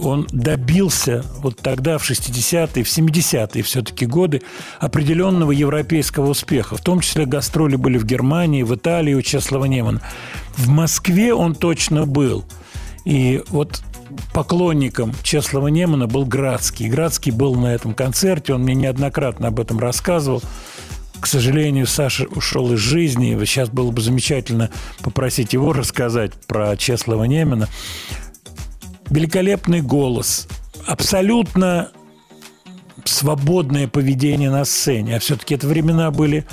он 0.00 0.26
добился 0.32 1.24
вот 1.38 1.58
тогда, 1.58 1.98
в 1.98 2.08
60-е, 2.08 2.82
в 2.82 2.88
70-е 2.88 3.62
все-таки 3.62 4.06
годы, 4.06 4.42
определенного 4.80 5.52
европейского 5.52 6.30
успеха. 6.30 6.76
В 6.76 6.80
том 6.80 7.00
числе 7.00 7.26
гастроли 7.26 7.76
были 7.76 7.98
в 7.98 8.04
Германии, 8.04 8.62
в 8.62 8.74
Италии 8.74 9.14
у 9.14 9.22
Чеслова 9.22 9.66
Немана. 9.66 10.00
В 10.56 10.68
Москве 10.68 11.34
он 11.34 11.54
точно 11.54 12.06
был. 12.06 12.44
И 13.04 13.42
вот 13.48 13.82
поклонником 14.32 15.12
Чеслова 15.22 15.68
Немана 15.68 16.06
был 16.06 16.24
Градский. 16.24 16.88
Градский 16.88 17.32
был 17.32 17.54
на 17.54 17.74
этом 17.74 17.94
концерте, 17.94 18.54
он 18.54 18.62
мне 18.62 18.74
неоднократно 18.74 19.48
об 19.48 19.60
этом 19.60 19.78
рассказывал. 19.78 20.42
К 21.20 21.26
сожалению, 21.26 21.86
Саша 21.86 22.24
ушел 22.24 22.72
из 22.72 22.80
жизни. 22.80 23.42
Сейчас 23.44 23.68
было 23.68 23.90
бы 23.90 24.00
замечательно 24.00 24.70
попросить 25.02 25.52
его 25.52 25.72
рассказать 25.72 26.32
про 26.46 26.76
Чеслова 26.76 27.24
Немана 27.24 27.68
великолепный 29.12 29.82
голос, 29.82 30.48
абсолютно 30.86 31.90
свободное 33.04 33.86
поведение 33.86 34.50
на 34.50 34.64
сцене. 34.64 35.16
А 35.16 35.20
все-таки 35.20 35.54
это 35.54 35.66
времена 35.66 36.10
были, 36.10 36.46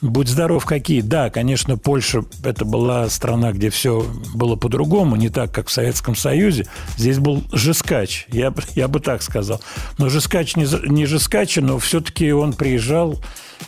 будь 0.00 0.28
здоров, 0.28 0.64
какие. 0.64 1.00
Да, 1.00 1.30
конечно, 1.30 1.76
Польша– 1.76 2.24
это 2.44 2.64
была 2.64 3.08
страна, 3.08 3.52
где 3.52 3.70
все 3.70 4.06
было 4.34 4.56
по-другому, 4.56 5.16
не 5.16 5.28
так, 5.28 5.52
как 5.52 5.68
в 5.68 5.72
Советском 5.72 6.16
Союзе. 6.16 6.66
Здесь 6.96 7.18
был 7.18 7.42
жескач, 7.52 8.26
я, 8.30 8.52
я 8.74 8.88
бы 8.88 9.00
так 9.00 9.22
сказал. 9.22 9.60
Но 9.98 10.08
жескач 10.08 10.56
не, 10.56 10.66
не 10.88 11.06
жескач, 11.06 11.56
но 11.56 11.78
все-таки 11.78 12.32
он 12.32 12.52
приезжал 12.52 13.20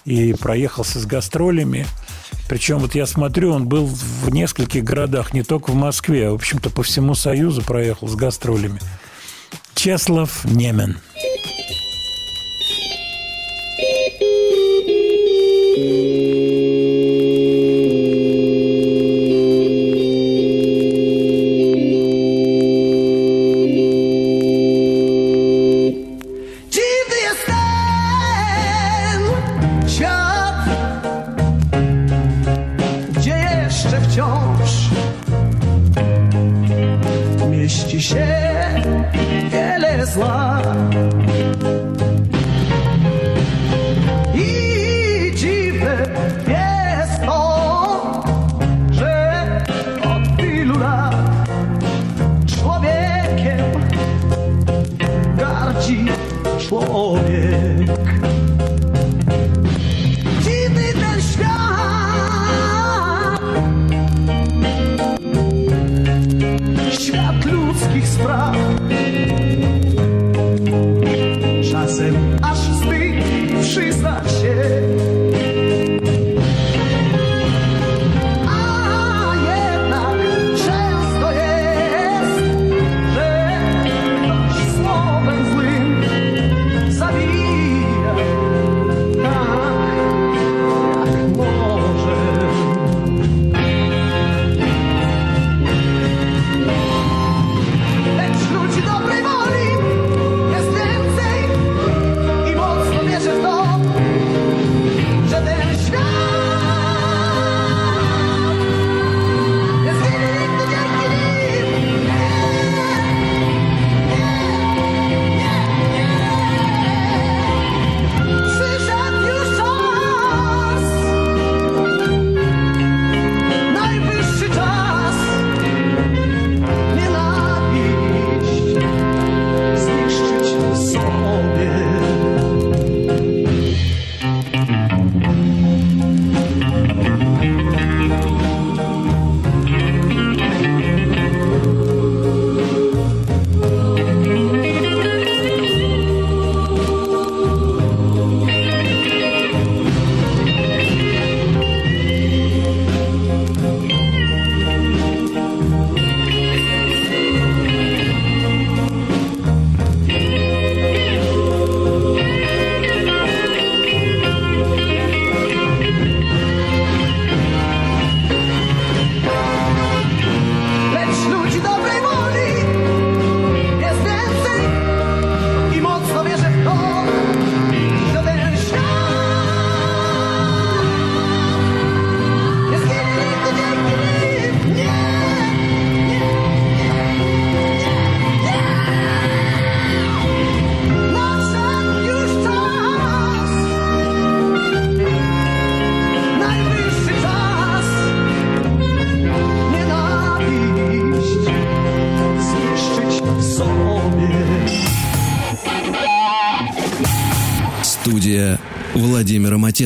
и 0.04 0.34
проехался 0.34 1.00
с 1.00 1.06
гастролями. 1.06 1.86
Причем 2.48 2.78
вот 2.78 2.94
я 2.94 3.06
смотрю, 3.06 3.52
он 3.52 3.68
был 3.68 3.86
в 3.86 4.30
нескольких 4.30 4.84
городах, 4.84 5.34
не 5.34 5.42
только 5.42 5.70
в 5.70 5.74
Москве, 5.74 6.28
а, 6.28 6.30
в 6.32 6.36
общем-то, 6.36 6.70
по 6.70 6.82
всему 6.82 7.14
Союзу 7.14 7.62
проехал 7.62 8.08
с 8.08 8.14
гастролями. 8.14 8.80
Чеслов 9.74 10.44
Немен. 10.44 10.98
Dziwny 11.14 11.27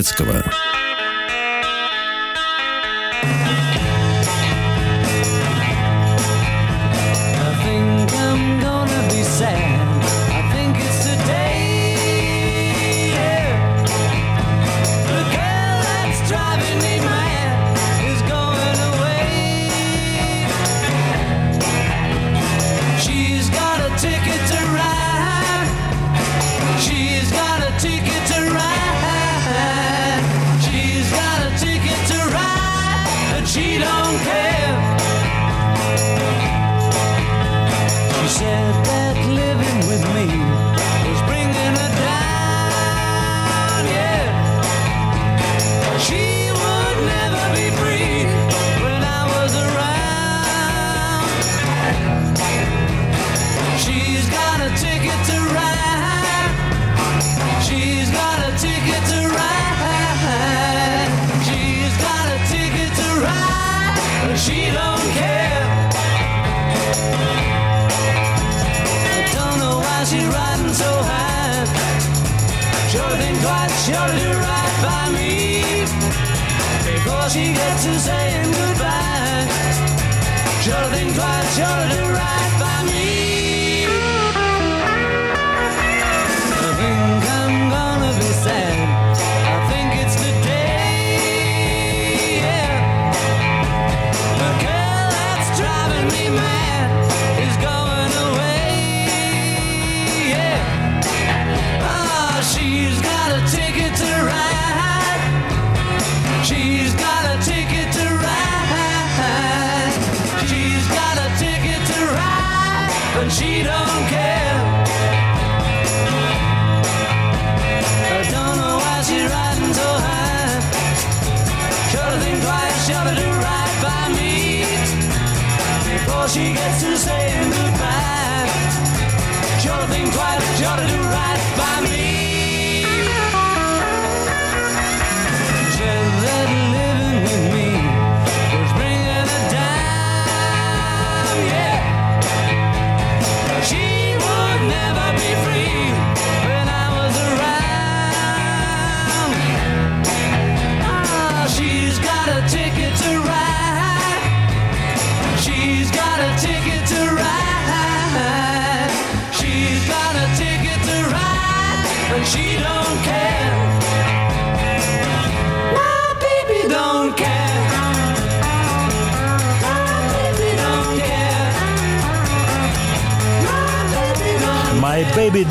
Владимира 0.02 0.31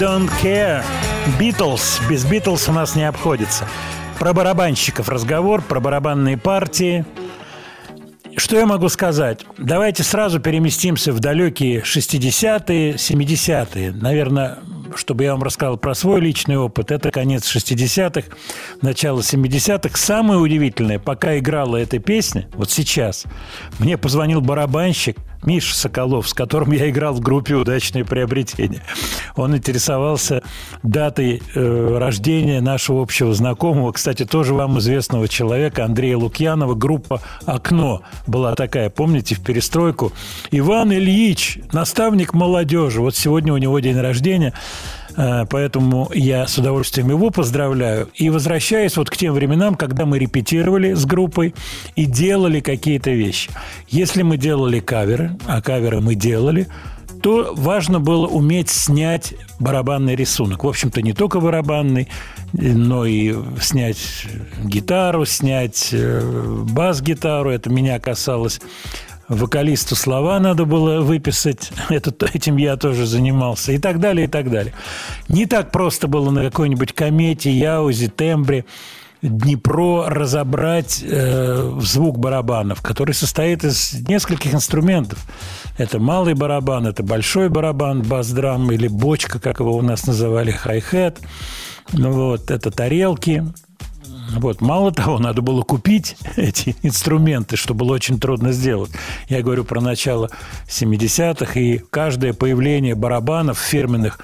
don't 0.02 0.32
care. 0.42 0.84
Битлз. 1.40 2.02
Без 2.10 2.26
Битлз 2.26 2.68
у 2.70 2.72
нас 2.72 2.96
не 2.96 3.08
обходится. 3.08 3.68
Про 4.18 4.34
барабанщиков 4.34 5.08
разговор, 5.10 5.62
про 5.62 5.80
барабанные 5.80 6.40
партии. 6.40 7.06
Что 8.36 8.58
я 8.58 8.66
могу 8.66 8.90
сказать? 8.90 9.46
Давайте 9.60 10.02
сразу 10.02 10.40
переместимся 10.40 11.14
в 11.14 11.20
далекие 11.20 11.82
60-е, 11.82 12.94
70-е. 12.94 13.92
Наверное, 13.92 14.58
чтобы 14.96 15.24
я 15.24 15.34
вам 15.34 15.44
рассказал 15.44 15.78
про 15.78 15.94
свой 15.94 16.20
личный 16.20 16.58
опыт, 16.58 16.90
это 16.90 17.12
конец 17.12 17.56
60-х, 17.56 18.36
начало 18.82 19.20
70-х. 19.20 19.96
Самое 19.98 20.40
удивительное, 20.40 20.98
пока 20.98 21.38
играла 21.38 21.78
эта 21.78 22.00
песня, 22.00 22.48
вот 22.54 22.72
сейчас, 22.72 23.26
мне 23.78 24.00
позвонил 24.00 24.42
барабанщик 24.42 25.18
Миша 25.44 25.76
Соколов, 25.76 26.28
с 26.30 26.34
которым 26.34 26.72
я 26.72 26.90
играл 26.90 27.14
в 27.14 27.20
группе 27.20 27.56
«Удачное 27.56 28.04
приобретение». 28.04 28.82
Он 29.36 29.56
интересовался 29.56 30.44
датой 30.84 31.42
э, 31.56 31.98
рождения 31.98 32.62
нашего 32.62 33.02
общего 33.02 33.34
знакомого, 33.34 33.92
кстати, 33.92 34.26
тоже 34.26 34.54
вам 34.54 34.80
известного 34.80 35.28
человека, 35.28 35.86
Андрея 35.86 36.18
Лукьянова. 36.18 36.76
Группа 36.76 37.22
«Окно» 37.46 38.02
была 38.28 38.56
такая, 38.56 38.90
помните, 38.90 39.36
в 39.36 39.42
перестройку. 39.44 40.12
Иван 40.52 40.94
Ильич, 40.94 41.60
наставник 41.72 42.34
молодежи. 42.34 43.02
Вот 43.02 43.16
сегодня 43.16 43.54
у 43.54 43.58
него 43.58 43.80
день 43.80 44.00
рождения. 44.00 44.54
Э, 45.18 45.46
Поэтому 45.50 46.10
я 46.14 46.48
с 46.48 46.58
удовольствием 46.58 47.10
его 47.10 47.30
поздравляю. 47.30 48.10
И 48.16 48.30
возвращаясь 48.30 48.98
вот 48.98 49.10
к 49.10 49.18
тем 49.18 49.34
временам, 49.34 49.76
когда 49.76 50.06
мы 50.06 50.20
репетировали 50.20 50.94
с 50.94 51.06
группой 51.06 51.54
и 51.96 52.06
делали 52.06 52.60
какие-то 52.60 53.12
вещи. 53.12 53.50
Если 53.88 54.24
мы 54.24 54.38
делали 54.38 54.80
каверы, 54.80 55.38
а 55.48 55.62
каверы 55.62 56.02
мы 56.02 56.16
делали, 56.16 56.68
то 57.22 57.54
важно 57.56 58.00
было 58.00 58.26
уметь 58.28 58.70
снять 58.70 59.36
барабанный 59.60 60.16
рисунок. 60.16 60.64
В 60.64 60.68
общем-то, 60.68 61.02
не 61.02 61.14
только 61.14 61.40
барабанный, 61.40 62.08
но 62.54 63.06
и 63.06 63.36
снять 63.62 64.26
гитару, 64.64 65.26
снять 65.26 65.90
э, 65.92 66.64
бас-гитару. 66.72 67.52
Это 67.52 67.70
меня 67.70 68.00
касалось 68.00 68.60
вокалисту 69.36 69.96
слова 69.96 70.40
надо 70.40 70.66
было 70.66 71.02
выписать, 71.02 71.72
это, 71.90 72.14
этим 72.34 72.58
я 72.58 72.76
тоже 72.78 73.06
занимался, 73.06 73.72
и 73.72 73.78
так 73.78 74.00
далее, 74.00 74.26
и 74.26 74.30
так 74.30 74.50
далее. 74.52 74.74
Не 75.30 75.46
так 75.46 75.72
просто 75.72 76.08
было 76.08 76.30
на 76.30 76.44
какой-нибудь 76.44 76.94
комете, 76.94 77.52
Яузе, 77.52 78.10
Тембре, 78.10 78.66
Днепро 79.22 80.10
разобрать 80.10 81.04
э, 81.04 81.80
звук 81.80 82.18
барабанов, 82.18 82.82
который 82.82 83.14
состоит 83.14 83.64
из 83.64 83.94
нескольких 84.08 84.56
инструментов. 84.56 85.20
Это 85.78 86.00
малый 86.00 86.34
барабан, 86.34 86.88
это 86.88 87.04
большой 87.04 87.50
барабан, 87.50 88.02
бас-драм 88.02 88.72
или 88.72 88.88
бочка, 88.88 89.40
как 89.40 89.60
его 89.60 89.76
у 89.76 89.82
нас 89.84 90.08
называли, 90.08 90.50
хай-хет. 90.50 91.20
Ну 91.94 92.12
вот, 92.12 92.50
это 92.50 92.72
тарелки, 92.72 93.46
вот. 94.38 94.62
Мало 94.62 94.92
того, 94.92 95.20
надо 95.20 95.42
было 95.42 95.62
купить 95.62 96.16
эти 96.36 96.76
инструменты, 96.82 97.58
что 97.58 97.74
было 97.74 97.94
очень 97.94 98.20
трудно 98.20 98.52
сделать. 98.52 98.92
Я 99.28 99.42
говорю 99.42 99.64
про 99.64 99.82
начало 99.82 100.30
70-х, 100.68 101.60
и 101.60 101.80
каждое 101.90 102.34
появление 102.34 102.96
барабанов 102.96 103.58
фирменных 103.58 104.20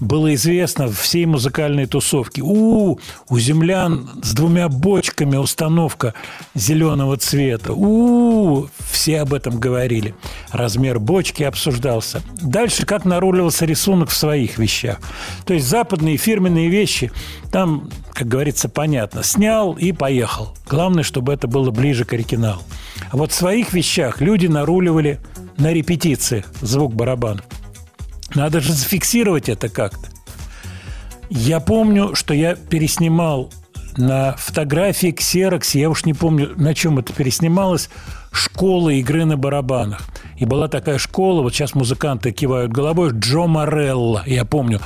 было 0.00 0.34
известно 0.34 0.90
всей 0.90 1.26
музыкальной 1.26 1.86
тусовке. 1.86 2.42
У, 2.42 2.98
у 3.28 3.38
землян 3.38 4.08
с 4.22 4.32
двумя 4.32 4.68
бочками 4.68 5.36
установка 5.36 6.14
зеленого 6.54 7.16
цвета. 7.16 7.72
У, 7.72 8.68
все 8.90 9.20
об 9.20 9.34
этом 9.34 9.58
говорили. 9.58 10.14
Размер 10.50 10.98
бочки 10.98 11.42
обсуждался. 11.42 12.22
Дальше 12.40 12.86
как 12.86 13.04
наруливался 13.04 13.64
рисунок 13.64 14.10
в 14.10 14.16
своих 14.16 14.58
вещах. 14.58 14.98
То 15.44 15.54
есть 15.54 15.66
западные 15.66 16.16
фирменные 16.16 16.68
вещи, 16.68 17.10
там, 17.50 17.90
как 18.12 18.28
говорится, 18.28 18.68
понятно. 18.68 19.22
Снял 19.22 19.74
и 19.74 19.92
поехал. 19.92 20.54
Главное, 20.68 21.02
чтобы 21.02 21.32
это 21.32 21.46
было 21.46 21.70
ближе 21.70 22.04
к 22.04 22.12
оригиналу. 22.12 22.62
А 23.10 23.16
вот 23.16 23.32
в 23.32 23.34
своих 23.34 23.72
вещах 23.72 24.20
люди 24.20 24.46
наруливали 24.46 25.20
на 25.58 25.72
репетициях 25.72 26.46
звук 26.60 26.94
барабанов. 26.94 27.44
Надо 28.34 28.60
же 28.60 28.72
зафиксировать 28.72 29.48
это 29.48 29.68
как-то. 29.68 30.08
Я 31.28 31.60
помню, 31.60 32.14
что 32.14 32.34
я 32.34 32.54
переснимал 32.54 33.50
на 33.96 34.32
фотографии 34.36 35.14
Xerox, 35.14 35.78
я 35.78 35.90
уж 35.90 36.04
не 36.04 36.14
помню, 36.14 36.52
на 36.56 36.74
чем 36.74 36.98
это 36.98 37.12
переснималось, 37.12 37.90
школа 38.30 38.90
игры 38.90 39.24
на 39.24 39.36
барабанах. 39.36 40.02
И 40.36 40.44
была 40.44 40.68
такая 40.68 40.98
школа, 40.98 41.42
вот 41.42 41.54
сейчас 41.54 41.74
музыканты 41.74 42.32
кивают 42.32 42.72
головой, 42.72 43.10
Джо 43.12 43.46
Морелло, 43.46 44.22
я 44.26 44.44
помню, 44.44 44.80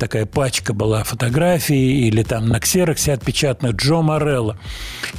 такая 0.00 0.26
пачка 0.26 0.72
была 0.72 1.04
фотографий 1.04 2.08
или 2.08 2.22
там 2.22 2.48
на 2.48 2.58
ксероксе 2.58 3.12
отпечатанных 3.12 3.76
Джо 3.76 4.00
Морелло. 4.00 4.56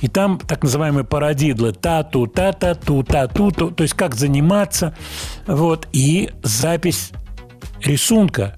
И 0.01 0.07
там 0.07 0.39
так 0.39 0.63
называемые 0.63 1.05
парадидлы 1.05 1.71
та-ту, 1.71 2.27
та-та-ту, 2.27 3.03
та-ту, 3.03 3.51
ту, 3.51 3.71
то 3.71 3.83
есть 3.83 3.93
как 3.93 4.15
заниматься. 4.15 4.95
Вот. 5.45 5.87
И 5.93 6.31
запись 6.43 7.11
рисунка 7.83 8.55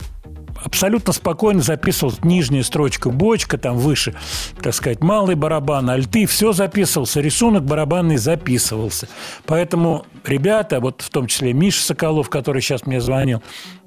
абсолютно 0.63 1.13
спокойно 1.13 1.61
записывал 1.61 2.13
нижняя 2.23 2.63
строчка 2.63 3.09
бочка, 3.09 3.57
там 3.57 3.77
выше, 3.77 4.15
так 4.61 4.73
сказать, 4.73 5.01
малый 5.01 5.35
барабан, 5.35 5.89
альты, 5.89 6.25
все 6.25 6.53
записывался, 6.53 7.21
рисунок 7.21 7.65
барабанный 7.65 8.17
записывался. 8.17 9.07
Поэтому 9.45 10.05
ребята, 10.23 10.79
вот 10.79 11.01
в 11.01 11.09
том 11.09 11.27
числе 11.27 11.53
Миша 11.53 11.83
Соколов, 11.83 12.29
который 12.29 12.61
сейчас 12.61 12.85
мне 12.85 13.01
звонил, 13.01 13.41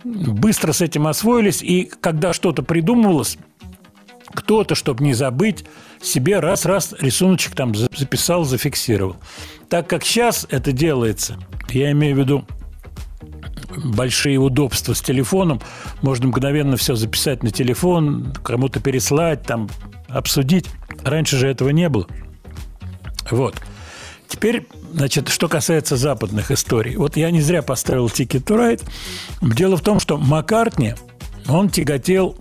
быстро 0.04 0.72
с 0.72 0.80
этим 0.80 1.06
освоились, 1.06 1.62
и 1.62 1.90
когда 2.00 2.32
что-то 2.32 2.62
придумывалось, 2.62 3.38
кто-то, 4.34 4.74
чтобы 4.74 5.04
не 5.04 5.14
забыть, 5.14 5.64
себе 6.02 6.40
раз-раз 6.40 6.94
рисуночек 7.00 7.54
там 7.54 7.74
за- 7.74 7.88
записал, 7.96 8.44
зафиксировал. 8.44 9.16
Так 9.68 9.88
как 9.88 10.04
сейчас 10.04 10.46
это 10.50 10.72
делается, 10.72 11.38
я 11.70 11.90
имею 11.92 12.16
в 12.16 12.18
виду 12.18 12.44
большие 13.76 14.38
удобства 14.38 14.94
с 14.94 15.00
телефоном. 15.00 15.60
Можно 16.02 16.28
мгновенно 16.28 16.76
все 16.76 16.94
записать 16.94 17.42
на 17.42 17.50
телефон, 17.50 18.34
кому-то 18.42 18.80
переслать, 18.80 19.42
там, 19.42 19.68
обсудить. 20.08 20.66
Раньше 21.04 21.36
же 21.36 21.48
этого 21.48 21.70
не 21.70 21.88
было. 21.88 22.06
Вот. 23.30 23.56
Теперь, 24.28 24.66
значит, 24.92 25.28
что 25.28 25.48
касается 25.48 25.96
западных 25.96 26.50
историй. 26.50 26.96
Вот 26.96 27.16
я 27.16 27.30
не 27.30 27.40
зря 27.40 27.62
поставил 27.62 28.06
Ticket 28.06 28.44
to 28.44 28.56
Ride. 28.56 28.82
Дело 29.54 29.76
в 29.76 29.82
том, 29.82 30.00
что 30.00 30.16
Маккартни, 30.16 30.94
он 31.48 31.70
тяготел, 31.70 32.36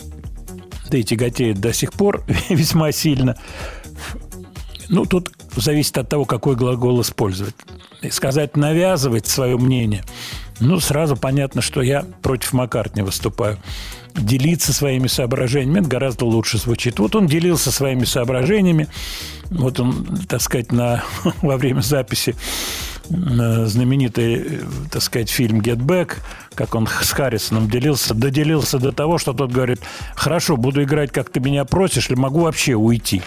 да 0.89 0.97
и 0.97 1.03
тяготеет 1.03 1.59
до 1.59 1.73
сих 1.73 1.93
пор 1.93 2.23
весьма 2.49 2.91
сильно. 2.91 3.37
Ну, 4.89 5.05
тут 5.05 5.31
зависит 5.55 5.97
от 5.97 6.09
того, 6.09 6.25
какой 6.25 6.55
глагол 6.55 7.01
использовать. 7.01 7.55
И 8.01 8.09
сказать 8.09 8.55
«навязывать» 8.55 9.25
свое 9.25 9.57
мнение, 9.57 10.03
ну, 10.59 10.79
сразу 10.79 11.15
понятно, 11.15 11.61
что 11.61 11.81
я 11.81 12.05
против 12.21 12.53
Маккартни 12.53 13.01
выступаю. 13.01 13.57
Делиться 14.13 14.71
своими 14.71 15.07
соображениями, 15.07 15.79
это 15.79 15.89
гораздо 15.89 16.25
лучше 16.25 16.57
звучит. 16.57 16.99
Вот 16.99 17.15
он 17.15 17.27
делился 17.27 17.71
своими 17.71 18.05
соображениями, 18.05 18.87
вот 19.49 19.79
он, 19.79 20.05
так 20.27 20.41
сказать, 20.41 20.71
на, 20.71 21.03
во 21.41 21.57
время 21.57 21.81
записи 21.81 22.35
знаменитый, 23.09 24.35
э, 24.35 24.61
так 24.91 25.01
сказать, 25.01 25.29
фильм 25.29 25.59
«Get 25.61 25.77
Back», 25.77 26.17
как 26.55 26.75
он 26.75 26.87
с 26.87 27.11
Харрисоном 27.11 27.69
делился, 27.69 28.13
доделился 28.13 28.79
до 28.79 28.91
того, 28.91 29.17
что 29.17 29.33
тот 29.33 29.51
говорит, 29.51 29.79
хорошо, 30.15 30.57
буду 30.57 30.83
играть, 30.83 31.11
как 31.11 31.29
ты 31.29 31.39
меня 31.39 31.65
просишь, 31.65 32.09
или 32.09 32.17
могу 32.17 32.41
вообще 32.41 32.73
уйти. 32.75 33.21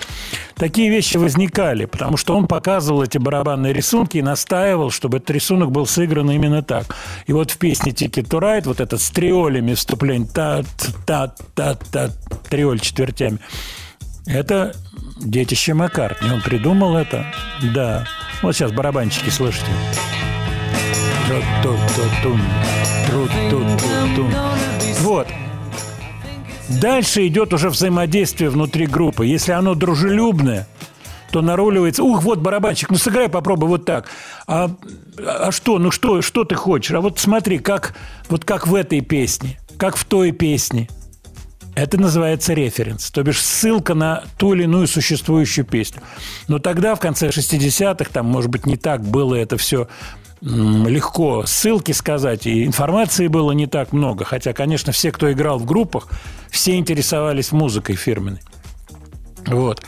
Такие 0.56 0.90
вещи 0.90 1.16
возникали, 1.16 1.84
потому 1.84 2.16
что 2.16 2.36
он 2.36 2.46
показывал 2.46 3.02
эти 3.02 3.18
барабанные 3.18 3.72
рисунки 3.72 4.18
и 4.18 4.22
настаивал, 4.22 4.90
чтобы 4.90 5.18
этот 5.18 5.30
рисунок 5.30 5.70
был 5.70 5.86
сыгран 5.86 6.30
именно 6.30 6.62
так. 6.62 6.96
И 7.26 7.32
вот 7.32 7.50
в 7.50 7.59
песне 7.59 7.92
«Ticket 7.92 8.28
to 8.28 8.40
Ride» 8.40 8.64
вот 8.64 8.80
этот 8.80 9.00
с 9.00 9.10
триолями 9.10 9.74
вступление, 9.74 10.28
та-та-та-та, 10.28 12.10
триоль 12.48 12.80
четвертями, 12.80 13.38
это 14.28 14.74
детище 15.20 15.74
Маккартни. 15.74 16.30
Он 16.30 16.40
придумал 16.40 16.96
это. 16.96 17.26
Да. 17.74 18.06
Вот 18.42 18.55
сейчас 18.55 18.72
барабанчики 18.72 19.30
слышите. 19.30 19.66
Вот. 25.00 25.28
Дальше 26.68 27.26
идет 27.26 27.52
уже 27.55 27.70
взаимодействие 27.70 28.50
внутри 28.50 28.86
группы. 28.86 29.26
Если 29.26 29.52
оно 29.52 29.74
дружелюбное, 29.74 30.66
то 31.32 31.40
наруливается. 31.40 32.02
Ух, 32.02 32.22
вот 32.22 32.40
барабанщик, 32.40 32.90
ну 32.90 32.96
сыграй, 32.96 33.28
попробуй 33.28 33.68
вот 33.68 33.84
так. 33.84 34.09
А, 34.46 34.70
а 35.18 35.50
что, 35.50 35.78
ну 35.78 35.90
что, 35.90 36.22
что 36.22 36.44
ты 36.44 36.55
хочешь? 36.55 36.92
А 36.92 37.00
вот 37.00 37.18
смотри, 37.18 37.59
как, 37.59 37.94
вот 38.28 38.44
как 38.44 38.66
в 38.66 38.74
этой 38.74 39.00
песне, 39.00 39.59
как 39.78 39.96
в 39.96 40.05
той 40.05 40.32
песне. 40.32 40.88
Это 41.78 41.96
называется 41.96 42.55
референс, 42.55 43.09
то 43.12 43.22
бишь 43.22 43.40
ссылка 43.40 43.94
на 43.94 44.24
ту 44.36 44.52
или 44.52 44.64
иную 44.64 44.88
существующую 44.88 45.64
песню. 45.64 46.02
Но 46.48 46.59
тогда, 46.59 46.96
в 46.96 46.98
конце 46.98 47.28
60-х, 47.28 48.10
там, 48.12 48.26
может 48.26 48.50
быть, 48.50 48.66
не 48.66 48.76
так 48.76 49.00
было 49.05 49.36
это 49.36 49.56
все 49.59 49.86
легко 50.40 51.46
ссылки 51.46 51.92
сказать, 51.92 52.48
и 52.48 52.64
информации 52.64 53.28
было 53.28 53.52
не 53.52 53.68
так 53.68 53.92
много. 53.92 54.24
Хотя, 54.24 54.52
конечно, 54.52 54.90
все, 54.90 55.12
кто 55.12 55.30
играл 55.30 55.60
в 55.60 55.66
группах, 55.66 56.09
все 56.50 56.76
интересовались 56.78 57.52
музыкой 57.52 57.94
фирменной. 57.94 58.40
Вот. 59.46 59.80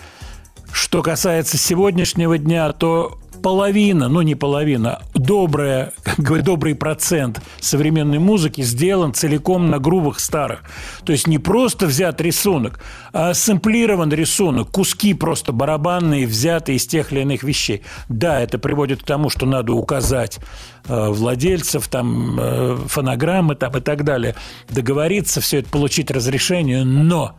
Что 0.71 1.03
касается 1.03 1.59
сегодняшнего 1.59 2.39
дня, 2.39 2.73
то 2.73 3.19
половина, 3.43 4.09
ну 4.09 4.23
не 4.23 4.35
половина, 4.35 5.03
добрая, 5.15 5.93
как 6.03 6.19
говорят, 6.19 6.47
добрый 6.47 6.75
процент 6.75 7.41
современной 7.61 8.19
музыки 8.19 8.63
сделан 8.63 9.15
целиком 9.15 9.71
на 9.71 9.79
грубых 9.79 10.21
старых. 10.21 10.63
То 11.05 11.13
есть 11.13 11.27
не 11.27 11.39
просто 11.39 11.87
взят 11.87 12.21
рисунок, 12.21 12.81
а 13.13 13.35
сэмплирован 13.35 14.13
рисунок, 14.13 14.71
куски 14.71 15.15
просто 15.15 15.53
барабанные, 15.53 16.27
взятые 16.27 16.77
из 16.77 16.87
тех 16.87 17.13
или 17.13 17.21
иных 17.21 17.43
вещей. 17.43 17.83
Да, 18.09 18.41
это 18.41 18.59
приводит 18.59 19.03
к 19.03 19.07
тому, 19.07 19.31
что 19.31 19.47
надо 19.47 19.73
указать 19.73 20.39
э, 20.87 21.09
владельцев, 21.09 21.89
там, 21.89 22.39
э, 22.41 22.77
фонограммы 22.87 23.55
там, 23.55 23.77
и 23.77 23.81
так 23.81 24.05
далее, 24.05 24.35
договориться, 24.69 25.41
все 25.41 25.59
это 25.59 25.71
получить 25.71 26.11
разрешение, 26.11 26.85
но 26.85 27.39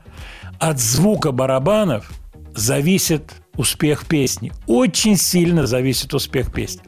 от 0.59 0.79
звука 0.79 1.31
барабанов 1.31 2.11
зависит 2.53 3.40
успех 3.61 4.05
песни. 4.05 4.51
Очень 4.67 5.17
сильно 5.17 5.65
зависит 5.65 6.13
успех 6.13 6.51
песни. 6.51 6.81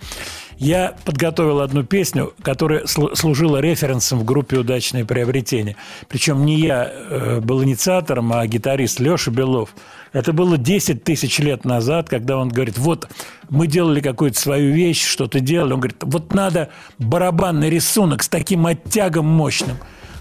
Я 0.58 0.96
подготовил 1.04 1.62
одну 1.62 1.84
песню, 1.84 2.34
которая 2.42 2.84
слу- 2.84 3.16
служила 3.16 3.58
референсом 3.58 4.20
в 4.20 4.24
группе 4.24 4.58
«Удачное 4.58 5.04
приобретение». 5.04 5.76
Причем 6.08 6.46
не 6.46 6.60
я 6.60 6.90
э, 6.90 7.40
был 7.42 7.64
инициатором, 7.64 8.32
а 8.34 8.46
гитарист 8.48 9.00
Леша 9.00 9.32
Белов. 9.32 9.70
Это 10.14 10.32
было 10.32 10.58
10 10.58 11.04
тысяч 11.04 11.40
лет 11.40 11.66
назад, 11.66 12.08
когда 12.08 12.38
он 12.38 12.50
говорит, 12.50 12.78
вот 12.78 13.10
мы 13.50 13.68
делали 13.68 14.00
какую-то 14.00 14.40
свою 14.40 14.74
вещь, 14.74 15.04
что-то 15.04 15.40
делали. 15.40 15.74
Он 15.74 15.80
говорит, 15.80 15.98
вот 16.02 16.34
надо 16.34 16.70
барабанный 17.00 17.70
рисунок 17.70 18.24
с 18.24 18.30
таким 18.30 18.66
оттягом 18.66 19.26
мощным, 19.26 19.78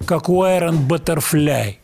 как 0.07 0.29
у 0.29 0.43
Iron 0.43 0.89
Butterfly 0.89 1.77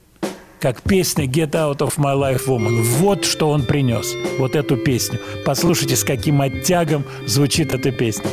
как 0.61 0.83
песня 0.83 1.27
«Get 1.27 1.51
Out 1.51 1.79
of 1.79 1.97
My 1.97 2.17
Life 2.17 2.47
Woman». 2.47 2.83
Вот 3.01 3.25
что 3.25 3.51
он 3.51 3.65
принес, 3.65 4.15
вот 4.39 4.57
эту 4.57 4.77
песню. 4.77 5.21
Послушайте, 5.45 5.97
с 5.97 6.05
каким 6.05 6.41
оттягом 6.41 7.05
звучит 7.27 7.73
эта 7.73 7.91
песня. 7.91 8.29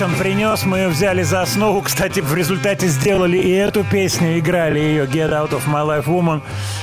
Вещь 0.00 0.18
принес, 0.18 0.64
мы 0.64 0.78
ее 0.78 0.88
взяли 0.88 1.22
за 1.22 1.42
основу. 1.42 1.82
Кстати, 1.82 2.20
в 2.20 2.34
результате 2.34 2.88
сделали 2.88 3.36
и 3.36 3.50
эту 3.50 3.84
песню, 3.84 4.38
играли 4.38 4.78
ее 4.78 5.04
«Get 5.04 5.30
Out 5.30 5.50
of 5.50 5.66
My 5.66 5.86
Life 5.86 6.06
Woman». 6.06 6.42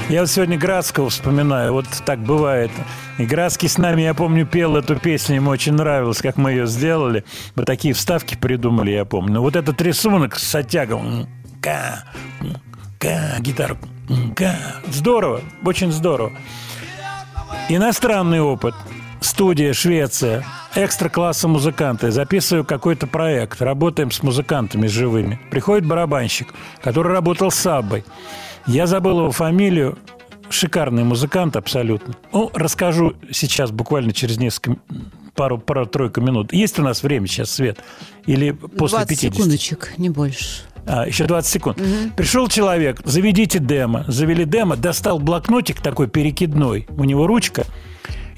Я 0.10 0.22
вот 0.22 0.30
сегодня 0.30 0.58
Градского 0.58 1.10
вспоминаю, 1.10 1.74
вот 1.74 1.86
так 2.06 2.20
бывает. 2.20 2.72
И 3.18 3.26
Градский 3.26 3.68
с 3.68 3.78
нами, 3.78 4.02
я 4.02 4.14
помню, 4.14 4.46
пел 4.46 4.76
эту 4.76 4.96
песню, 4.96 5.36
ему 5.36 5.50
очень 5.50 5.74
нравилось, 5.74 6.22
как 6.22 6.38
мы 6.38 6.52
ее 6.52 6.68
сделали. 6.68 7.24
Мы 7.56 7.64
такие 7.64 7.94
вставки 7.94 8.36
придумали, 8.36 8.92
я 8.92 9.06
помню. 9.06 9.36
Но 9.36 9.42
вот 9.42 9.56
этот 9.56 9.82
рисунок 9.82 10.38
с 10.38 10.54
оттягом, 10.54 11.28
ка, 11.62 12.04
ка, 13.00 13.36
гитару, 13.40 13.78
ка. 14.36 14.56
Здорово, 14.88 15.42
очень 15.64 15.92
здорово. 15.92 16.32
Иностранный 17.70 18.42
опыт. 18.42 18.76
Студия, 19.22 19.74
Швеция. 19.74 20.44
Экстра-класса 20.76 21.48
музыканты. 21.48 22.12
Записываю 22.12 22.64
какой-то 22.64 23.08
проект. 23.08 23.62
Работаем 23.62 24.12
с 24.12 24.22
музыкантами 24.22 24.88
живыми. 24.88 25.40
Приходит 25.50 25.88
барабанщик, 25.88 26.54
который 26.82 27.12
работал 27.12 27.50
с 27.52 27.66
Аббой. 27.66 28.06
Я 28.68 28.86
забыл 28.86 29.20
его 29.20 29.32
фамилию. 29.32 29.98
Шикарный 30.50 31.04
музыкант 31.04 31.56
абсолютно. 31.56 32.16
Ну, 32.34 32.52
расскажу 32.54 33.14
сейчас, 33.32 33.72
буквально 33.72 34.14
через 34.14 34.38
несколько 34.38 34.80
пару, 35.36 35.58
пару-тройку 35.58 36.22
минут. 36.22 36.54
Есть 36.54 36.80
у 36.80 36.84
нас 36.84 37.04
время 37.04 37.28
сейчас, 37.28 37.52
Свет? 37.52 37.80
Или 38.26 38.52
после 38.52 39.00
20 39.00 39.10
50? 39.10 39.34
секундочек, 39.36 39.94
не 39.98 40.10
больше. 40.10 40.64
А, 40.86 41.06
еще 41.08 41.26
20 41.26 41.52
секунд. 41.52 41.82
Пришел 42.16 42.48
человек, 42.48 43.02
заведите 43.06 43.60
демо. 43.60 44.06
Завели 44.08 44.46
демо, 44.46 44.76
достал 44.76 45.20
блокнотик 45.20 45.82
такой 45.82 46.08
перекидной. 46.08 46.88
У 46.90 47.04
него 47.04 47.28
ручка. 47.28 47.66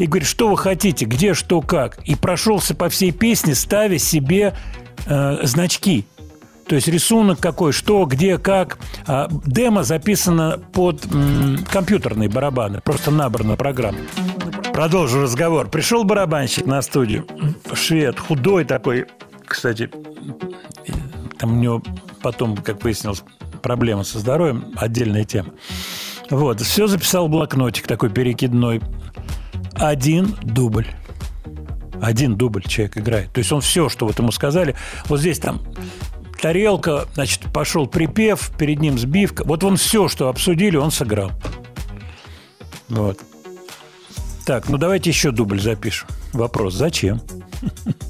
И 0.02 0.08
говорит, 0.08 0.28
что 0.28 0.50
вы 0.50 0.58
хотите, 0.58 1.06
где, 1.06 1.36
что, 1.36 1.62
как. 1.62 2.00
И 2.06 2.16
прошелся 2.16 2.74
по 2.74 2.90
всей 2.90 3.12
песне, 3.12 3.54
ставя 3.54 4.00
себе 4.00 4.56
э, 5.06 5.46
значки. 5.46 6.08
То 6.66 6.74
есть 6.74 6.88
рисунок 6.88 7.40
какой, 7.40 7.72
что, 7.72 8.04
где, 8.06 8.40
как. 8.40 8.80
А 9.06 9.28
демо 9.46 9.84
записано 9.84 10.60
под 10.74 11.06
м, 11.14 11.60
компьютерные 11.72 12.30
барабаны. 12.30 12.82
Просто 12.82 13.12
набрана 13.12 13.58
программа. 13.58 14.00
Продолжу 14.74 15.22
разговор. 15.22 15.70
Пришел 15.70 16.04
барабанщик 16.04 16.66
на 16.66 16.82
студию. 16.82 17.28
Швед, 17.72 18.20
худой 18.20 18.66
такой. 18.66 19.06
Кстати, 19.46 19.92
там 21.38 21.60
у 21.60 21.62
него 21.62 21.84
потом, 22.24 22.58
как 22.58 22.84
выяснилось, 22.84 23.24
проблемы 23.62 24.04
со 24.04 24.18
здоровьем, 24.18 24.74
отдельная 24.78 25.26
тема. 25.26 25.50
Вот, 26.32 26.60
все 26.62 26.88
записал 26.88 27.28
в 27.28 27.30
блокнотик 27.30 27.86
такой 27.86 28.10
перекидной. 28.10 28.82
Один 29.74 30.36
дубль. 30.42 30.88
Один 32.02 32.36
дубль 32.36 32.64
человек 32.64 32.98
играет. 32.98 33.32
То 33.32 33.40
есть 33.40 33.52
он 33.52 33.62
все, 33.62 33.90
что 33.90 34.08
вот 34.08 34.18
ему 34.20 34.32
сказали, 34.32 34.76
вот 35.06 35.20
здесь 35.20 35.40
там 35.40 35.62
тарелка, 36.42 37.08
значит, 37.14 37.52
пошел 37.54 37.88
припев, 37.88 38.52
перед 38.58 38.80
ним 38.80 38.98
сбивка. 38.98 39.44
Вот 39.46 39.64
он 39.64 39.78
все, 39.78 40.08
что 40.08 40.28
обсудили, 40.28 40.78
он 40.78 40.92
сыграл. 40.92 41.32
Вот. 42.90 43.20
Так, 44.46 44.68
ну 44.68 44.78
давайте 44.78 45.12
еще 45.12 45.32
дубль 45.32 45.62
запишем. 45.62 46.08
Вопрос, 46.34 46.74
зачем? 46.74 47.22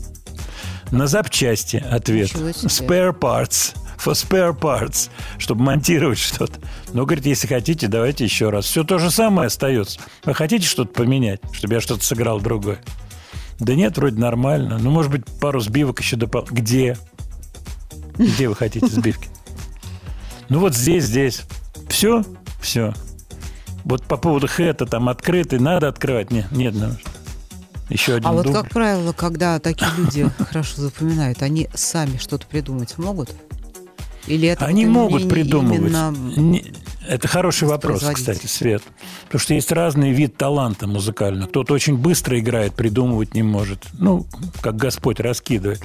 На 0.92 1.08
запчасти 1.08 1.78
ответ. 1.78 2.32
Spare 2.32 3.18
parts. 3.18 3.76
For 4.04 4.14
spare 4.14 4.58
parts. 4.58 5.10
Чтобы 5.38 5.64
монтировать 5.64 6.18
что-то. 6.18 6.60
Ну, 6.94 7.06
говорит, 7.06 7.26
если 7.26 7.48
хотите, 7.48 7.88
давайте 7.88 8.24
еще 8.24 8.50
раз. 8.50 8.66
Все 8.66 8.84
то 8.84 8.98
же 8.98 9.12
самое 9.12 9.48
остается. 9.48 10.00
Вы 10.24 10.34
хотите 10.34 10.66
что-то 10.68 10.94
поменять, 10.94 11.40
чтобы 11.52 11.76
я 11.76 11.82
что-то 11.82 12.04
сыграл 12.04 12.40
другое? 12.40 12.80
Да 13.60 13.76
нет, 13.76 13.98
вроде 13.98 14.20
нормально. 14.20 14.80
Ну, 14.80 14.90
может 14.90 15.12
быть, 15.12 15.26
пару 15.40 15.60
сбивок 15.60 16.00
еще 16.00 16.16
допол... 16.16 16.46
Где? 16.50 16.98
Где 18.18 18.50
вы 18.50 18.56
хотите 18.56 18.88
сбивки? 18.88 19.30
Ну, 20.50 20.60
вот 20.60 20.76
здесь, 20.76 21.06
здесь. 21.06 21.44
Все? 21.88 22.24
Все. 22.60 22.94
Вот 23.84 24.04
по 24.04 24.18
поводу 24.18 24.48
хэта 24.48 24.86
там 24.86 25.10
открытый, 25.10 25.60
надо 25.60 25.88
открывать? 25.88 26.32
Нет, 26.32 26.52
нет. 26.52 26.74
ну, 26.74 26.90
Еще 27.90 28.16
один 28.16 28.28
А 28.28 28.32
вот, 28.34 28.46
дубль. 28.46 28.60
как 28.62 28.70
правило, 28.72 29.14
когда 29.14 29.60
такие 29.60 29.90
люди 29.98 30.30
хорошо 30.40 30.82
запоминают, 30.82 31.42
они 31.42 31.70
сами 31.74 32.18
что-то 32.18 32.48
придумать 32.48 32.98
могут? 32.98 33.30
Или 34.28 34.48
это 34.48 34.66
Они 34.66 34.86
могут 34.86 35.28
придумывать. 35.30 35.92
именно- 35.92 36.62
Это 37.08 37.28
хороший 37.28 37.68
вопрос, 37.68 38.04
кстати, 38.14 38.46
Свет. 38.46 38.84
Потому 39.26 39.40
что 39.40 39.54
есть 39.56 39.72
разный 39.72 40.12
вид 40.12 40.38
таланта 40.38 40.88
музыкального. 40.88 41.48
Кто-то 41.48 41.74
очень 41.74 41.98
быстро 41.98 42.40
играет, 42.40 42.76
придумывать 42.76 43.34
не 43.34 43.42
может. 43.42 43.88
Ну, 43.94 44.28
как 44.62 44.76
Господь 44.78 45.20
раскидывает. 45.20 45.82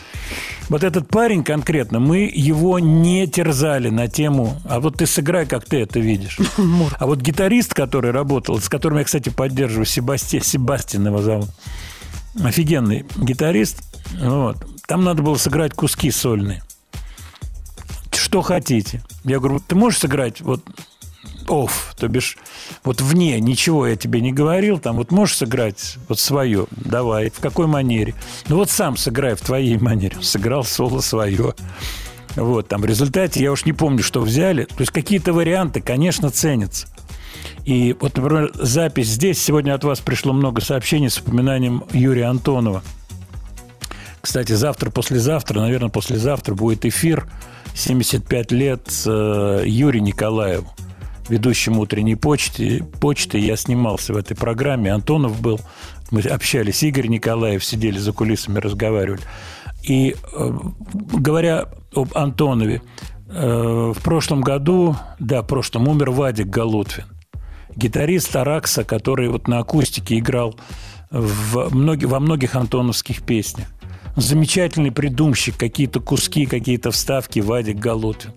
Вот 0.69 0.85
этот 0.85 1.09
парень 1.09 1.43
конкретно, 1.43 2.01
мы 2.01 2.31
его 2.33 2.79
не 2.79 3.27
терзали 3.27 3.89
на 3.89 4.09
тему, 4.09 4.61
а 4.69 4.79
вот 4.79 4.99
ты 4.99 5.07
сыграй, 5.07 5.47
как 5.47 5.65
ты 5.65 5.79
это 5.81 6.01
видишь. 6.01 6.39
А 6.99 7.07
вот 7.07 7.21
гитарист, 7.21 7.73
который 7.73 8.11
работал, 8.11 8.61
с 8.61 8.69
которым 8.69 8.99
я, 8.99 9.05
кстати, 9.05 9.31
поддерживаю, 9.31 9.87
Себасти... 9.87 10.41
Себастьян 10.41 11.07
его 11.07 11.23
зовут, 11.23 11.49
офигенный 12.43 13.07
гитарист, 13.17 13.83
вот. 14.21 14.59
там 14.87 15.03
надо 15.05 15.23
было 15.23 15.37
сыграть 15.37 15.73
куски 15.73 16.11
сольные 16.11 16.63
что 18.27 18.43
хотите. 18.43 19.05
Я 19.23 19.39
говорю, 19.39 19.61
ты 19.61 19.77
можешь 19.77 20.01
сыграть 20.01 20.41
вот 20.41 20.61
off, 21.47 21.95
то 21.97 22.09
бишь 22.09 22.37
вот 22.83 23.01
вне, 23.01 23.39
ничего 23.41 23.87
я 23.87 23.95
тебе 23.95 24.21
не 24.21 24.33
говорил, 24.33 24.81
там 24.81 24.97
вот 24.97 25.13
можешь 25.13 25.37
сыграть 25.37 25.97
вот 26.09 26.19
свое, 26.19 26.67
давай, 26.73 27.31
в 27.31 27.39
какой 27.39 27.69
манере? 27.69 28.17
Ну 28.49 28.57
вот 28.57 28.69
сам 28.69 28.97
сыграй 28.97 29.37
в 29.37 29.43
твоей 29.43 29.79
манере. 29.81 30.17
Сыграл 30.21 30.65
соло 30.65 31.03
свое. 31.03 31.55
Вот, 32.35 32.67
там 32.67 32.81
в 32.81 32.85
результате, 32.85 33.41
я 33.41 33.53
уж 33.53 33.65
не 33.65 33.73
помню, 33.73 34.03
что 34.03 34.21
взяли. 34.21 34.65
То 34.65 34.81
есть 34.81 34.91
какие-то 34.91 35.33
варианты, 35.33 35.81
конечно, 35.81 36.33
ценятся. 36.33 36.89
И 37.65 37.95
вот, 38.01 38.17
например, 38.17 38.51
запись 38.55 39.07
здесь. 39.07 39.41
Сегодня 39.41 39.73
от 39.73 39.85
вас 39.85 40.01
пришло 40.01 40.33
много 40.33 40.61
сообщений 40.61 41.11
с 41.11 41.19
упоминанием 41.19 41.85
Юрия 41.93 42.25
Антонова. 42.25 42.83
Кстати, 44.21 44.55
завтра, 44.55 44.91
послезавтра, 44.91 45.61
наверное, 45.61 45.91
послезавтра 45.91 46.57
будет 46.57 46.85
эфир 46.85 47.29
75 47.77 48.53
лет 48.53 48.91
э, 49.07 49.63
Юрию 49.67 50.03
Николаеву, 50.03 50.67
ведущему 51.29 51.83
утренней 51.83 52.17
почты. 52.17 52.83
почты. 53.01 53.39
Я 53.39 53.57
снимался 53.57 54.15
в 54.15 54.17
этой 54.17 54.37
программе. 54.37 54.93
Антонов 54.93 55.41
был. 55.41 55.61
Мы 56.11 56.21
общались. 56.23 56.83
Игорь 56.83 57.09
Николаев 57.09 57.65
сидели 57.65 57.99
за 57.99 58.13
кулисами, 58.13 58.59
разговаривали. 58.59 59.21
И 59.83 60.17
э, 60.33 60.59
говоря 61.13 61.69
об 61.95 62.17
Антонове, 62.17 62.83
э, 63.29 63.93
в 63.95 64.03
прошлом 64.03 64.41
году, 64.41 64.97
да, 65.21 65.43
в 65.43 65.47
прошлом 65.47 65.87
умер 65.87 66.11
Вадик 66.11 66.47
Галутвин 66.47 67.05
гитарист 67.77 68.35
Аракса, 68.35 68.85
который 68.85 69.29
вот 69.29 69.49
на 69.49 69.59
акустике 69.59 70.19
играл 70.19 70.57
в 71.11 71.69
во 71.71 72.21
многих 72.21 72.57
антоновских 72.57 73.23
песнях. 73.23 73.69
Замечательный 74.17 74.93
придумщик, 74.93 75.57
какие-то 75.57 76.01
куски, 76.01 76.47
какие-то 76.47 76.91
вставки 76.91 77.41
Вадик 77.41 77.77
Галутин. 77.77 78.33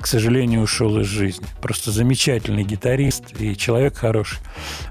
к 0.00 0.06
сожалению, 0.06 0.62
ушел 0.62 0.98
из 1.00 1.06
жизни. 1.06 1.46
Просто 1.60 1.90
замечательный 1.90 2.64
гитарист 2.64 3.38
и 3.38 3.56
человек 3.56 3.96
хороший. 3.96 4.38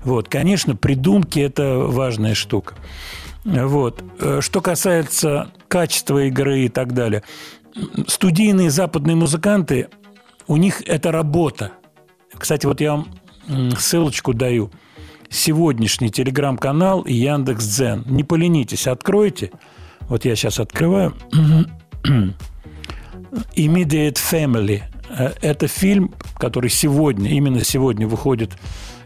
Вот, 0.04 0.30
конечно, 0.30 0.76
придумки– 0.76 1.40
это 1.40 1.80
важная 1.80 2.36
штука. 2.36 2.76
Вот. 3.44 4.04
Э, 4.20 4.40
Что 4.42 4.62
касается 4.62 5.52
качества 5.68 6.26
игры 6.26 6.66
и 6.66 6.70
так 6.70 6.94
далее, 6.94 7.24
студийные 8.08 8.70
западные 8.70 9.16
музыканты, 9.16 9.88
у 10.48 10.58
них 10.58 10.82
это 10.86 11.12
работа. 11.12 11.72
Кстати, 12.38 12.66
вот 12.66 12.82
я 12.82 12.92
вам 12.92 13.08
ссылочку 13.78 14.34
даю. 14.34 14.72
Сегодняшний 15.30 16.10
телеграм-канал 16.10 17.02
и 17.02 17.14
Яндекс.Дзен. 17.14 18.04
Не 18.08 18.24
поленитесь, 18.24 18.88
откройте. 18.88 19.52
Вот 20.10 20.26
я 20.26 20.36
сейчас 20.36 20.60
открываю. 20.60 21.16
Immediate 23.56 24.18
Family. 24.18 24.82
Э, 25.10 25.34
Это 25.42 25.68
фильм, 25.68 26.14
который 26.38 26.70
сегодня, 26.70 27.30
именно 27.30 27.64
сегодня 27.64 28.08
выходит 28.08 28.52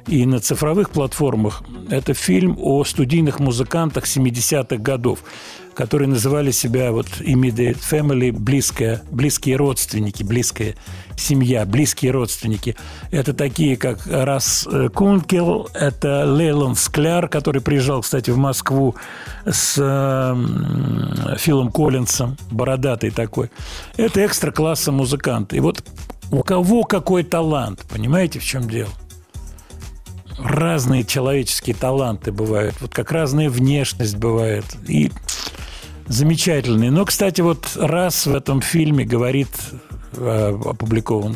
и 0.08 0.26
на 0.26 0.40
цифровых 0.40 0.90
платформах. 0.90 1.64
Это 1.90 2.14
фильм 2.14 2.58
о 2.60 2.84
студийных 2.84 3.40
музыкантах 3.40 4.06
70-х 4.06 4.78
годов, 4.78 5.20
которые 5.74 6.08
называли 6.08 6.52
себя 6.52 6.92
вот 6.92 7.08
Immediate 7.20 7.80
Family, 7.80 8.32
близкая, 8.32 9.02
близкие 9.12 9.56
родственники, 9.56 10.24
близкая 10.24 10.76
семья, 11.18 11.66
близкие 11.66 12.12
родственники. 12.12 12.76
Это 13.12 13.34
такие, 13.34 13.78
как 13.78 14.00
Рас 14.06 14.68
э, 14.72 14.90
Кункел, 14.90 15.70
это 15.74 16.26
Лейлон 16.26 16.76
Скляр, 16.76 17.28
который 17.28 17.62
приезжал, 17.62 18.02
кстати, 18.02 18.32
в 18.32 18.38
Москву 18.38 18.96
с 19.46 19.76
э, 19.78 21.38
Филом 21.38 21.72
Коллинсом, 21.72 22.38
бородатый 22.52 23.12
такой. 23.12 23.52
Это 23.98 24.26
экстра-класса 24.26 24.92
музыканты. 24.92 25.58
И 25.58 25.60
вот 25.60 25.84
у 26.32 26.44
кого 26.44 26.84
какой 26.84 27.24
талант, 27.24 27.86
понимаете, 27.90 28.40
в 28.40 28.44
чем 28.44 28.70
дело? 28.70 28.90
разные 30.40 31.04
человеческие 31.04 31.76
таланты 31.76 32.32
бывают, 32.32 32.76
вот 32.82 32.94
как 32.94 33.12
разная 33.12 33.50
внешность 33.50 34.18
бывает. 34.18 34.66
И 34.88 35.12
замечательные. 36.08 36.92
Но, 36.92 37.06
кстати, 37.06 37.42
вот 37.42 37.72
раз 37.76 38.26
в 38.26 38.36
этом 38.36 38.62
фильме 38.62 39.06
говорит 39.06 39.50
опубликован 40.18 41.36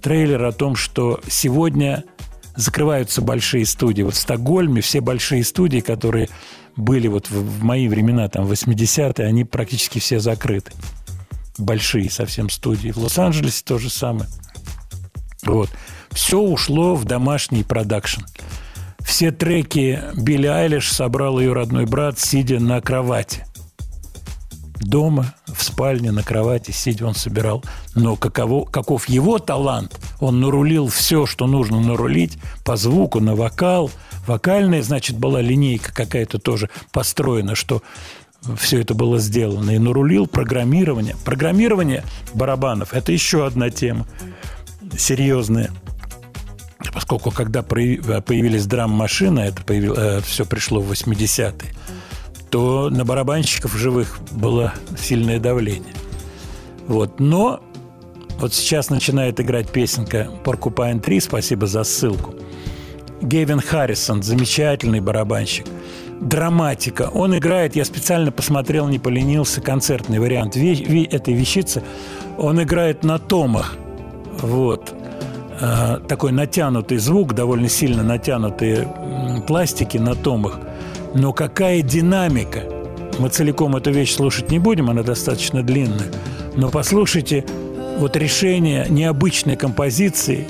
трейлер 0.00 0.44
о 0.44 0.52
том, 0.52 0.76
что 0.76 1.20
сегодня 1.28 2.04
закрываются 2.56 3.22
большие 3.22 3.66
студии. 3.66 4.02
Вот 4.02 4.14
в 4.14 4.18
Стокгольме 4.18 4.80
все 4.80 5.00
большие 5.00 5.44
студии, 5.44 5.80
которые 5.80 6.28
были 6.76 7.08
вот 7.08 7.28
в, 7.30 7.34
в 7.34 7.62
мои 7.62 7.88
времена, 7.88 8.28
там, 8.28 8.46
80-е, 8.46 9.26
они 9.26 9.44
практически 9.44 9.98
все 9.98 10.20
закрыты. 10.20 10.72
Большие 11.58 12.10
совсем 12.10 12.48
студии. 12.48 12.90
В 12.90 12.98
Лос-Анджелесе 12.98 13.62
то 13.64 13.78
же 13.78 13.90
самое. 13.90 14.28
Вот. 15.44 15.70
Все 16.10 16.40
ушло 16.40 16.94
в 16.94 17.04
домашний 17.04 17.62
продакшн. 17.62 18.22
Все 19.00 19.30
треки 19.30 20.00
Билли 20.14 20.46
Айлиш 20.46 20.90
собрал 20.90 21.40
ее 21.40 21.52
родной 21.52 21.86
брат, 21.86 22.18
сидя 22.18 22.60
на 22.60 22.80
кровати. 22.80 23.44
Дома, 24.80 25.34
в 25.46 25.62
спальне, 25.62 26.10
на 26.10 26.22
кровати, 26.22 26.70
сидя, 26.70 27.06
он 27.06 27.14
собирал. 27.14 27.62
Но 27.94 28.16
каково, 28.16 28.64
каков 28.64 29.08
его 29.08 29.38
талант? 29.38 30.00
Он 30.20 30.40
нарулил 30.40 30.88
все, 30.88 31.26
что 31.26 31.46
нужно 31.46 31.80
нарулить 31.80 32.38
по 32.64 32.76
звуку, 32.76 33.20
на 33.20 33.34
вокал. 33.36 33.90
Вокальная, 34.26 34.82
значит, 34.82 35.18
была 35.18 35.40
линейка 35.40 35.94
какая-то 35.94 36.38
тоже 36.38 36.70
построена, 36.92 37.54
что 37.54 37.82
все 38.56 38.80
это 38.80 38.94
было 38.94 39.18
сделано. 39.18 39.70
И 39.72 39.78
нарулил 39.78 40.26
программирование. 40.26 41.14
Программирование 41.24 42.02
барабанов– 42.32 42.92
это 42.94 43.12
еще 43.12 43.46
одна 43.46 43.70
тема 43.70 44.06
серьезная. 44.96 45.70
Поскольку 46.94 47.30
когда 47.30 47.62
появились 47.62 48.64
драм-машины, 48.66 49.40
это 49.40 50.22
все 50.22 50.46
пришло 50.46 50.80
в 50.80 50.90
80-е, 50.90 51.74
то 52.50 52.90
на 52.90 53.04
барабанщиков 53.04 53.74
живых 53.74 54.18
было 54.32 54.74
сильное 54.98 55.38
давление. 55.38 55.94
Вот. 56.86 57.20
Но 57.20 57.60
вот 58.38 58.52
сейчас 58.54 58.90
начинает 58.90 59.40
играть 59.40 59.70
песенка 59.70 60.28
«Поркупайн 60.44 60.98
3», 60.98 61.20
спасибо 61.20 61.66
за 61.66 61.84
ссылку. 61.84 62.34
Гевин 63.20 63.60
Харрисон, 63.60 64.22
замечательный 64.22 65.00
барабанщик. 65.00 65.66
Драматика. 66.20 67.10
Он 67.12 67.36
играет, 67.36 67.76
я 67.76 67.84
специально 67.84 68.32
посмотрел, 68.32 68.88
не 68.88 68.98
поленился, 68.98 69.60
концертный 69.60 70.18
вариант 70.18 70.56
этой 70.56 71.34
вещицы. 71.34 71.82
Он 72.38 72.62
играет 72.62 73.04
на 73.04 73.18
томах. 73.18 73.76
Вот. 74.40 74.94
А, 75.60 76.00
такой 76.08 76.32
натянутый 76.32 76.98
звук, 76.98 77.34
довольно 77.34 77.68
сильно 77.68 78.02
натянутые 78.02 78.88
пластики 79.46 79.98
на 79.98 80.14
томах. 80.14 80.58
Но 81.14 81.32
какая 81.32 81.82
динамика! 81.82 82.62
Мы 83.18 83.28
целиком 83.28 83.76
эту 83.76 83.90
вещь 83.90 84.14
слушать 84.14 84.50
не 84.50 84.58
будем, 84.58 84.88
она 84.88 85.02
достаточно 85.02 85.62
длинная. 85.62 86.10
Но 86.56 86.70
послушайте 86.70 87.44
вот 87.98 88.16
решение 88.16 88.86
необычной 88.88 89.56
композиции 89.56 90.46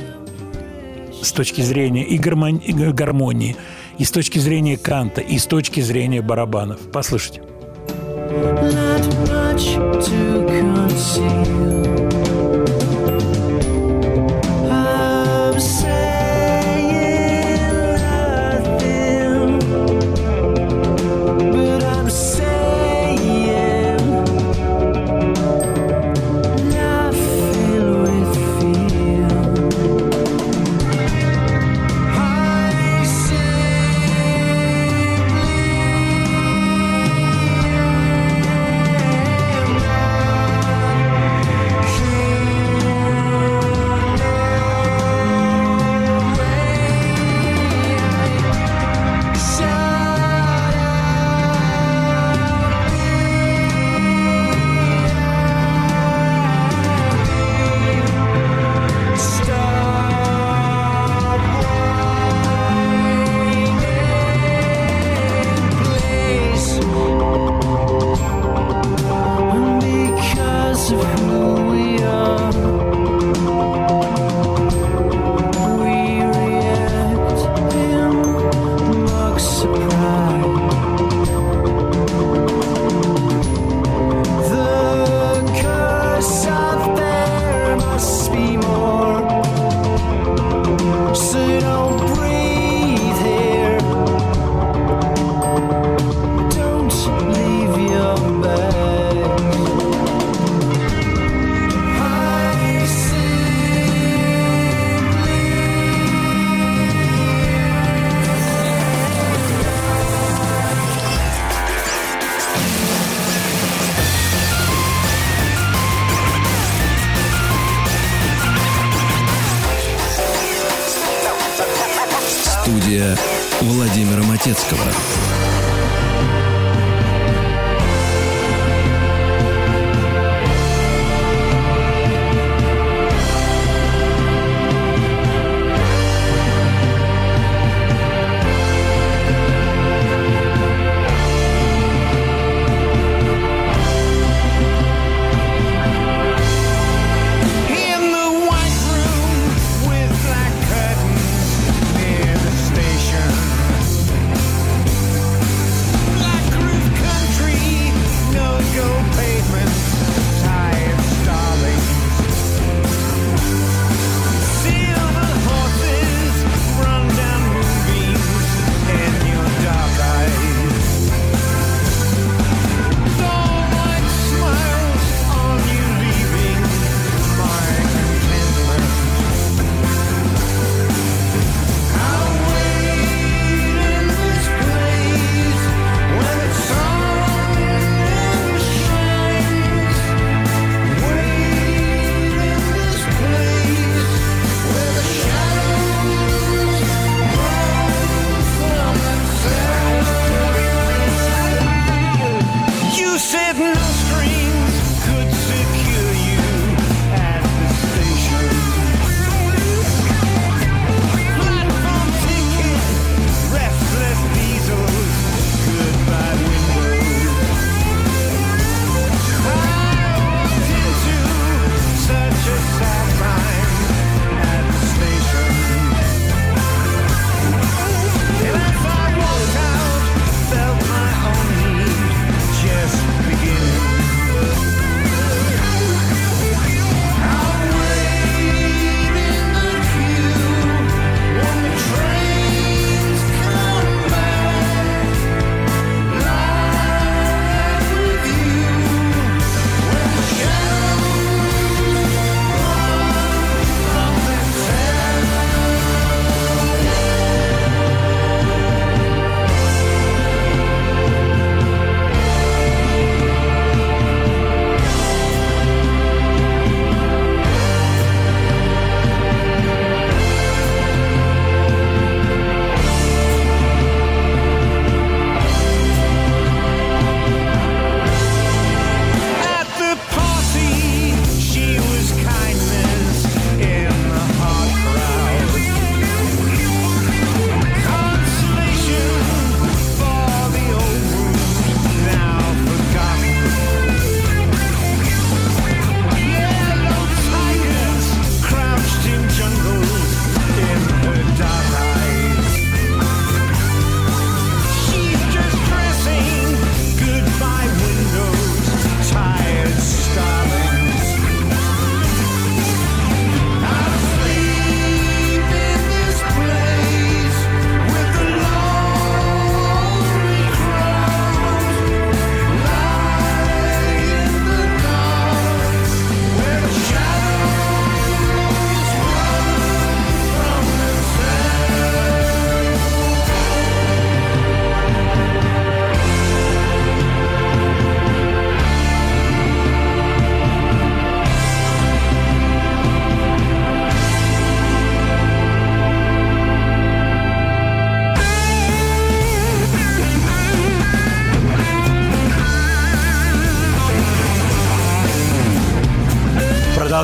с 1.23 1.33
точки 1.33 1.63
зрения 1.63 2.05
и, 2.05 2.19
гармон- 2.19 2.63
и 2.63 2.73
гармонии, 2.73 3.57
и 3.99 4.05
с 4.05 4.11
точки 4.11 4.39
зрения 4.39 4.77
канта, 4.77 5.21
и 5.21 5.39
с 5.39 5.47
точки 5.47 5.81
зрения 5.81 6.23
барабанов. 6.23 6.79
Послушайте. 6.93 7.43
Not 8.31 9.05
much 9.29 9.77
to 10.05 10.47
conceal. 10.47 12.10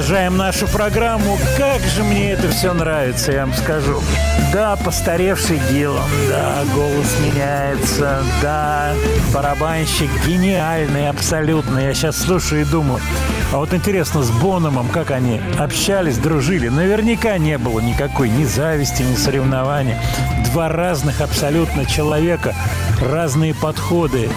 Продолжаем 0.07 0.37
нашу 0.37 0.69
программу. 0.69 1.37
Как 1.59 1.83
же 1.83 2.05
мне 2.05 2.31
это 2.31 2.49
все 2.49 2.73
нравится, 2.73 3.33
я 3.33 3.45
вам 3.45 3.53
скажу. 3.53 4.01
Да, 4.53 4.77
постаревший 4.77 5.61
Гиллан, 5.69 6.09
да, 6.28 6.62
голос 6.77 7.16
меняется, 7.24 8.23
да, 8.41 8.93
барабанщик 9.35 10.09
гениальный 10.24 11.09
абсолютно. 11.09 11.81
Я 11.81 11.93
сейчас 11.93 12.19
слушаю 12.19 12.61
и 12.61 12.65
думаю, 12.65 13.01
а 13.53 13.57
вот 13.57 13.74
интересно, 13.74 14.23
с 14.23 14.31
Бономом, 14.31 14.91
как 14.91 15.11
они 15.11 15.41
общались, 15.59 16.19
дружили? 16.19 16.69
Наверняка 16.69 17.37
не 17.39 17.59
было 17.59 17.81
никакой 17.81 18.28
ни 18.28 18.45
зависти, 18.45 19.03
ни 19.03 19.16
соревнования. 19.16 20.01
Два 20.53 20.69
разных 20.69 21.20
абсолютно 21.20 21.85
человека, 21.85 22.55
разные 23.01 23.57
подходы 23.57 24.28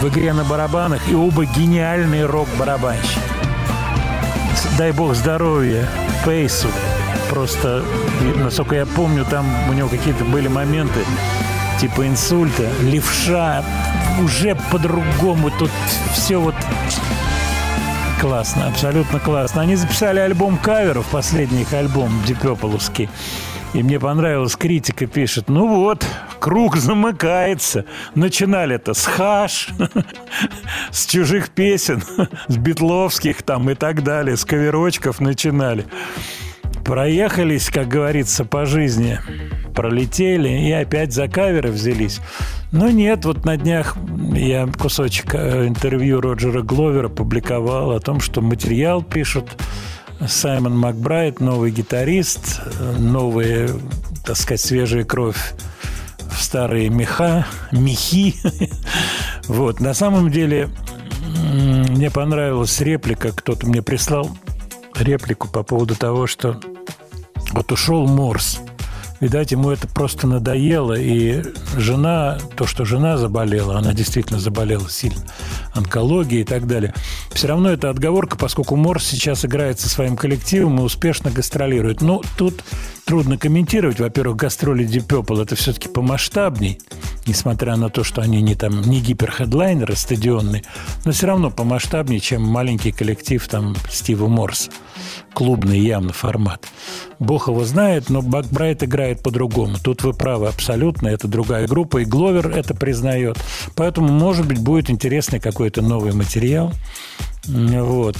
в 0.00 0.08
игре 0.08 0.32
на 0.32 0.42
барабанах, 0.42 1.08
и 1.08 1.14
оба 1.14 1.44
гениальные 1.44 2.26
рок-барабанщики 2.26 3.31
дай 4.78 4.92
бог 4.92 5.14
здоровья 5.14 5.88
Пейсу. 6.24 6.68
Просто, 7.30 7.82
насколько 8.36 8.74
я 8.74 8.86
помню, 8.86 9.24
там 9.24 9.46
у 9.68 9.72
него 9.72 9.88
какие-то 9.88 10.24
были 10.24 10.48
моменты 10.48 11.00
типа 11.80 12.06
инсульта, 12.06 12.70
левша, 12.82 13.64
уже 14.22 14.56
по-другому 14.70 15.50
тут 15.58 15.70
все 16.12 16.36
вот 16.36 16.54
классно, 18.20 18.68
абсолютно 18.68 19.18
классно. 19.18 19.62
Они 19.62 19.74
записали 19.74 20.20
альбом 20.20 20.58
каверов, 20.58 21.06
последний 21.10 21.62
их 21.62 21.72
альбом 21.72 22.22
Дипеполовский. 22.24 23.08
И 23.72 23.82
мне 23.82 23.98
понравилась 23.98 24.54
критика, 24.54 25.06
пишет, 25.06 25.48
ну 25.48 25.66
вот, 25.66 26.06
круг 26.42 26.76
замыкается. 26.76 27.84
Начинали-то 28.16 28.94
с 28.94 29.06
хаш, 29.06 29.68
с 30.90 31.06
чужих 31.06 31.50
песен, 31.50 32.02
с 32.48 32.56
битловских 32.56 33.42
там 33.42 33.70
и 33.70 33.74
так 33.74 34.02
далее, 34.02 34.36
с 34.36 34.44
каверочков 34.44 35.20
начинали. 35.20 35.86
Проехались, 36.84 37.70
как 37.70 37.86
говорится, 37.86 38.44
по 38.44 38.66
жизни, 38.66 39.20
пролетели 39.72 40.48
и 40.48 40.72
опять 40.72 41.12
за 41.12 41.28
каверы 41.28 41.70
взялись. 41.70 42.20
Но 42.72 42.90
нет, 42.90 43.24
вот 43.24 43.44
на 43.44 43.56
днях 43.56 43.96
я 44.34 44.66
кусочек 44.66 45.36
э, 45.36 45.68
интервью 45.68 46.20
Роджера 46.20 46.62
Гловера 46.62 47.08
публиковал 47.08 47.92
о 47.92 48.00
том, 48.00 48.18
что 48.18 48.40
материал 48.40 49.00
пишут 49.00 49.46
Саймон 50.26 50.76
Макбрайт, 50.76 51.38
новый 51.38 51.70
гитарист, 51.70 52.62
э, 52.64 52.96
новая, 52.98 53.70
так 54.24 54.36
сказать, 54.36 54.60
свежая 54.60 55.04
кровь 55.04 55.54
в 56.32 56.42
старые 56.42 56.88
меха, 56.88 57.46
мехи. 57.70 58.34
Вот, 59.48 59.80
на 59.80 59.92
самом 59.92 60.30
деле, 60.30 60.70
мне 61.52 62.10
понравилась 62.10 62.80
реплика, 62.80 63.32
кто-то 63.32 63.66
мне 63.66 63.82
прислал 63.82 64.30
реплику 64.94 65.48
по 65.48 65.64
поводу 65.64 65.96
того, 65.96 66.28
что 66.28 66.60
вот 67.52 67.72
ушел 67.72 68.06
Морс. 68.06 68.60
Видать, 69.20 69.52
ему 69.52 69.70
это 69.70 69.86
просто 69.86 70.26
надоело, 70.26 70.94
и 70.94 71.44
жена, 71.76 72.38
то, 72.56 72.66
что 72.66 72.84
жена 72.84 73.16
заболела, 73.16 73.78
она 73.78 73.92
действительно 73.94 74.40
заболела 74.40 74.90
сильно, 74.90 75.22
онкологией 75.74 76.42
и 76.42 76.44
так 76.44 76.66
далее. 76.66 76.92
Все 77.30 77.46
равно 77.46 77.70
это 77.70 77.88
отговорка, 77.88 78.36
поскольку 78.36 78.74
Морс 78.74 79.04
сейчас 79.04 79.44
играет 79.44 79.78
со 79.78 79.88
своим 79.88 80.16
коллективом 80.16 80.80
и 80.80 80.82
успешно 80.82 81.30
гастролирует. 81.30 82.00
Ну, 82.00 82.20
тут 82.36 82.64
трудно 83.04 83.36
комментировать. 83.36 84.00
Во-первых, 84.00 84.36
гастроли 84.36 84.86
Deep 84.86 85.06
Purple 85.06 85.42
это 85.42 85.56
все-таки 85.56 85.88
помасштабней, 85.88 86.80
несмотря 87.26 87.76
на 87.76 87.90
то, 87.90 88.04
что 88.04 88.22
они 88.22 88.40
не 88.42 88.54
там 88.54 88.80
не 88.82 89.00
гиперхедлайнеры 89.00 89.96
стадионные, 89.96 90.62
но 91.04 91.12
все 91.12 91.26
равно 91.26 91.50
помасштабнее, 91.50 92.20
чем 92.20 92.42
маленький 92.42 92.92
коллектив 92.92 93.46
там 93.48 93.76
Стива 93.90 94.28
Морса. 94.28 94.70
Клубный 95.34 95.80
явно 95.80 96.12
формат. 96.12 96.66
Бог 97.18 97.48
его 97.48 97.64
знает, 97.64 98.10
но 98.10 98.22
Бакбрайт 98.22 98.82
играет 98.82 99.22
по-другому. 99.22 99.76
Тут 99.82 100.02
вы 100.02 100.12
правы 100.12 100.48
абсолютно, 100.48 101.08
это 101.08 101.28
другая 101.28 101.66
группа, 101.66 101.98
и 101.98 102.04
Гловер 102.04 102.48
это 102.48 102.74
признает. 102.74 103.38
Поэтому, 103.74 104.08
может 104.08 104.46
быть, 104.46 104.58
будет 104.58 104.90
интересный 104.90 105.40
какой-то 105.40 105.82
новый 105.82 106.12
материал. 106.12 106.72
Вот. 107.46 108.16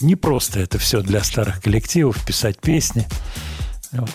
Не 0.00 0.16
просто 0.16 0.60
это 0.60 0.78
все 0.78 1.00
для 1.00 1.22
старых 1.22 1.62
коллективов, 1.62 2.24
писать 2.26 2.60
песни. 2.60 3.06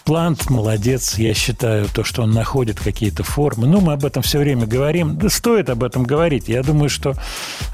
Плант 0.04 0.50
молодец, 0.50 1.18
я 1.18 1.34
считаю, 1.34 1.88
то, 1.88 2.04
что 2.04 2.24
он 2.24 2.32
находит 2.32 2.80
какие-то 2.80 3.24
формы. 3.24 3.68
Ну, 3.68 3.80
мы 3.80 3.94
об 3.94 4.04
этом 4.04 4.22
все 4.22 4.40
время 4.40 4.66
говорим. 4.66 5.18
Да 5.18 5.30
стоит 5.30 5.70
об 5.70 5.84
этом 5.84 6.04
говорить. 6.04 6.50
Я 6.50 6.64
думаю, 6.64 6.90
что 6.90 7.14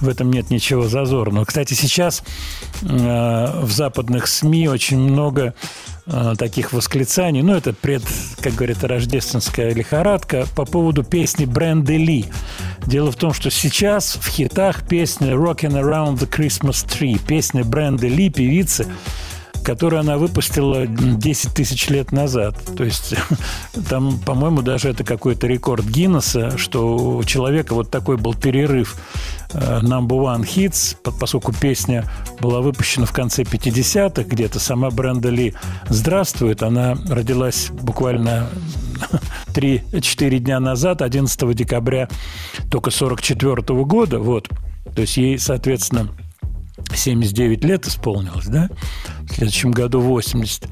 в 0.02 0.08
этом 0.08 0.32
нет 0.32 0.50
ничего 0.50 0.88
зазорного. 0.88 1.46
Кстати, 1.46 1.74
сейчас 1.74 2.22
э, 2.82 2.86
в 3.62 3.72
западных 3.72 4.28
СМИ 4.28 4.68
очень 4.68 5.00
много 5.00 5.56
э, 6.06 6.36
таких 6.38 6.74
восклицаний. 6.74 7.42
Ну, 7.42 7.56
это 7.56 7.74
пред, 7.74 8.04
как 8.40 8.54
говорят, 8.54 8.84
рождественская 8.84 9.74
лихорадка 9.74 10.46
по 10.56 10.66
поводу 10.66 11.04
песни 11.04 11.46
Бренды 11.46 11.98
Ли. 11.98 12.26
Дело 12.86 13.12
в 13.12 13.16
том, 13.16 13.34
что 13.34 13.50
сейчас 13.50 14.16
в 14.16 14.28
хитах 14.28 14.88
песня 14.88 15.32
«Rockin' 15.32 15.74
Around 15.74 16.20
the 16.20 16.30
Christmas 16.30 16.86
Tree», 16.86 17.20
песня 17.26 17.64
Бренды 17.64 18.08
Ли, 18.08 18.30
певицы, 18.30 18.88
которую 19.66 20.00
она 20.00 20.18
выпустила 20.18 20.86
10 20.86 21.54
тысяч 21.54 21.90
лет 21.90 22.12
назад. 22.12 22.56
То 22.78 22.84
есть 22.84 23.16
там, 23.90 24.20
по-моему, 24.20 24.62
даже 24.62 24.90
это 24.90 25.04
какой-то 25.04 25.48
рекорд 25.48 25.84
Гиннесса, 25.86 26.58
что 26.58 26.96
у 27.18 27.24
человека 27.24 27.74
вот 27.74 27.90
такой 27.90 28.18
был 28.18 28.36
перерыв 28.36 28.96
э, 29.54 29.80
number 29.82 30.20
one 30.22 30.44
hits, 30.44 30.96
по- 31.04 31.12
поскольку 31.12 31.52
песня 31.52 32.06
была 32.40 32.62
выпущена 32.62 33.08
в 33.08 33.12
конце 33.12 33.42
50-х 33.42 34.24
где-то, 34.24 34.60
сама 34.60 34.92
Бренда 34.92 35.30
Ли 35.30 35.56
«Здравствует», 35.90 36.62
она 36.62 36.96
родилась 37.10 37.70
буквально 37.72 38.48
3-4 39.48 40.38
дня 40.40 40.60
назад, 40.60 41.02
11 41.02 41.56
декабря 41.56 42.08
только 42.70 42.92
44 42.92 43.56
года, 43.84 44.20
вот. 44.20 44.48
То 44.94 45.02
есть 45.02 45.18
ей, 45.18 45.40
соответственно, 45.40 46.10
79 46.94 47.64
лет 47.64 47.88
исполнилось, 47.88 48.46
да? 48.48 48.70
В 49.22 49.34
следующем 49.36 49.72
году 49.72 50.00
80. 50.00 50.68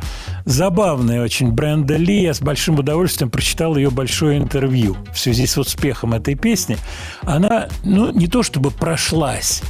Забавная 0.45 1.23
очень 1.23 1.51
Бренда 1.51 1.95
Ли. 1.95 2.23
Я 2.23 2.33
с 2.33 2.41
большим 2.41 2.79
удовольствием 2.79 3.29
прочитал 3.29 3.75
ее 3.75 3.89
большое 3.89 4.37
интервью 4.37 4.97
в 5.13 5.19
связи 5.19 5.45
с 5.45 5.57
успехом 5.57 6.13
этой 6.13 6.35
песни. 6.35 6.77
Она, 7.21 7.67
ну, 7.83 8.11
не 8.11 8.27
то 8.27 8.43
чтобы 8.43 8.71
прошлась, 8.71 9.61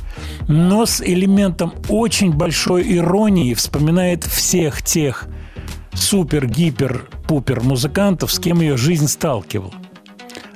но 0.47 0.85
с 0.85 1.01
элементом 1.01 1.73
очень 1.89 2.33
большой 2.33 2.97
иронии 2.97 3.53
вспоминает 3.53 4.23
всех 4.23 4.81
тех 4.81 5.27
супер-гипер-пупер 5.93 7.61
музыкантов, 7.61 8.31
с 8.31 8.39
кем 8.39 8.61
ее 8.61 8.77
жизнь 8.77 9.07
сталкивала. 9.07 9.73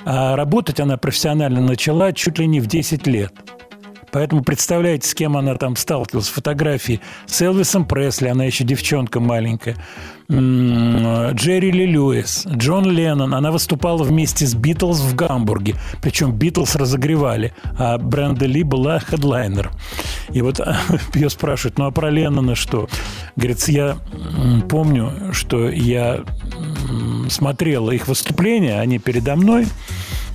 А 0.05 0.35
работать 0.35 0.79
она 0.79 0.97
профессионально 0.97 1.61
начала 1.61 2.13
чуть 2.13 2.39
ли 2.39 2.47
не 2.47 2.59
в 2.59 2.67
10 2.67 3.07
лет. 3.07 3.33
Поэтому 4.11 4.43
представляете, 4.43 5.07
с 5.07 5.13
кем 5.13 5.35
она 5.37 5.55
там 5.55 5.75
сталкивалась. 5.75 6.27
Фотографии 6.29 7.01
с 7.25 7.41
Элвисом 7.41 7.85
Пресли, 7.85 8.27
она 8.27 8.45
еще 8.45 8.63
девчонка 8.63 9.19
маленькая. 9.19 9.75
Джерри 10.29 11.71
Ли 11.71 11.85
Льюис, 11.85 12.45
Джон 12.47 12.89
Леннон. 12.91 13.33
Она 13.33 13.51
выступала 13.51 14.03
вместе 14.03 14.45
с 14.45 14.55
Битлз 14.55 14.99
в 14.99 15.15
Гамбурге. 15.15 15.75
Причем 16.01 16.33
Битлз 16.33 16.75
разогревали, 16.75 17.53
а 17.77 17.97
Бренда 17.97 18.45
Ли 18.45 18.63
была 18.63 18.99
хедлайнером. 18.99 19.71
И 20.33 20.41
вот 20.41 20.59
ее 21.13 21.29
спрашивают, 21.29 21.77
ну 21.77 21.85
а 21.85 21.91
про 21.91 22.09
Леннона 22.09 22.55
что? 22.55 22.89
Говорится, 23.35 23.71
я 23.71 23.97
помню, 24.69 25.13
что 25.31 25.69
я 25.69 26.23
смотрела 27.29 27.91
их 27.91 28.07
выступления, 28.07 28.79
они 28.79 28.99
передо 28.99 29.35
мной. 29.35 29.67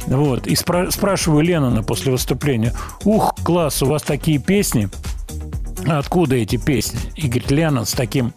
Вот. 0.06 0.46
И 0.46 0.54
спра- 0.54 0.90
спрашиваю 0.90 1.42
Леннона 1.42 1.82
после 1.82 2.12
выступления, 2.12 2.74
ух, 3.04 3.34
класс, 3.44 3.82
у 3.82 3.86
вас 3.86 4.02
такие 4.02 4.38
песни. 4.38 4.88
«А 5.86 5.98
Откуда 5.98 6.36
эти 6.36 6.56
песни? 6.56 7.00
И 7.16 7.22
говорит, 7.26 7.50
Леннон 7.50 7.86
с 7.86 7.92
таким 7.92 8.32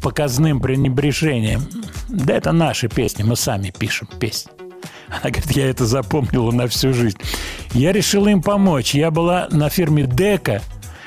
показным 0.00 0.60
пренебрежением. 0.60 1.62
Да 2.08 2.34
это 2.34 2.52
наши 2.52 2.88
песни, 2.88 3.22
мы 3.22 3.36
сами 3.36 3.72
пишем 3.76 4.08
песни. 4.18 4.52
Она 5.08 5.30
говорит, 5.30 5.50
я 5.52 5.68
это 5.68 5.86
запомнила 5.86 6.50
на 6.52 6.66
всю 6.68 6.92
жизнь. 6.92 7.18
Я 7.72 7.92
решила 7.92 8.28
им 8.28 8.42
помочь. 8.42 8.94
Я 8.94 9.10
была 9.10 9.48
на 9.50 9.68
фирме 9.68 10.04
Дека 10.04 10.62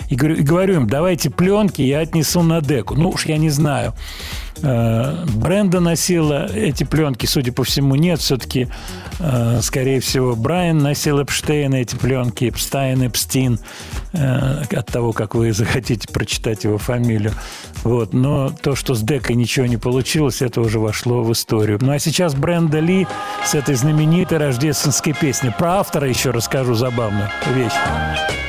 и 0.10 0.16
говорю, 0.16 0.36
и 0.36 0.42
говорю 0.42 0.76
им, 0.76 0.88
давайте 0.88 1.30
пленки, 1.30 1.82
я 1.82 2.00
отнесу 2.00 2.42
на 2.42 2.62
Деку. 2.62 2.96
Ну 2.96 3.10
уж 3.10 3.26
я 3.26 3.38
не 3.38 3.50
знаю. 3.50 3.94
Э, 4.62 5.26
Бренда 5.36 5.80
носила 5.80 6.52
эти 6.52 6.84
пленки, 6.84 7.26
судя 7.26 7.52
по 7.52 7.64
всему, 7.64 7.96
нет. 7.96 8.20
Все-таки, 8.20 8.68
э, 9.20 9.60
скорее 9.62 10.00
всего, 10.00 10.36
Брайан 10.36 10.80
носил 10.80 11.22
Эпштейна 11.22 11.76
эти 11.76 11.96
пленки, 11.96 12.50
Эпстайн, 12.50 13.08
Эпстин, 13.08 13.60
э, 14.14 14.64
от 14.72 14.88
того, 14.88 15.14
как 15.14 15.36
вы 15.36 15.54
захотите 15.54 16.08
прочитать 16.12 16.64
его 16.64 16.78
фамилию. 16.78 17.34
Вот. 17.84 18.14
Но 18.14 18.50
то, 18.50 18.76
что 18.76 18.94
с 18.94 19.02
Декой 19.02 19.36
ничего 19.36 19.66
не 19.66 19.78
получилось, 19.78 20.42
это 20.42 20.62
уже 20.62 20.80
вошло 20.80 21.24
в 21.24 21.32
историю. 21.32 21.78
Ну 21.82 21.92
а 21.92 22.00
сейчас 22.00 22.36
Бренда 22.36 22.80
Ли 22.80 23.08
с 23.46 23.56
этой 23.56 23.76
знаменитой 23.76 24.38
рождественской 24.38 25.14
песней. 25.14 25.52
Про 25.58 25.80
автора 25.80 26.08
еще 26.08 26.32
расскажу 26.32 26.74
забавную 26.74 27.30
вещь. 27.56 28.49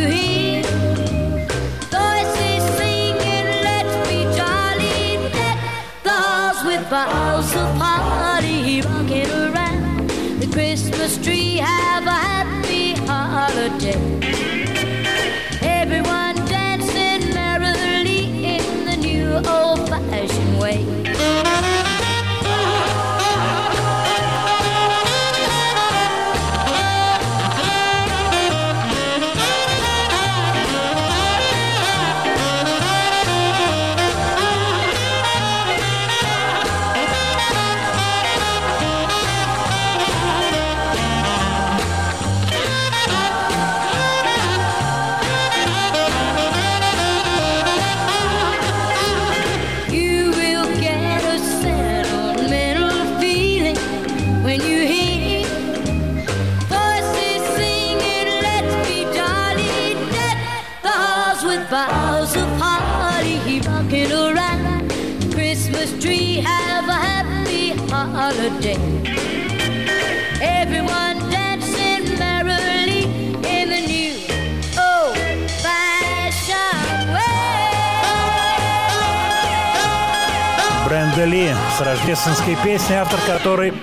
Бренда 81.21 81.35
Ли 81.35 81.53
с 81.77 81.81
рождественской 81.81 82.57
песней, 82.63 82.95
автор 82.95 83.19
которой 83.27 83.73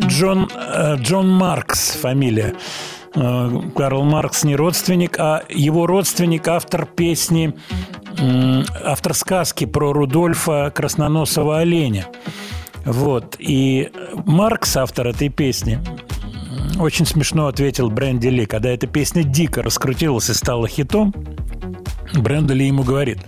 Джон, 0.00 0.50
э, 0.52 0.96
Джон 0.96 1.28
Маркс, 1.30 1.92
фамилия. 1.92 2.54
Э, 3.14 3.60
Карл 3.76 4.02
Маркс 4.02 4.42
не 4.42 4.56
родственник, 4.56 5.16
а 5.20 5.44
его 5.48 5.86
родственник, 5.86 6.48
автор 6.48 6.86
песни, 6.86 7.54
автор 8.84 9.14
сказки 9.14 9.64
про 9.64 9.92
Рудольфа 9.92 10.72
Красноносого 10.74 11.60
оленя. 11.60 12.06
Вот. 12.84 13.36
И 13.38 13.90
Маркс, 14.26 14.76
автор 14.76 15.06
этой 15.06 15.28
песни, 15.28 15.78
очень 16.80 17.06
смешно 17.06 17.46
ответил 17.46 17.90
Бренди 17.90 18.26
Ли, 18.26 18.44
когда 18.44 18.70
эта 18.70 18.88
песня 18.88 19.22
дико 19.22 19.62
раскрутилась 19.62 20.30
и 20.30 20.34
стала 20.34 20.66
хитом. 20.66 21.14
Бренда 22.14 22.54
Ли 22.54 22.66
ему 22.66 22.82
говорит, 22.82 23.18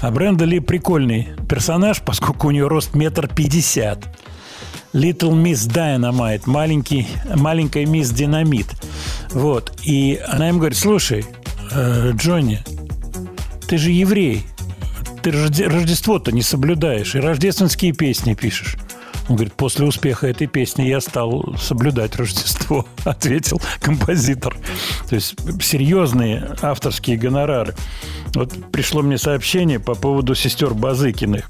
а 0.00 0.10
Бренда 0.10 0.44
Ли 0.44 0.60
прикольный 0.60 1.28
персонаж, 1.48 2.00
поскольку 2.02 2.48
у 2.48 2.50
нее 2.50 2.68
рост 2.68 2.94
метр 2.94 3.28
пятьдесят. 3.28 3.98
Little 4.92 5.32
Miss 5.32 5.68
Dynamite, 5.68 6.42
маленький, 6.46 7.08
маленькая 7.34 7.84
мисс 7.84 8.10
Динамит. 8.10 8.68
Вот. 9.30 9.76
И 9.82 10.20
она 10.24 10.48
ему 10.48 10.60
говорит, 10.60 10.78
слушай, 10.78 11.26
э, 11.72 12.12
Джонни, 12.14 12.62
ты 13.66 13.76
же 13.76 13.90
еврей, 13.90 14.44
ты 15.22 15.30
Рожде- 15.30 15.66
Рождество-то 15.66 16.30
не 16.30 16.42
соблюдаешь, 16.42 17.16
и 17.16 17.18
рождественские 17.18 17.92
песни 17.92 18.34
пишешь. 18.34 18.76
Он 19.28 19.36
говорит, 19.36 19.54
после 19.54 19.86
успеха 19.86 20.26
этой 20.26 20.46
песни 20.46 20.82
я 20.82 21.00
стал 21.00 21.54
соблюдать 21.58 22.16
Рождество, 22.16 22.86
ответил 23.04 23.60
композитор. 23.80 24.56
То 25.08 25.14
есть 25.14 25.34
серьезные 25.62 26.54
авторские 26.60 27.16
гонорары. 27.16 27.74
Вот 28.34 28.52
пришло 28.72 29.00
мне 29.00 29.16
сообщение 29.16 29.78
по 29.78 29.94
поводу 29.94 30.34
сестер 30.34 30.74
Базыкиных. 30.74 31.48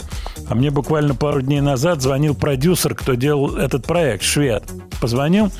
А 0.48 0.54
мне 0.54 0.70
буквально 0.70 1.14
пару 1.14 1.40
дней 1.40 1.60
назад 1.60 2.02
звонил 2.02 2.34
продюсер, 2.34 2.94
кто 2.94 3.14
делал 3.14 3.56
этот 3.56 3.86
проект, 3.86 4.22
швед. 4.22 4.62
Позвонил, 5.00 5.50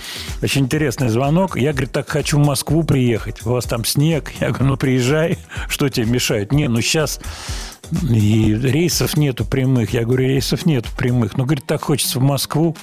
очень 0.42 0.62
интересный 0.62 1.08
звонок. 1.08 1.56
Я, 1.56 1.72
говорит, 1.72 1.92
так 1.92 2.08
хочу 2.08 2.38
в 2.38 2.46
Москву 2.46 2.84
приехать. 2.84 3.44
У 3.44 3.50
вас 3.50 3.64
там 3.64 3.84
снег. 3.84 4.32
Я 4.40 4.50
говорю, 4.50 4.66
ну 4.66 4.76
приезжай, 4.76 5.38
что 5.68 5.88
тебе 5.88 6.06
мешает? 6.06 6.52
Не, 6.52 6.68
ну 6.68 6.80
сейчас 6.80 7.20
и 7.92 8.54
рейсов 8.54 9.16
нету 9.16 9.44
прямых. 9.44 9.92
Я 9.92 10.04
говорю, 10.04 10.28
рейсов 10.28 10.66
нету 10.66 10.88
прямых. 10.96 11.36
Ну, 11.36 11.44
говорит, 11.44 11.64
так 11.66 11.82
хочется 11.82 12.18
в 12.18 12.22
Москву. 12.22 12.76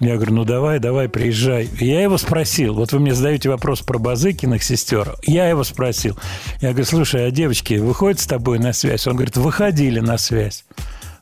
Я 0.00 0.16
говорю, 0.16 0.34
ну 0.34 0.44
давай, 0.44 0.80
давай, 0.80 1.08
приезжай. 1.08 1.68
Я 1.78 2.02
его 2.02 2.18
спросил, 2.18 2.74
вот 2.74 2.92
вы 2.92 2.98
мне 2.98 3.14
задаете 3.14 3.48
вопрос 3.48 3.80
про 3.80 3.98
Базыкиных 3.98 4.62
сестер. 4.62 5.14
Я 5.22 5.48
его 5.48 5.62
спросил. 5.62 6.18
Я 6.60 6.70
говорю, 6.70 6.84
слушай, 6.84 7.26
а 7.26 7.30
девочки 7.30 7.74
выходят 7.74 8.20
с 8.20 8.26
тобой 8.26 8.58
на 8.58 8.72
связь? 8.72 9.06
Он 9.06 9.14
говорит, 9.14 9.36
выходили 9.36 10.00
на 10.00 10.18
связь. 10.18 10.64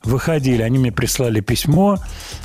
Выходили, 0.05 0.63
они 0.63 0.79
мне 0.79 0.91
прислали 0.91 1.41
письмо, 1.41 1.97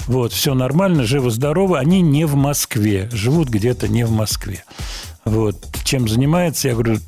вот, 0.06 0.31
все 0.31 0.53
нормально, 0.53 1.06
живы-здоровы, 1.06 1.80
они 1.80 2.02
не 2.02 2.26
в 2.26 2.35
Москве, 2.35 3.10
живут 3.11 3.49
где-то 3.49 3.88
не 3.88 4.06
в 4.06 4.11
Москве. 4.11 4.64
Вот, 5.26 5.56
чем 5.84 6.07
занимается, 6.07 6.68
я 6.68 6.76
говорю, 6.76 6.99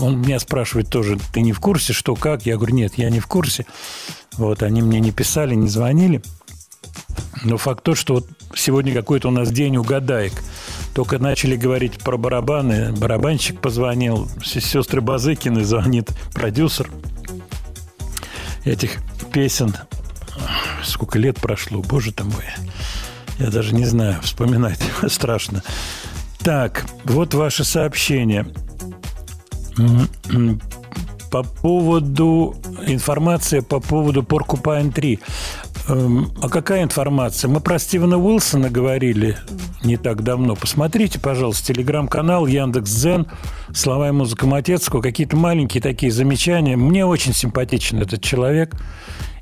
он 0.00 0.20
меня 0.20 0.38
спрашивает 0.38 0.88
тоже, 0.88 1.18
ты 1.32 1.40
не 1.40 1.52
в 1.52 1.60
курсе, 1.60 1.92
что, 1.92 2.14
как? 2.14 2.46
Я 2.46 2.56
говорю, 2.56 2.74
нет, 2.74 2.94
я 2.96 3.10
не 3.10 3.20
в 3.20 3.26
курсе. 3.26 3.66
Вот, 4.36 4.62
они 4.62 4.82
мне 4.82 5.00
не 5.00 5.10
писали, 5.10 5.54
не 5.54 5.68
звонили. 5.68 6.22
Но 7.44 7.56
факт 7.56 7.82
то, 7.84 7.94
что 7.94 8.14
вот 8.14 8.28
сегодня 8.54 8.92
какой-то 8.92 9.28
у 9.28 9.30
нас 9.30 9.50
день 9.50 9.76
угадаек. 9.76 10.32
Только 10.94 11.18
начали 11.18 11.56
говорить 11.56 11.98
про 11.98 12.16
барабаны. 12.16 12.92
Барабанщик 12.92 13.60
позвонил, 13.60 14.28
сестры 14.44 15.00
Базыкины 15.00 15.64
звонит 15.64 16.10
продюсер 16.34 16.90
этих 18.64 18.98
песен. 19.32 19.74
Сколько 20.84 21.18
лет 21.18 21.36
прошло, 21.36 21.82
боже 21.82 22.12
ты 22.12 22.24
мой. 22.24 22.44
Я 23.38 23.50
даже 23.50 23.74
не 23.74 23.84
знаю, 23.84 24.20
вспоминать 24.22 24.80
страшно. 25.08 25.62
Так, 26.40 26.86
вот 27.04 27.34
ваше 27.34 27.64
сообщение. 27.64 28.46
По 31.30 31.42
поводу 31.42 32.56
информация 32.86 33.60
по 33.62 33.80
поводу 33.80 34.22
Porcupine 34.22 34.92
3. 34.92 35.18
Эм, 35.88 36.32
А 36.40 36.48
какая 36.48 36.82
информация? 36.82 37.48
Мы 37.50 37.60
про 37.60 37.78
Стивена 37.78 38.16
Уилсона 38.16 38.70
говорили 38.70 39.36
не 39.84 39.96
так 39.96 40.22
давно. 40.22 40.56
Посмотрите, 40.56 41.20
пожалуйста, 41.20 41.72
телеграм-канал 41.72 42.46
Яндекс.Дзен, 42.46 43.26
слова 43.74 44.08
и 44.08 44.12
музыка 44.12 44.46
Матецкого, 44.46 45.02
какие-то 45.02 45.36
маленькие 45.36 45.82
такие 45.82 46.10
замечания. 46.12 46.76
Мне 46.76 47.04
очень 47.04 47.34
симпатичен 47.34 48.00
этот 48.00 48.22
человек. 48.22 48.74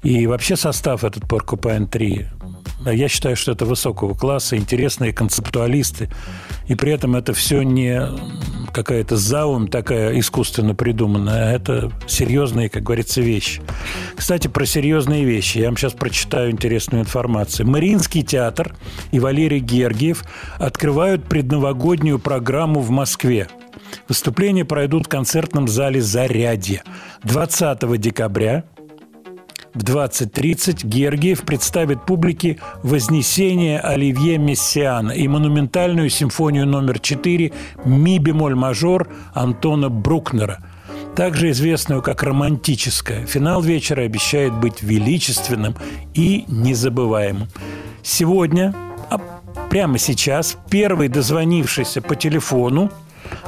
И 0.03 0.27
вообще 0.27 0.57
состав 0.57 1.05
этот 1.05 1.25
Porcupine 1.25 1.87
3. 1.87 2.27
Я 2.93 3.09
считаю, 3.09 3.37
что 3.37 3.53
это 3.53 3.65
высокого 3.65 4.15
класса, 4.15 4.57
интересные 4.57 5.13
концептуалисты. 5.13 6.09
И 6.67 6.75
при 6.75 6.93
этом 6.93 7.17
это 7.17 7.33
все 7.33 7.63
не 7.63 8.01
какая-то 8.73 9.17
заум 9.17 9.69
такая 9.69 10.19
искусственно 10.19 10.75
придуманная, 10.75 11.49
а 11.49 11.53
это 11.53 11.91
серьезные, 12.07 12.69
как 12.69 12.83
говорится, 12.83 13.21
вещи. 13.21 13.63
Кстати, 14.17 14.49
про 14.49 14.67
серьезные 14.67 15.25
вещи. 15.25 15.59
Я 15.59 15.67
вам 15.67 15.77
сейчас 15.77 15.93
прочитаю 15.93 16.51
интересную 16.51 17.03
информацию. 17.03 17.67
Мариинский 17.67 18.23
театр 18.23 18.75
и 19.13 19.21
Валерий 19.21 19.61
Гергиев 19.61 20.25
открывают 20.59 21.25
предновогоднюю 21.29 22.19
программу 22.19 22.81
в 22.81 22.91
Москве. 22.91 23.49
Выступления 24.09 24.65
пройдут 24.65 25.07
в 25.07 25.09
концертном 25.09 25.69
зале 25.69 26.01
«Зарядье» 26.01 26.83
20 27.25 27.99
декабря 28.01 28.65
в 29.77 29.81
20.30 29.81 30.87
Гергиев 30.87 31.43
представит 31.43 32.07
публике 32.07 32.59
«Вознесение 32.83 33.79
Оливье 33.79 34.39
Мессиана» 34.39 35.13
и 35.13 35.29
монументальную 35.29 36.09
симфонию 36.09 36.67
номер 36.67 36.99
4 36.99 37.53
«Ми 37.85 38.19
бемоль 38.19 38.55
мажор» 38.55 39.09
Антона 39.35 39.91
Брукнера. 39.91 40.59
также 41.15 41.51
известную 41.51 42.03
как 42.03 42.23
романтическая. 42.23 43.25
Финал 43.25 43.63
вечера 43.63 44.03
обещает 44.03 44.53
быть 44.53 44.83
величественным 44.83 45.75
и 46.13 46.45
незабываемым. 46.47 47.49
Сегодня, 48.03 48.75
а 49.09 49.19
прямо 49.71 49.97
сейчас, 49.97 50.59
первый 50.69 51.09
дозвонившийся 51.09 52.03
по 52.03 52.17
телефону, 52.17 52.91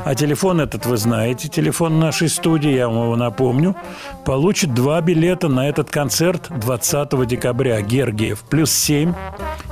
а 0.05 0.15
телефон 0.15 0.61
этот 0.61 0.87
вы 0.87 0.97
знаете, 0.97 1.49
телефон 1.49 1.99
нашей 1.99 2.29
студии, 2.29 2.71
я 2.71 2.89
вам 2.89 3.05
его 3.05 3.17
напомню, 3.17 3.77
получит 4.25 4.75
два 4.75 5.01
билета 5.01 5.49
на 5.49 5.69
этот 5.69 5.91
концерт 5.91 6.49
20 6.51 7.27
декабря. 7.27 7.81
Гергиев. 7.81 8.41
Плюс 8.49 8.71
7 8.73 9.13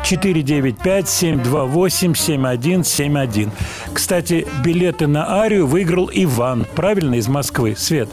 495 0.04 1.08
728 1.08 2.14
7171. 2.14 3.50
Кстати, 3.92 4.46
билеты 4.64 5.06
на 5.06 5.40
Арию 5.40 5.66
выиграл 5.66 6.10
Иван, 6.12 6.66
правильно, 6.74 7.14
из 7.14 7.28
Москвы. 7.28 7.74
Свет. 7.76 8.08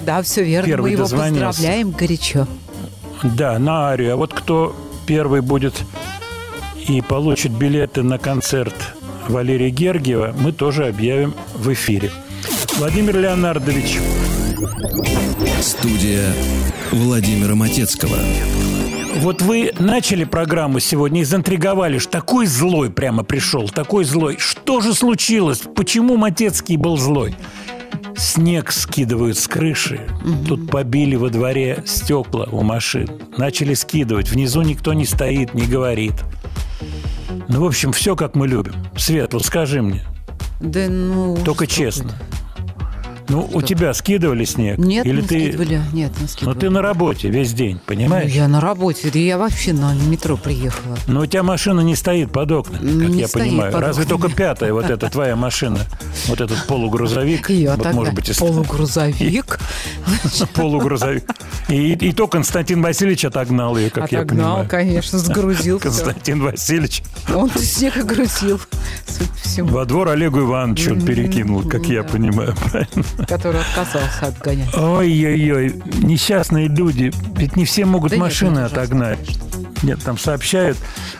Да, 0.00 0.22
все 0.22 0.44
верно. 0.44 0.66
Первый 0.66 0.82
Мы 0.82 0.90
его 0.90 1.02
дозвонился. 1.02 1.46
поздравляем 1.46 1.90
горячо. 1.90 2.46
Да, 3.22 3.58
на 3.58 3.88
Арию. 3.88 4.12
А 4.14 4.16
вот 4.16 4.34
кто 4.34 4.74
первый 5.06 5.40
будет 5.40 5.74
и 6.88 7.00
получит 7.00 7.52
билеты 7.52 8.02
на 8.02 8.18
концерт 8.18 8.74
Валерия 9.28 9.70
Гергиева, 9.70 10.34
мы 10.38 10.52
тоже 10.52 10.86
объявим 10.86 11.34
в 11.54 11.72
эфире. 11.72 12.10
Владимир 12.76 13.18
Леонардович, 13.18 13.98
Студия 15.60 16.32
Владимира 16.90 17.54
Матецкого. 17.54 18.18
вот 19.16 19.42
вы 19.42 19.72
начали 19.78 20.24
программу 20.24 20.80
сегодня 20.80 21.22
и 21.22 21.24
заинтриговали, 21.24 21.98
что 21.98 22.12
такой 22.12 22.46
злой 22.46 22.90
прямо 22.90 23.22
пришел, 23.24 23.68
такой 23.68 24.04
злой. 24.04 24.36
Что 24.38 24.80
же 24.80 24.94
случилось? 24.94 25.62
Почему 25.74 26.16
Матецкий 26.16 26.76
был 26.76 26.96
злой? 26.96 27.34
Снег 28.16 28.70
скидывают 28.70 29.38
с 29.38 29.48
крыши. 29.48 30.00
Тут 30.46 30.70
побили 30.70 31.16
во 31.16 31.30
дворе 31.30 31.82
стекла 31.86 32.46
у 32.50 32.62
машин. 32.62 33.08
Начали 33.36 33.74
скидывать. 33.74 34.30
Внизу 34.30 34.62
никто 34.62 34.92
не 34.92 35.04
стоит, 35.04 35.54
не 35.54 35.66
говорит. 35.66 36.14
Ну, 37.48 37.60
в 37.60 37.66
общем, 37.66 37.92
все 37.92 38.16
как 38.16 38.34
мы 38.34 38.48
любим. 38.48 38.74
Свет, 38.96 39.34
вот 39.34 39.44
скажи 39.44 39.82
мне, 39.82 40.02
Да 40.60 40.88
ну... 40.88 41.36
только 41.44 41.66
честно. 41.66 42.10
какой-то. 42.10 42.33
Ну, 43.28 43.48
у 43.52 43.62
тебя 43.62 43.94
скидывали 43.94 44.44
снег? 44.44 44.78
Нет, 44.78 45.06
Или 45.06 45.20
не 45.22 45.26
ты... 45.26 45.40
скидывали. 45.40 45.80
Нет, 45.92 46.12
не 46.16 46.22
Ну, 46.22 46.28
скидывали. 46.28 46.58
ты 46.58 46.70
на 46.70 46.82
работе 46.82 47.28
весь 47.30 47.52
день, 47.52 47.74
Ну, 47.76 47.80
понимаешь? 47.86 48.30
я 48.32 48.48
на 48.48 48.60
работе. 48.60 49.10
Да 49.12 49.18
я 49.18 49.38
вообще 49.38 49.72
на 49.72 49.94
метро 49.94 50.36
приехала. 50.36 50.96
Но 51.06 51.20
у 51.20 51.26
тебя 51.26 51.42
машина 51.42 51.80
не 51.80 51.96
стоит 51.96 52.30
под 52.32 52.52
окнами, 52.52 53.00
как 53.00 53.08
Не 53.10 53.20
я 53.22 53.28
понимаю. 53.28 53.72
под 53.72 53.80
Разве 53.82 54.04
окнами. 54.04 54.20
только 54.20 54.36
пятая 54.36 54.72
вот 54.72 54.90
эта 54.90 55.08
твоя 55.10 55.36
машина, 55.36 55.78
вот 56.26 56.40
этот 56.40 56.66
полугрузовик, 56.66 57.48
Я 57.50 57.76
вот, 57.76 57.92
может 57.94 58.14
быть, 58.14 58.28
и 58.28 58.34
полугрузовик. 58.34 59.58
полугрузовик. 60.54 61.24
И, 61.68 61.92
и 61.92 62.12
то 62.12 62.26
Константин 62.28 62.82
Васильевич 62.82 63.24
отогнал 63.24 63.76
ее, 63.78 63.90
как 63.90 64.12
я 64.12 64.20
Отогнал, 64.20 64.48
понимаю. 64.58 64.68
конечно, 64.68 65.18
сгрузил. 65.18 65.78
Константин 65.80 66.42
Васильевич 66.42 67.02
Он 67.34 67.50
снег 67.50 67.96
и 67.96 68.02
грузил. 68.02 68.60
Судя 69.06 69.30
по 69.30 69.36
всему. 69.48 69.68
во 69.70 69.84
двор 69.86 70.08
Олегу 70.08 70.40
Ивановичу 70.40 70.92
он 70.92 71.00
перекинул, 71.02 71.62
как 71.62 71.86
я 71.86 72.02
понимаю, 72.02 72.54
правильно? 72.70 73.04
Который 73.28 73.60
отказался 73.60 74.26
отгонять. 74.26 74.74
Ой-ой-ой, 74.76 75.80
несчастные 76.02 76.68
люди, 76.68 77.12
ведь 77.36 77.56
не 77.56 77.64
все 77.64 77.84
могут 77.84 78.10
Да 78.10 78.16
нет, 78.16 78.24
машины 78.24 78.52
ужасно, 78.64 78.80
отогнать. 78.82 79.38
Нет, 79.82 80.02
там 80.02 80.18
сообщают, 80.18 80.78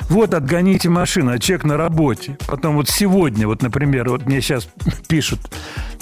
вот 0.09 0.33
отгоните 0.35 0.89
машину, 0.89 1.33
а 1.33 1.39
человек 1.39 1.65
на 1.65 1.77
работе. 1.77 2.39
Потом 2.47 2.77
вот 2.77 2.89
сегодня, 2.89 3.47
вот, 3.47 3.63
например, 3.63 4.09
вот 4.09 4.27
мне 4.27 4.41
сейчас 4.41 4.69
пишут, 5.09 5.41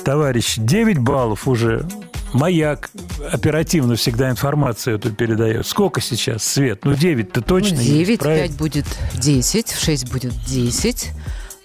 товарищ, 0.05 0.55
9 0.56 0.98
баллов 0.98 1.48
уже. 1.48 1.86
Маяк 2.32 2.89
оперативно 3.31 3.94
всегда 3.97 4.31
информацию 4.31 4.97
эту 4.97 5.10
передает. 5.12 5.66
Сколько 5.66 6.01
сейчас, 6.01 6.43
Свет? 6.43 6.82
Ну, 6.85 6.93
9-то 6.93 7.43
точно 7.43 7.74
есть, 7.74 7.86
9, 7.86 8.20
правильно? 8.20 8.48
5 8.48 8.56
будет 8.56 8.86
10, 9.14 9.69
в 9.69 9.85
6 9.85 10.10
будет 10.10 10.32
10. 10.47 11.10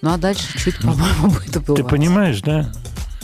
Ну, 0.01 0.13
а 0.13 0.17
дальше 0.17 0.57
чуть, 0.57 0.77
по-моему, 0.81 1.29
будет 1.29 1.53
Ты 1.53 1.59
убывать. 1.59 1.87
понимаешь, 1.87 2.41
да? 2.41 2.69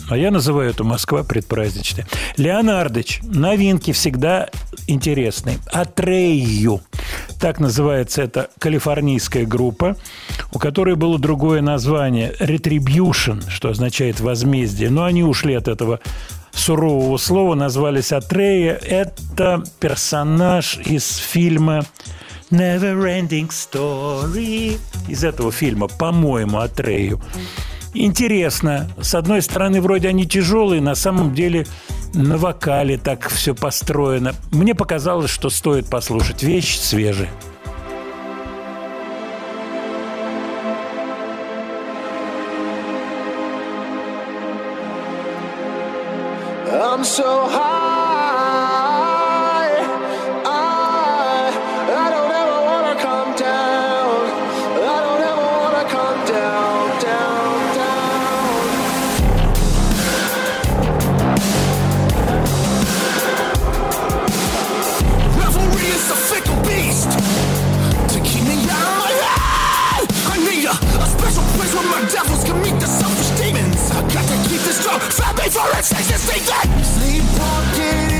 А 0.09 0.17
я 0.17 0.31
называю 0.31 0.69
это 0.69 0.83
Москва 0.83 1.23
предпраздничная. 1.23 2.07
Леонардович, 2.37 3.21
новинки 3.23 3.91
всегда 3.91 4.49
интересные. 4.87 5.59
Атрею. 5.71 6.81
Так 7.39 7.59
называется 7.59 8.21
эта 8.21 8.49
калифорнийская 8.59 9.45
группа, 9.45 9.97
у 10.51 10.59
которой 10.59 10.95
было 10.95 11.19
другое 11.19 11.61
название 11.61 12.33
Retribution, 12.39 13.49
что 13.49 13.69
означает 13.69 14.19
возмездие. 14.19 14.89
Но 14.89 15.03
они 15.03 15.23
ушли 15.23 15.53
от 15.53 15.67
этого 15.67 15.99
сурового 16.51 17.17
слова, 17.17 17.55
назвались 17.55 18.11
Атрея. 18.11 18.73
Это 18.73 19.63
персонаж 19.79 20.77
из 20.85 21.15
фильма 21.15 21.85
Never 22.51 23.21
Ending 23.21 23.49
Story. 23.49 24.79
Из 25.07 25.23
этого 25.23 25.51
фильма, 25.51 25.87
по-моему, 25.87 26.59
Атрею. 26.59 27.21
Интересно. 27.93 28.89
С 28.99 29.13
одной 29.13 29.41
стороны, 29.41 29.81
вроде 29.81 30.09
они 30.09 30.25
тяжелые, 30.25 30.81
на 30.81 30.95
самом 30.95 31.33
деле 31.33 31.67
на 32.13 32.37
вокале 32.37 32.97
так 32.97 33.29
все 33.29 33.53
построено. 33.53 34.33
Мне 34.51 34.75
показалось, 34.75 35.29
что 35.31 35.49
стоит 35.49 35.87
послушать. 35.87 36.43
Вещь 36.43 36.77
свежая. 36.77 37.29
I'm 46.71 47.03
so 47.03 47.47
high. 47.49 47.82
Devils 72.13 72.43
can 72.43 72.61
meet 72.61 72.79
the 72.79 72.85
selfish 72.85 73.31
demons. 73.41 73.91
I 73.91 74.01
got 74.13 74.25
to 74.29 74.49
keep 74.49 74.61
this 74.61 74.77
strong, 74.79 74.99
fat 74.99 75.35
before 75.35 75.69
it 75.71 75.83
takes 75.83 76.09
this 76.09 76.23
thing. 76.29 76.43
Sleep 76.83 78.12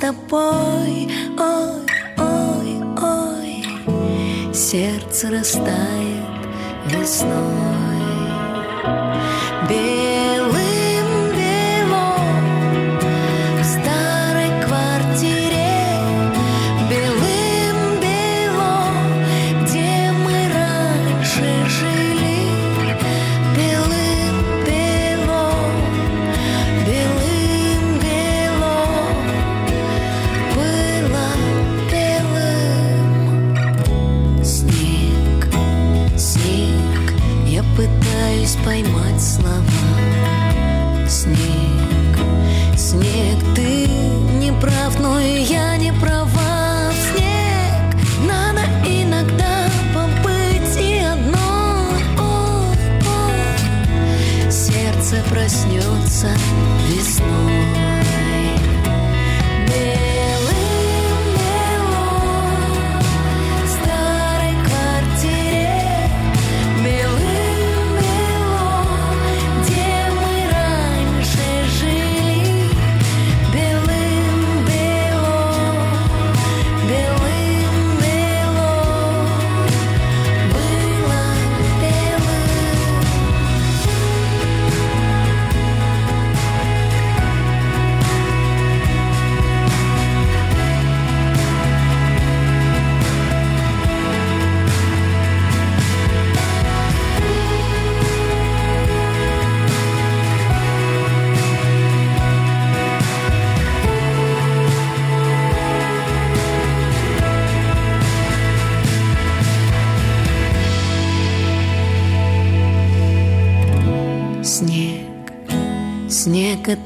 тобой. 0.00 1.08
Ой, 1.38 1.86
ой, 2.16 2.82
ой, 2.96 4.54
сердце 4.54 5.30
растает 5.30 6.24
весной. 6.86 7.79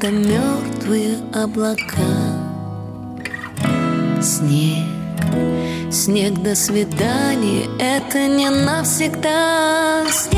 Это 0.04 0.12
мертвые 0.12 1.16
облака. 1.32 1.96
Снег, 4.20 4.84
снег 5.90 6.42
до 6.42 6.54
свидания, 6.54 7.66
это 7.78 8.26
не 8.26 8.50
навсегда. 8.50 10.04
Снег 10.10 10.33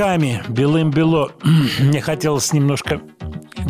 Мураками, 0.00 0.42
белым-бело. 0.48 1.32
Мне 1.78 2.00
хотелось 2.00 2.54
немножко 2.54 3.02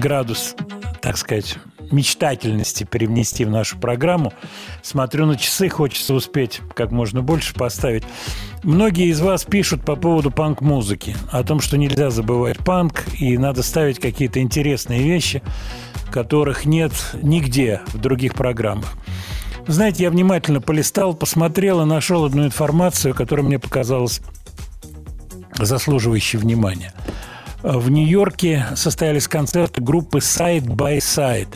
градус, 0.00 0.54
так 1.02 1.16
сказать, 1.16 1.56
мечтательности 1.90 2.84
привнести 2.84 3.44
в 3.44 3.50
нашу 3.50 3.76
программу. 3.78 4.32
Смотрю 4.80 5.26
на 5.26 5.36
часы, 5.36 5.68
хочется 5.68 6.14
успеть 6.14 6.60
как 6.76 6.92
можно 6.92 7.20
больше 7.20 7.52
поставить. 7.54 8.04
Многие 8.62 9.08
из 9.08 9.20
вас 9.20 9.42
пишут 9.42 9.84
по 9.84 9.96
поводу 9.96 10.30
панк-музыки, 10.30 11.16
о 11.32 11.42
том, 11.42 11.58
что 11.58 11.76
нельзя 11.76 12.10
забывать 12.10 12.58
панк, 12.58 13.06
и 13.18 13.36
надо 13.36 13.64
ставить 13.64 13.98
какие-то 13.98 14.40
интересные 14.40 15.02
вещи, 15.02 15.42
которых 16.12 16.64
нет 16.64 16.92
нигде 17.22 17.80
в 17.88 17.98
других 17.98 18.34
программах. 18.34 18.92
Знаете, 19.66 20.04
я 20.04 20.10
внимательно 20.10 20.60
полистал, 20.60 21.12
посмотрел 21.12 21.82
и 21.82 21.86
нашел 21.86 22.24
одну 22.24 22.44
информацию, 22.44 23.14
которая 23.14 23.44
мне 23.44 23.58
показалась 23.58 24.20
заслуживающей 25.66 26.38
внимания. 26.38 26.92
В 27.62 27.90
Нью-Йорке 27.90 28.66
состоялись 28.74 29.28
концерты 29.28 29.82
группы 29.82 30.18
Side 30.18 30.64
by 30.64 30.98
Side. 30.98 31.54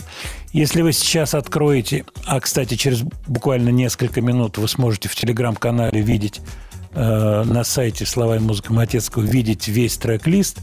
Если 0.53 0.81
вы 0.81 0.93
сейчас 0.93 1.33
откроете, 1.33 2.05
а, 2.25 2.39
кстати, 2.39 2.75
через 2.75 3.01
буквально 3.27 3.69
несколько 3.69 4.21
минут 4.21 4.57
вы 4.57 4.67
сможете 4.67 5.09
в 5.09 5.15
телеграм-канале 5.15 5.99
видеть 6.01 6.41
э, 6.95 7.43
на 7.43 7.63
сайте 7.63 8.05
«Слова 8.05 8.37
и 8.37 8.39
музыка 8.39 8.73
Матецкого» 8.73 9.23
видеть 9.23 9.67
весь 9.67 9.97
трек-лист. 9.97 10.59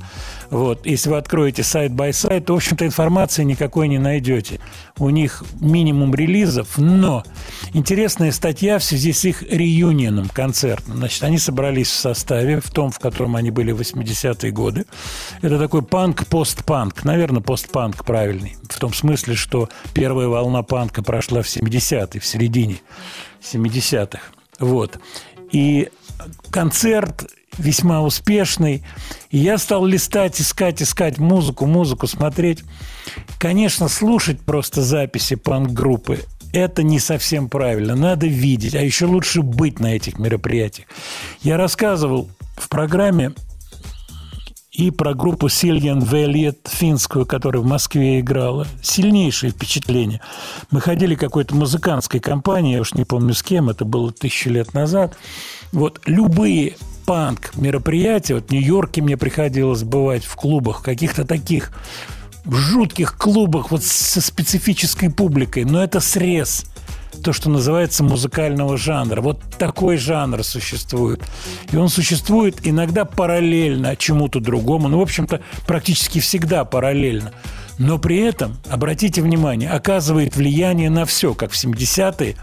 Вот. 0.50 0.86
Если 0.86 1.09
вы 1.09 1.16
откроете 1.16 1.62
сайт 1.62 1.92
by 1.92 2.12
сайт, 2.12 2.46
то, 2.46 2.54
в 2.54 2.56
общем-то, 2.56 2.84
информации 2.84 3.44
никакой 3.44 3.88
не 3.88 3.98
найдете. 3.98 4.60
У 4.98 5.09
них 5.10 5.44
минимум 5.60 6.14
релизов, 6.14 6.78
но 6.78 7.24
интересная 7.72 8.32
статья 8.32 8.78
в 8.78 8.84
связи 8.84 9.12
с 9.12 9.24
их 9.24 9.42
реюнионом 9.42 10.28
концертным. 10.28 10.98
Значит, 10.98 11.22
они 11.22 11.38
собрались 11.38 11.88
в 11.88 11.94
составе, 11.94 12.60
в 12.60 12.70
том, 12.70 12.90
в 12.90 12.98
котором 12.98 13.36
они 13.36 13.50
были 13.50 13.72
в 13.72 13.80
80-е 13.80 14.50
годы. 14.50 14.84
Это 15.40 15.59
такой 15.59 15.82
панк-постпанк. 15.82 17.04
Наверное, 17.04 17.40
постпанк 17.40 18.04
правильный. 18.04 18.56
В 18.68 18.78
том 18.78 18.92
смысле, 18.92 19.34
что 19.34 19.68
первая 19.94 20.28
волна 20.28 20.62
панка 20.62 21.02
прошла 21.02 21.42
в 21.42 21.46
70-е, 21.46 22.20
в 22.20 22.26
середине 22.26 22.76
70-х. 23.42 24.20
Вот. 24.59 24.98
И 25.50 25.90
концерт 26.51 27.27
весьма 27.59 28.03
успешный. 28.03 28.82
И 29.31 29.39
я 29.39 29.59
стал 29.59 29.85
листать, 29.85 30.40
искать, 30.40 30.82
искать 30.82 31.19
музыку, 31.19 31.66
музыку 31.66 32.07
смотреть. 32.07 32.62
Конечно, 33.39 33.89
слушать 33.89 34.40
просто 34.40 34.82
записи 34.82 35.36
панк-группы 35.36 36.20
это 36.53 36.82
не 36.82 36.99
совсем 36.99 37.49
правильно. 37.49 37.94
Надо 37.97 38.27
видеть, 38.27 38.74
а 38.74 38.82
еще 38.82 39.07
лучше 39.07 39.43
быть 39.43 39.81
на 39.81 39.97
этих 39.97 40.19
мероприятиях. 40.19 40.86
Я 41.40 41.57
рассказывал 41.57 42.31
в 42.57 42.69
программе 42.69 43.32
и 44.73 44.90
про 44.90 45.12
группу 45.15 45.51
Сильян 45.51 46.01
Велиет 46.01 46.66
финскую, 46.66 47.27
которая 47.27 47.62
в 47.62 47.66
Москве 47.66 48.20
играла. 48.20 48.66
Сильнейшее 48.82 49.53
впечатление. 49.53 50.20
Мы 50.70 50.81
ходили 50.81 51.15
какой-то 51.15 51.55
музыкантской 51.55 52.20
компании, 52.20 52.74
я 52.74 52.81
уж 52.81 52.94
не 52.94 53.05
помню 53.05 53.35
с 53.35 53.43
кем, 53.43 53.69
это 53.69 53.85
было 53.85 54.11
тысячу 54.12 54.49
лет 54.49 54.73
назад. 54.73 55.15
Вот 55.73 56.01
любые 56.07 56.77
панк 57.05 57.55
мероприятия, 57.57 58.35
вот 58.35 58.49
в 58.49 58.51
Нью-Йорке 58.53 59.03
мне 59.03 59.19
приходилось 59.19 59.82
бывать 59.82 60.24
в 60.24 60.36
клубах, 60.36 60.82
каких-то 60.82 61.27
таких 61.27 61.73
в 62.44 62.55
жутких 62.55 63.16
клубах 63.16 63.70
вот 63.70 63.85
со 63.85 64.20
специфической 64.20 65.11
публикой, 65.11 65.65
но 65.65 65.82
это 65.82 66.01
срез 66.01 66.65
то, 67.22 67.32
что 67.32 67.51
называется 67.51 68.02
музыкального 68.02 68.76
жанра. 68.76 69.20
Вот 69.20 69.40
такой 69.59 69.97
жанр 69.97 70.43
существует. 70.43 71.22
И 71.70 71.76
он 71.76 71.89
существует 71.89 72.60
иногда 72.64 73.05
параллельно 73.05 73.97
чему-то 73.97 74.40
другому. 74.40 74.89
Ну, 74.89 74.98
в 74.98 75.02
общем-то, 75.02 75.40
практически 75.66 76.20
всегда 76.20 76.64
параллельно. 76.64 77.32
Но 77.78 77.98
при 77.98 78.18
этом, 78.18 78.56
обратите 78.68 79.22
внимание, 79.22 79.70
оказывает 79.70 80.36
влияние 80.36 80.90
на 80.90 81.05
все. 81.05 81.34
Как 81.34 81.52
в 81.52 81.64
70-е 81.64 82.36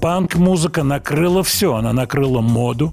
панк-музыка 0.00 0.82
накрыла 0.82 1.42
все. 1.42 1.74
Она 1.74 1.92
накрыла 1.92 2.40
моду, 2.40 2.92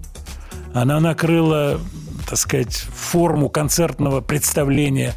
она 0.73 0.99
накрыла, 0.99 1.79
так 2.27 2.37
сказать, 2.37 2.75
форму 2.75 3.49
концертного 3.49 4.21
представления 4.21 5.13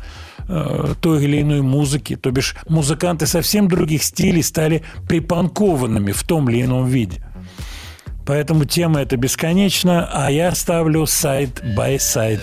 той 0.47 1.25
или 1.25 1.41
иной 1.43 1.63
музыки. 1.63 2.17
То 2.17 2.31
бишь 2.31 2.57
музыканты 2.69 3.27
совсем 3.27 3.69
других 3.69 4.03
стилей 4.03 4.43
стали 4.43 4.83
припанкованными 5.09 6.13
в 6.13 6.23
том 6.23 6.49
или 6.51 6.63
ином 6.63 6.87
виде. 6.87 7.23
Поэтому 8.27 8.65
тема 8.65 9.03
эта 9.03 9.17
бесконечна, 9.17 10.09
а 10.11 10.31
я 10.31 10.55
ставлю 10.55 11.07
сайт 11.07 11.63
by 11.77 11.99
сайт. 11.99 12.41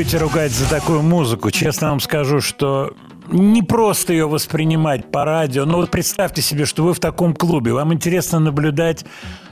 Будете 0.00 0.16
ругать 0.16 0.50
за 0.50 0.66
такую 0.66 1.02
музыку. 1.02 1.50
Честно 1.50 1.90
вам 1.90 2.00
скажу, 2.00 2.40
что 2.40 2.94
не 3.30 3.62
просто 3.62 4.14
ее 4.14 4.26
воспринимать 4.26 5.10
по 5.10 5.26
радио. 5.26 5.66
Но 5.66 5.76
вот 5.76 5.90
представьте 5.90 6.40
себе, 6.40 6.64
что 6.64 6.84
вы 6.84 6.94
в 6.94 7.00
таком 7.00 7.34
клубе. 7.34 7.74
Вам 7.74 7.92
интересно 7.92 8.38
наблюдать 8.38 9.04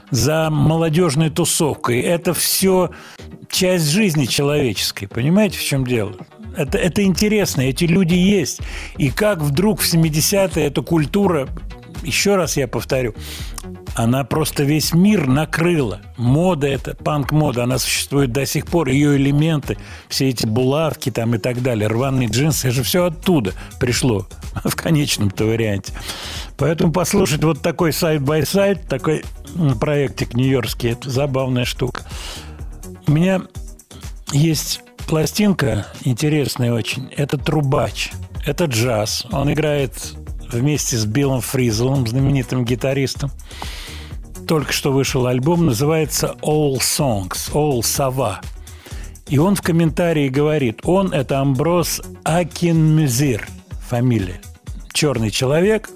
за 0.09 0.49
молодежной 0.49 1.29
тусовкой. 1.29 1.99
Это 1.99 2.33
все 2.33 2.89
часть 3.47 3.91
жизни 3.91 4.25
человеческой. 4.25 5.05
Понимаете, 5.05 5.59
в 5.59 5.63
чем 5.63 5.85
дело? 5.85 6.13
Это, 6.57 6.79
это 6.79 7.03
интересно, 7.03 7.61
эти 7.61 7.83
люди 7.83 8.15
есть. 8.15 8.59
И 8.97 9.11
как 9.11 9.43
вдруг 9.43 9.79
в 9.79 9.93
70-е 9.93 10.65
эта 10.65 10.81
культура, 10.81 11.47
еще 12.03 12.35
раз 12.35 12.57
я 12.57 12.67
повторю, 12.67 13.13
она 13.95 14.23
просто 14.23 14.63
весь 14.63 14.93
мир 14.93 15.27
накрыла. 15.27 16.01
Мода 16.17 16.67
это, 16.67 16.95
панк-мода, 16.95 17.63
она 17.63 17.79
существует 17.79 18.31
до 18.31 18.45
сих 18.45 18.65
пор. 18.65 18.89
Ее 18.89 19.17
элементы, 19.17 19.77
все 20.07 20.29
эти 20.29 20.45
булавки 20.45 21.09
там 21.11 21.35
и 21.35 21.37
так 21.37 21.61
далее, 21.61 21.87
рваные 21.87 22.29
джинсы, 22.29 22.67
это 22.67 22.77
же 22.77 22.83
все 22.83 23.05
оттуда 23.05 23.53
пришло 23.79 24.27
в 24.63 24.75
конечном-то 24.75 25.45
варианте. 25.45 25.93
Поэтому 26.57 26.93
послушать 26.93 27.43
вот 27.43 27.61
такой 27.61 27.93
side 27.93 28.27
by 28.27 28.44
side, 28.44 28.87
такой 28.87 29.23
проектик 29.79 30.33
нью-йоркский, 30.33 30.91
это 30.91 31.09
забавная 31.09 31.65
штука. 31.65 32.03
У 33.07 33.11
меня 33.11 33.41
есть 34.31 34.81
пластинка 35.07 35.87
интересная 36.03 36.71
очень. 36.71 37.11
Это 37.17 37.37
«Трубач». 37.37 38.11
Это 38.45 38.65
джаз. 38.65 39.25
Он 39.31 39.51
играет 39.51 40.13
вместе 40.53 40.97
с 40.97 41.05
Биллом 41.05 41.41
Фризелом, 41.41 42.07
знаменитым 42.07 42.65
гитаристом. 42.65 43.31
Только 44.47 44.73
что 44.73 44.91
вышел 44.91 45.27
альбом, 45.27 45.65
называется 45.65 46.35
All 46.41 46.77
Songs, 46.77 47.51
All 47.53 47.83
Сова. 47.83 48.41
И 49.27 49.37
он 49.37 49.55
в 49.55 49.61
комментарии 49.61 50.27
говорит, 50.27 50.79
он 50.83 51.13
это 51.13 51.39
Амброс 51.39 52.01
Акинмюзир, 52.23 53.47
фамилия. 53.87 54.41
Черный 54.91 55.29
человек, 55.29 55.91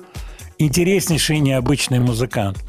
интереснейший 0.60 1.38
и 1.38 1.40
необычный 1.40 2.00
музыкант. 2.00 2.64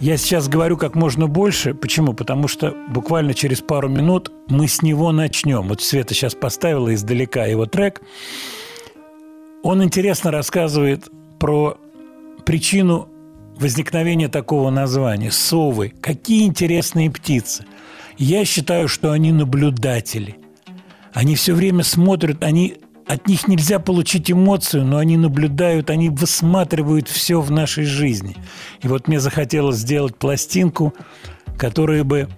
Я 0.00 0.16
сейчас 0.16 0.48
говорю 0.48 0.76
как 0.76 0.96
можно 0.96 1.28
больше. 1.28 1.72
Почему? 1.74 2.12
Потому 2.12 2.48
что 2.48 2.74
буквально 2.88 3.32
через 3.32 3.60
пару 3.60 3.88
минут 3.88 4.32
мы 4.48 4.68
с 4.68 4.82
него 4.82 5.12
начнем. 5.12 5.68
Вот 5.68 5.80
Света 5.80 6.12
сейчас 6.12 6.34
поставила 6.34 6.92
издалека 6.92 7.46
его 7.46 7.66
трек. 7.66 8.02
Он 9.64 9.82
интересно 9.82 10.30
рассказывает 10.30 11.08
про 11.40 11.78
причину 12.44 13.08
возникновения 13.56 14.28
такого 14.28 14.68
названия– 14.68 15.30
совы. 15.32 15.94
Какие 16.02 16.44
интересные 16.46 17.10
птицы. 17.10 17.64
Я 18.18 18.44
считаю, 18.44 18.88
что 18.88 19.10
они 19.10 19.32
наблюдатели. 19.32 20.36
Они 21.14 21.34
все 21.34 21.54
время 21.54 21.82
смотрят, 21.82 22.44
они 22.44 22.76
от 23.06 23.26
них 23.26 23.48
нельзя 23.48 23.78
получить 23.78 24.30
эмоцию, 24.30 24.84
но 24.84 24.98
они 24.98 25.16
наблюдают, 25.16 25.88
они 25.88 26.10
высматривают 26.10 27.08
все 27.08 27.40
в 27.40 27.50
нашей 27.50 27.84
жизни. 27.84 28.36
И 28.82 28.88
вот 28.88 29.08
мне 29.08 29.18
захотелось 29.18 29.76
сделать 29.76 30.14
пластинку, 30.14 30.92
которая 31.56 32.04
бы 32.04 32.28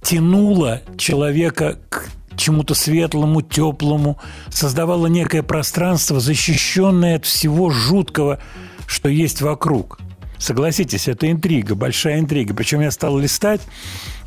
тянула 0.00 0.80
человека 0.96 1.78
к 1.90 2.06
чему-то 2.36 2.74
светлому, 2.74 3.42
теплому, 3.42 4.18
создавала 4.50 5.06
некое 5.06 5.42
пространство, 5.42 6.20
защищенное 6.20 7.16
от 7.16 7.24
всего 7.24 7.70
жуткого, 7.70 8.38
что 8.86 9.08
есть 9.08 9.42
вокруг. 9.42 9.98
Согласитесь, 10.42 11.06
это 11.06 11.30
интрига, 11.30 11.76
большая 11.76 12.18
интрига. 12.18 12.52
Причем 12.52 12.80
я 12.80 12.90
стал 12.90 13.16
листать, 13.16 13.60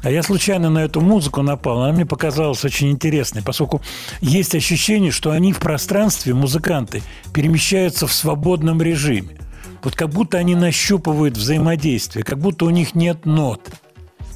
а 0.01 0.09
я 0.09 0.23
случайно 0.23 0.69
на 0.69 0.79
эту 0.79 1.01
музыку 1.01 1.41
напал. 1.41 1.81
Она 1.83 1.91
мне 1.91 2.05
показалась 2.05 2.63
очень 2.63 2.89
интересной, 2.89 3.41
поскольку 3.41 3.81
есть 4.21 4.55
ощущение, 4.55 5.11
что 5.11 5.31
они 5.31 5.51
в 5.51 5.59
пространстве, 5.59 6.33
музыканты, 6.33 7.03
перемещаются 7.33 8.07
в 8.07 8.13
свободном 8.13 8.81
режиме. 8.81 9.37
Вот 9.83 9.95
как 9.95 10.09
будто 10.09 10.37
они 10.37 10.55
нащупывают 10.55 11.35
взаимодействие, 11.35 12.23
как 12.23 12.39
будто 12.39 12.63
у 12.63 12.69
них 12.69 12.95
нет 12.95 13.25
нот. 13.25 13.61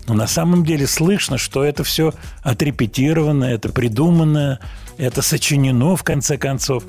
Но 0.09 0.15
на 0.15 0.27
самом 0.27 0.65
деле 0.65 0.87
слышно, 0.87 1.37
что 1.37 1.63
это 1.63 1.83
все 1.83 2.15
отрепетировано, 2.41 3.45
это 3.45 3.69
придумано, 3.69 4.59
это 4.97 5.21
сочинено 5.21 5.95
в 5.95 6.03
конце 6.03 6.37
концов. 6.37 6.83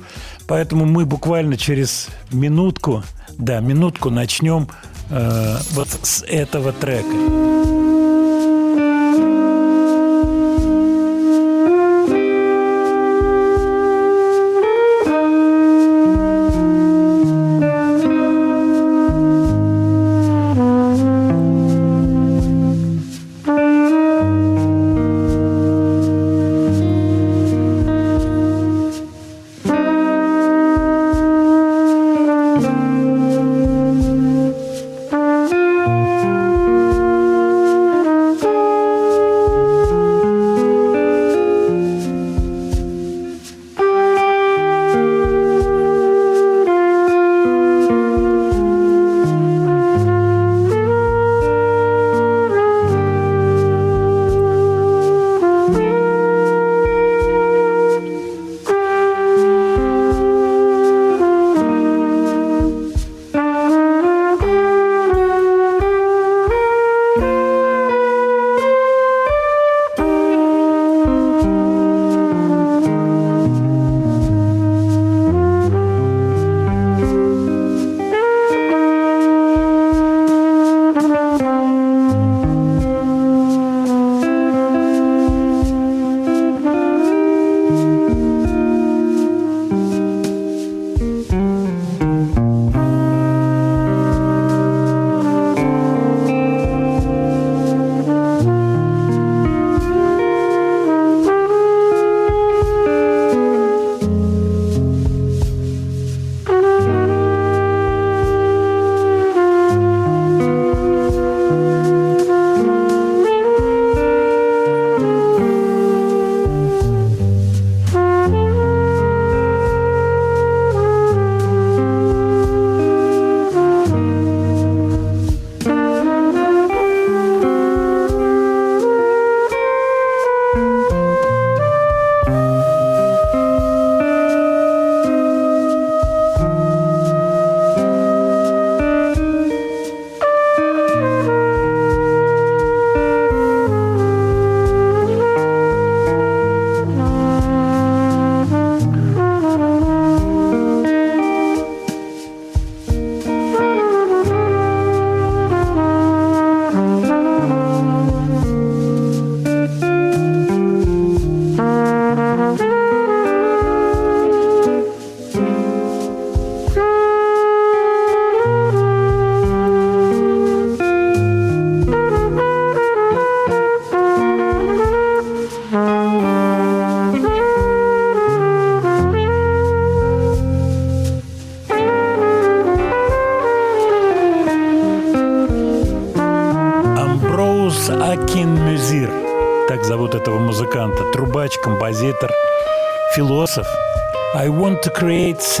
Поэтому 0.47 0.85
мы 0.85 1.05
буквально 1.05 1.55
через 1.55 2.07
минутку, 2.31 3.03
да, 3.37 3.59
минутку 3.59 4.09
начнем 4.09 4.69
э, 5.11 5.57
вот 5.73 5.89
с 6.01 6.23
этого 6.23 6.73
трека. 6.73 7.80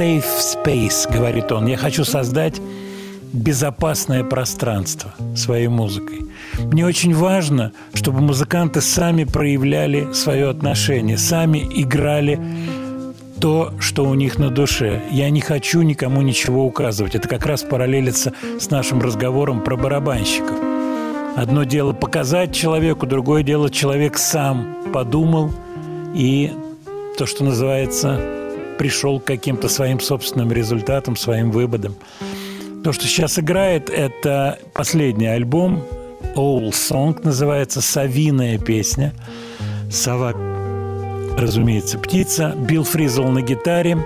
Safe 0.01 0.25
space, 0.39 1.13
говорит 1.13 1.51
он. 1.51 1.67
Я 1.67 1.77
хочу 1.77 2.03
создать 2.03 2.59
безопасное 3.33 4.23
пространство 4.23 5.13
своей 5.35 5.67
музыкой. 5.67 6.21
Мне 6.57 6.87
очень 6.87 7.13
важно, 7.13 7.71
чтобы 7.93 8.21
музыканты 8.21 8.81
сами 8.81 9.25
проявляли 9.25 10.11
свое 10.13 10.49
отношение, 10.49 11.19
сами 11.19 11.59
играли 11.75 12.39
то, 13.39 13.73
что 13.79 14.05
у 14.05 14.15
них 14.15 14.39
на 14.39 14.49
душе. 14.49 15.03
Я 15.11 15.29
не 15.29 15.39
хочу 15.39 15.83
никому 15.83 16.23
ничего 16.23 16.65
указывать. 16.65 17.13
Это 17.13 17.27
как 17.27 17.45
раз 17.45 17.61
параллелится 17.61 18.33
с 18.59 18.71
нашим 18.71 19.01
разговором 19.01 19.63
про 19.63 19.77
барабанщиков. 19.77 20.57
Одно 21.35 21.63
дело 21.63 21.93
показать 21.93 22.55
человеку, 22.55 23.05
другое 23.05 23.43
дело 23.43 23.69
человек 23.69 24.17
сам 24.17 24.77
подумал 24.91 25.51
и 26.15 26.51
то, 27.19 27.27
что 27.27 27.43
называется, 27.43 28.40
пришел 28.81 29.19
к 29.19 29.25
каким-то 29.25 29.69
своим 29.69 29.99
собственным 29.99 30.51
результатам, 30.51 31.15
своим 31.15 31.51
выводам. 31.51 31.93
То, 32.83 32.91
что 32.93 33.05
сейчас 33.05 33.37
играет, 33.37 33.91
это 33.91 34.57
последний 34.73 35.27
альбом 35.27 35.83
Owl 36.35 36.71
Song, 36.71 37.19
называется 37.23 37.79
«Совиная 37.79 38.57
песня». 38.57 39.13
Сова, 39.91 40.33
разумеется, 41.37 41.99
птица. 41.99 42.55
Билл 42.57 42.83
Фризел 42.83 43.27
на 43.27 43.43
гитаре. 43.43 44.03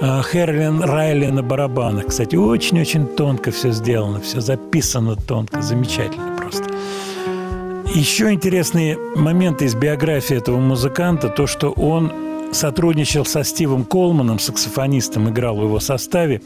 а 0.00 0.22
Херлин 0.22 0.80
Райли 0.80 1.26
на 1.26 1.42
барабанах. 1.42 2.06
Кстати, 2.06 2.34
очень-очень 2.34 3.06
тонко 3.06 3.50
все 3.50 3.72
сделано, 3.72 4.22
все 4.22 4.40
записано 4.40 5.16
тонко, 5.16 5.60
замечательно 5.60 6.34
просто. 6.38 6.64
Еще 7.94 8.32
интересные 8.32 8.96
моменты 9.16 9.66
из 9.66 9.74
биографии 9.74 10.38
этого 10.38 10.58
музыканта, 10.58 11.28
то, 11.28 11.46
что 11.46 11.72
он 11.72 12.23
сотрудничал 12.54 13.24
со 13.24 13.44
Стивом 13.44 13.84
Колманом, 13.84 14.38
саксофонистом, 14.38 15.28
играл 15.28 15.56
в 15.56 15.64
его 15.64 15.80
составе, 15.80 16.42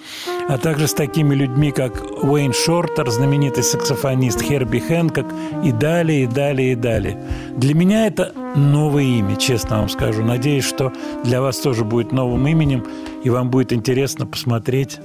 а 0.49 0.59
также 0.59 0.89
с 0.89 0.95
такими 0.95 1.35
людьми, 1.35 1.71
как 1.71 2.03
Уэйн 2.23 2.53
Шортер, 2.53 3.11
знаменитый 3.11 3.63
саксофонист, 3.63 4.43
Херби 4.43 4.79
Хэнкок 4.79 5.27
и 5.65 5.73
далее, 5.73 6.25
и 6.25 6.27
далее, 6.27 6.73
и 6.73 6.75
далее. 6.75 7.23
Для 7.57 7.75
меня 7.75 8.07
это 8.07 8.33
новое 8.57 9.05
имя, 9.05 9.37
честно 9.37 9.79
вам 9.79 9.89
скажу. 9.89 10.25
Надеюсь, 10.25 10.65
что 10.65 10.93
для 11.25 11.41
вас 11.41 11.59
тоже 11.59 11.85
будет 11.85 12.13
новым 12.13 12.47
именем, 12.49 12.85
и 13.23 13.31
вам 13.31 13.51
будет 13.51 13.73
интересно 13.73 14.27
посмотреть 14.27 14.99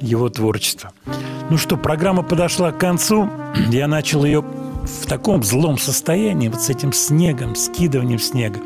его 0.00 0.28
творчество. 0.28 0.92
Ну 1.50 1.58
что, 1.58 1.76
программа 1.76 2.22
подошла 2.22 2.72
к 2.72 2.78
концу. 2.78 3.28
Я 3.70 3.88
начал 3.88 4.24
ее 4.24 4.44
в 4.86 5.06
таком 5.06 5.42
злом 5.42 5.78
состоянии, 5.78 6.48
вот 6.48 6.62
с 6.62 6.70
этим 6.70 6.92
снегом, 6.92 7.54
скидыванием 7.54 8.18
снега. 8.18 8.60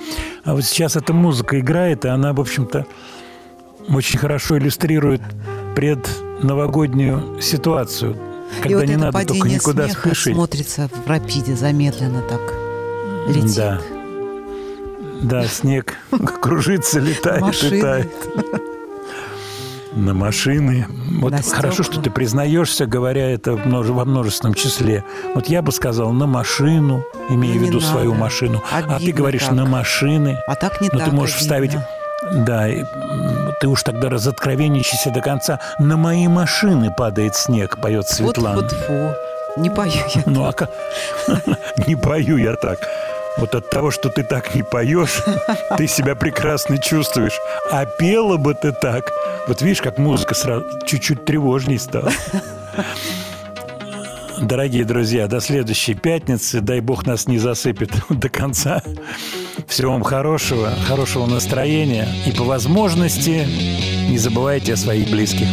А 0.44 0.55
вот 0.55 0.64
сейчас 0.64 0.97
эта 0.97 1.12
музыка 1.12 1.59
играет, 1.60 2.05
и 2.05 2.09
она, 2.09 2.32
в 2.32 2.40
общем-то, 2.40 2.86
очень 3.88 4.18
хорошо 4.18 4.59
иллюстрирует 4.59 5.22
предновогоднюю 5.74 7.40
ситуацию, 7.40 8.16
И 8.59 8.62
когда 8.62 8.78
вот 8.78 8.86
не 8.86 8.92
это 8.94 9.05
надо 9.05 9.26
только 9.26 9.48
никуда 9.48 9.84
смеха 9.86 10.09
спешить. 10.09 10.34
смотрится 10.34 10.88
в 11.05 11.09
рапиде 11.09 11.55
замедленно 11.56 12.22
так 12.22 12.40
летит. 13.28 13.56
Да. 13.56 13.80
Да, 15.22 15.47
снег 15.47 15.97
кружится, 16.40 16.98
летает, 16.98 17.62
летает. 17.62 18.10
На 19.92 20.14
машины. 20.14 20.86
Вот 21.20 21.32
На 21.32 21.42
хорошо, 21.42 21.82
что 21.82 22.00
ты 22.00 22.10
признаешься, 22.10 22.86
говоря 22.86 23.28
это 23.30 23.54
во 23.54 24.04
множественном 24.04 24.54
числе. 24.54 25.04
Вот 25.34 25.48
я 25.48 25.62
бы 25.62 25.72
сказал 25.72 26.12
на 26.12 26.26
машину, 26.26 27.04
имея 27.28 27.54
Ну, 27.54 27.60
в 27.60 27.62
виду 27.64 27.80
свою 27.80 28.10
надо. 28.12 28.20
машину. 28.22 28.62
а 28.70 28.82
ты 28.82 28.94
Обидно 28.94 29.12
говоришь 29.18 29.42
так. 29.44 29.52
на 29.52 29.64
машины. 29.66 30.38
А 30.46 30.54
так 30.54 30.80
не 30.80 30.88
Но 30.92 30.98
так 30.98 31.08
ты 31.10 31.14
можешь 31.14 31.36
обидно. 31.36 31.44
вставить... 31.44 31.76
Да, 32.46 32.68
ты 33.60 33.66
уж 33.66 33.82
тогда 33.82 34.08
разоткровенничайся 34.10 35.10
до 35.10 35.20
конца. 35.22 35.58
На 35.78 35.96
мои 35.96 36.28
машины 36.28 36.92
падает 36.96 37.34
снег, 37.34 37.80
поет 37.80 38.06
Светлана. 38.08 38.56
Вот, 38.56 38.72
вот, 38.72 38.72
фу. 38.72 39.14
Не 39.56 39.70
пою 39.70 39.92
я. 40.14 40.22
Ну, 40.26 40.44
а 40.44 40.52
как? 40.52 40.70
Не 41.88 41.96
пою 41.96 42.36
я 42.36 42.54
так. 42.54 42.78
Вот 43.36 43.55
от 43.55 43.70
того, 43.70 43.90
что 43.90 44.09
ты 44.09 44.23
так 44.23 44.55
не 44.55 44.62
поешь, 44.62 45.23
ты 45.78 45.86
себя 45.86 46.15
прекрасно 46.15 46.78
чувствуешь. 46.78 47.39
А 47.70 47.86
пела 47.86 48.36
бы 48.36 48.55
ты 48.55 48.73
так. 48.73 49.11
Вот 49.47 49.62
видишь, 49.62 49.82
как 49.82 49.98
музыка 49.98 50.35
сразу 50.35 50.66
чуть-чуть 50.86 51.24
тревожней 51.24 51.78
стала. 51.78 52.12
Дорогие 54.40 54.85
друзья, 54.85 55.27
до 55.27 55.40
следующей 55.40 55.94
пятницы. 55.94 56.61
Дай 56.61 56.81
бог 56.81 57.07
нас 57.07 57.27
не 57.27 57.39
засыпет 57.39 57.90
до 58.09 58.28
конца. 58.31 58.82
Всего 59.66 59.93
вам 59.93 60.02
хорошего, 60.02 60.70
хорошего 60.89 61.27
настроения. 61.27 62.09
И 62.27 62.32
по 62.32 62.44
возможности 62.44 63.47
не 64.09 64.19
забывайте 64.19 64.73
о 64.73 64.77
своих 64.77 65.11
близких. 65.11 65.47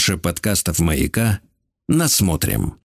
Больше 0.00 0.16
подкастов 0.16 0.78
«Маяка» 0.78 1.40
насмотрим. 1.86 2.78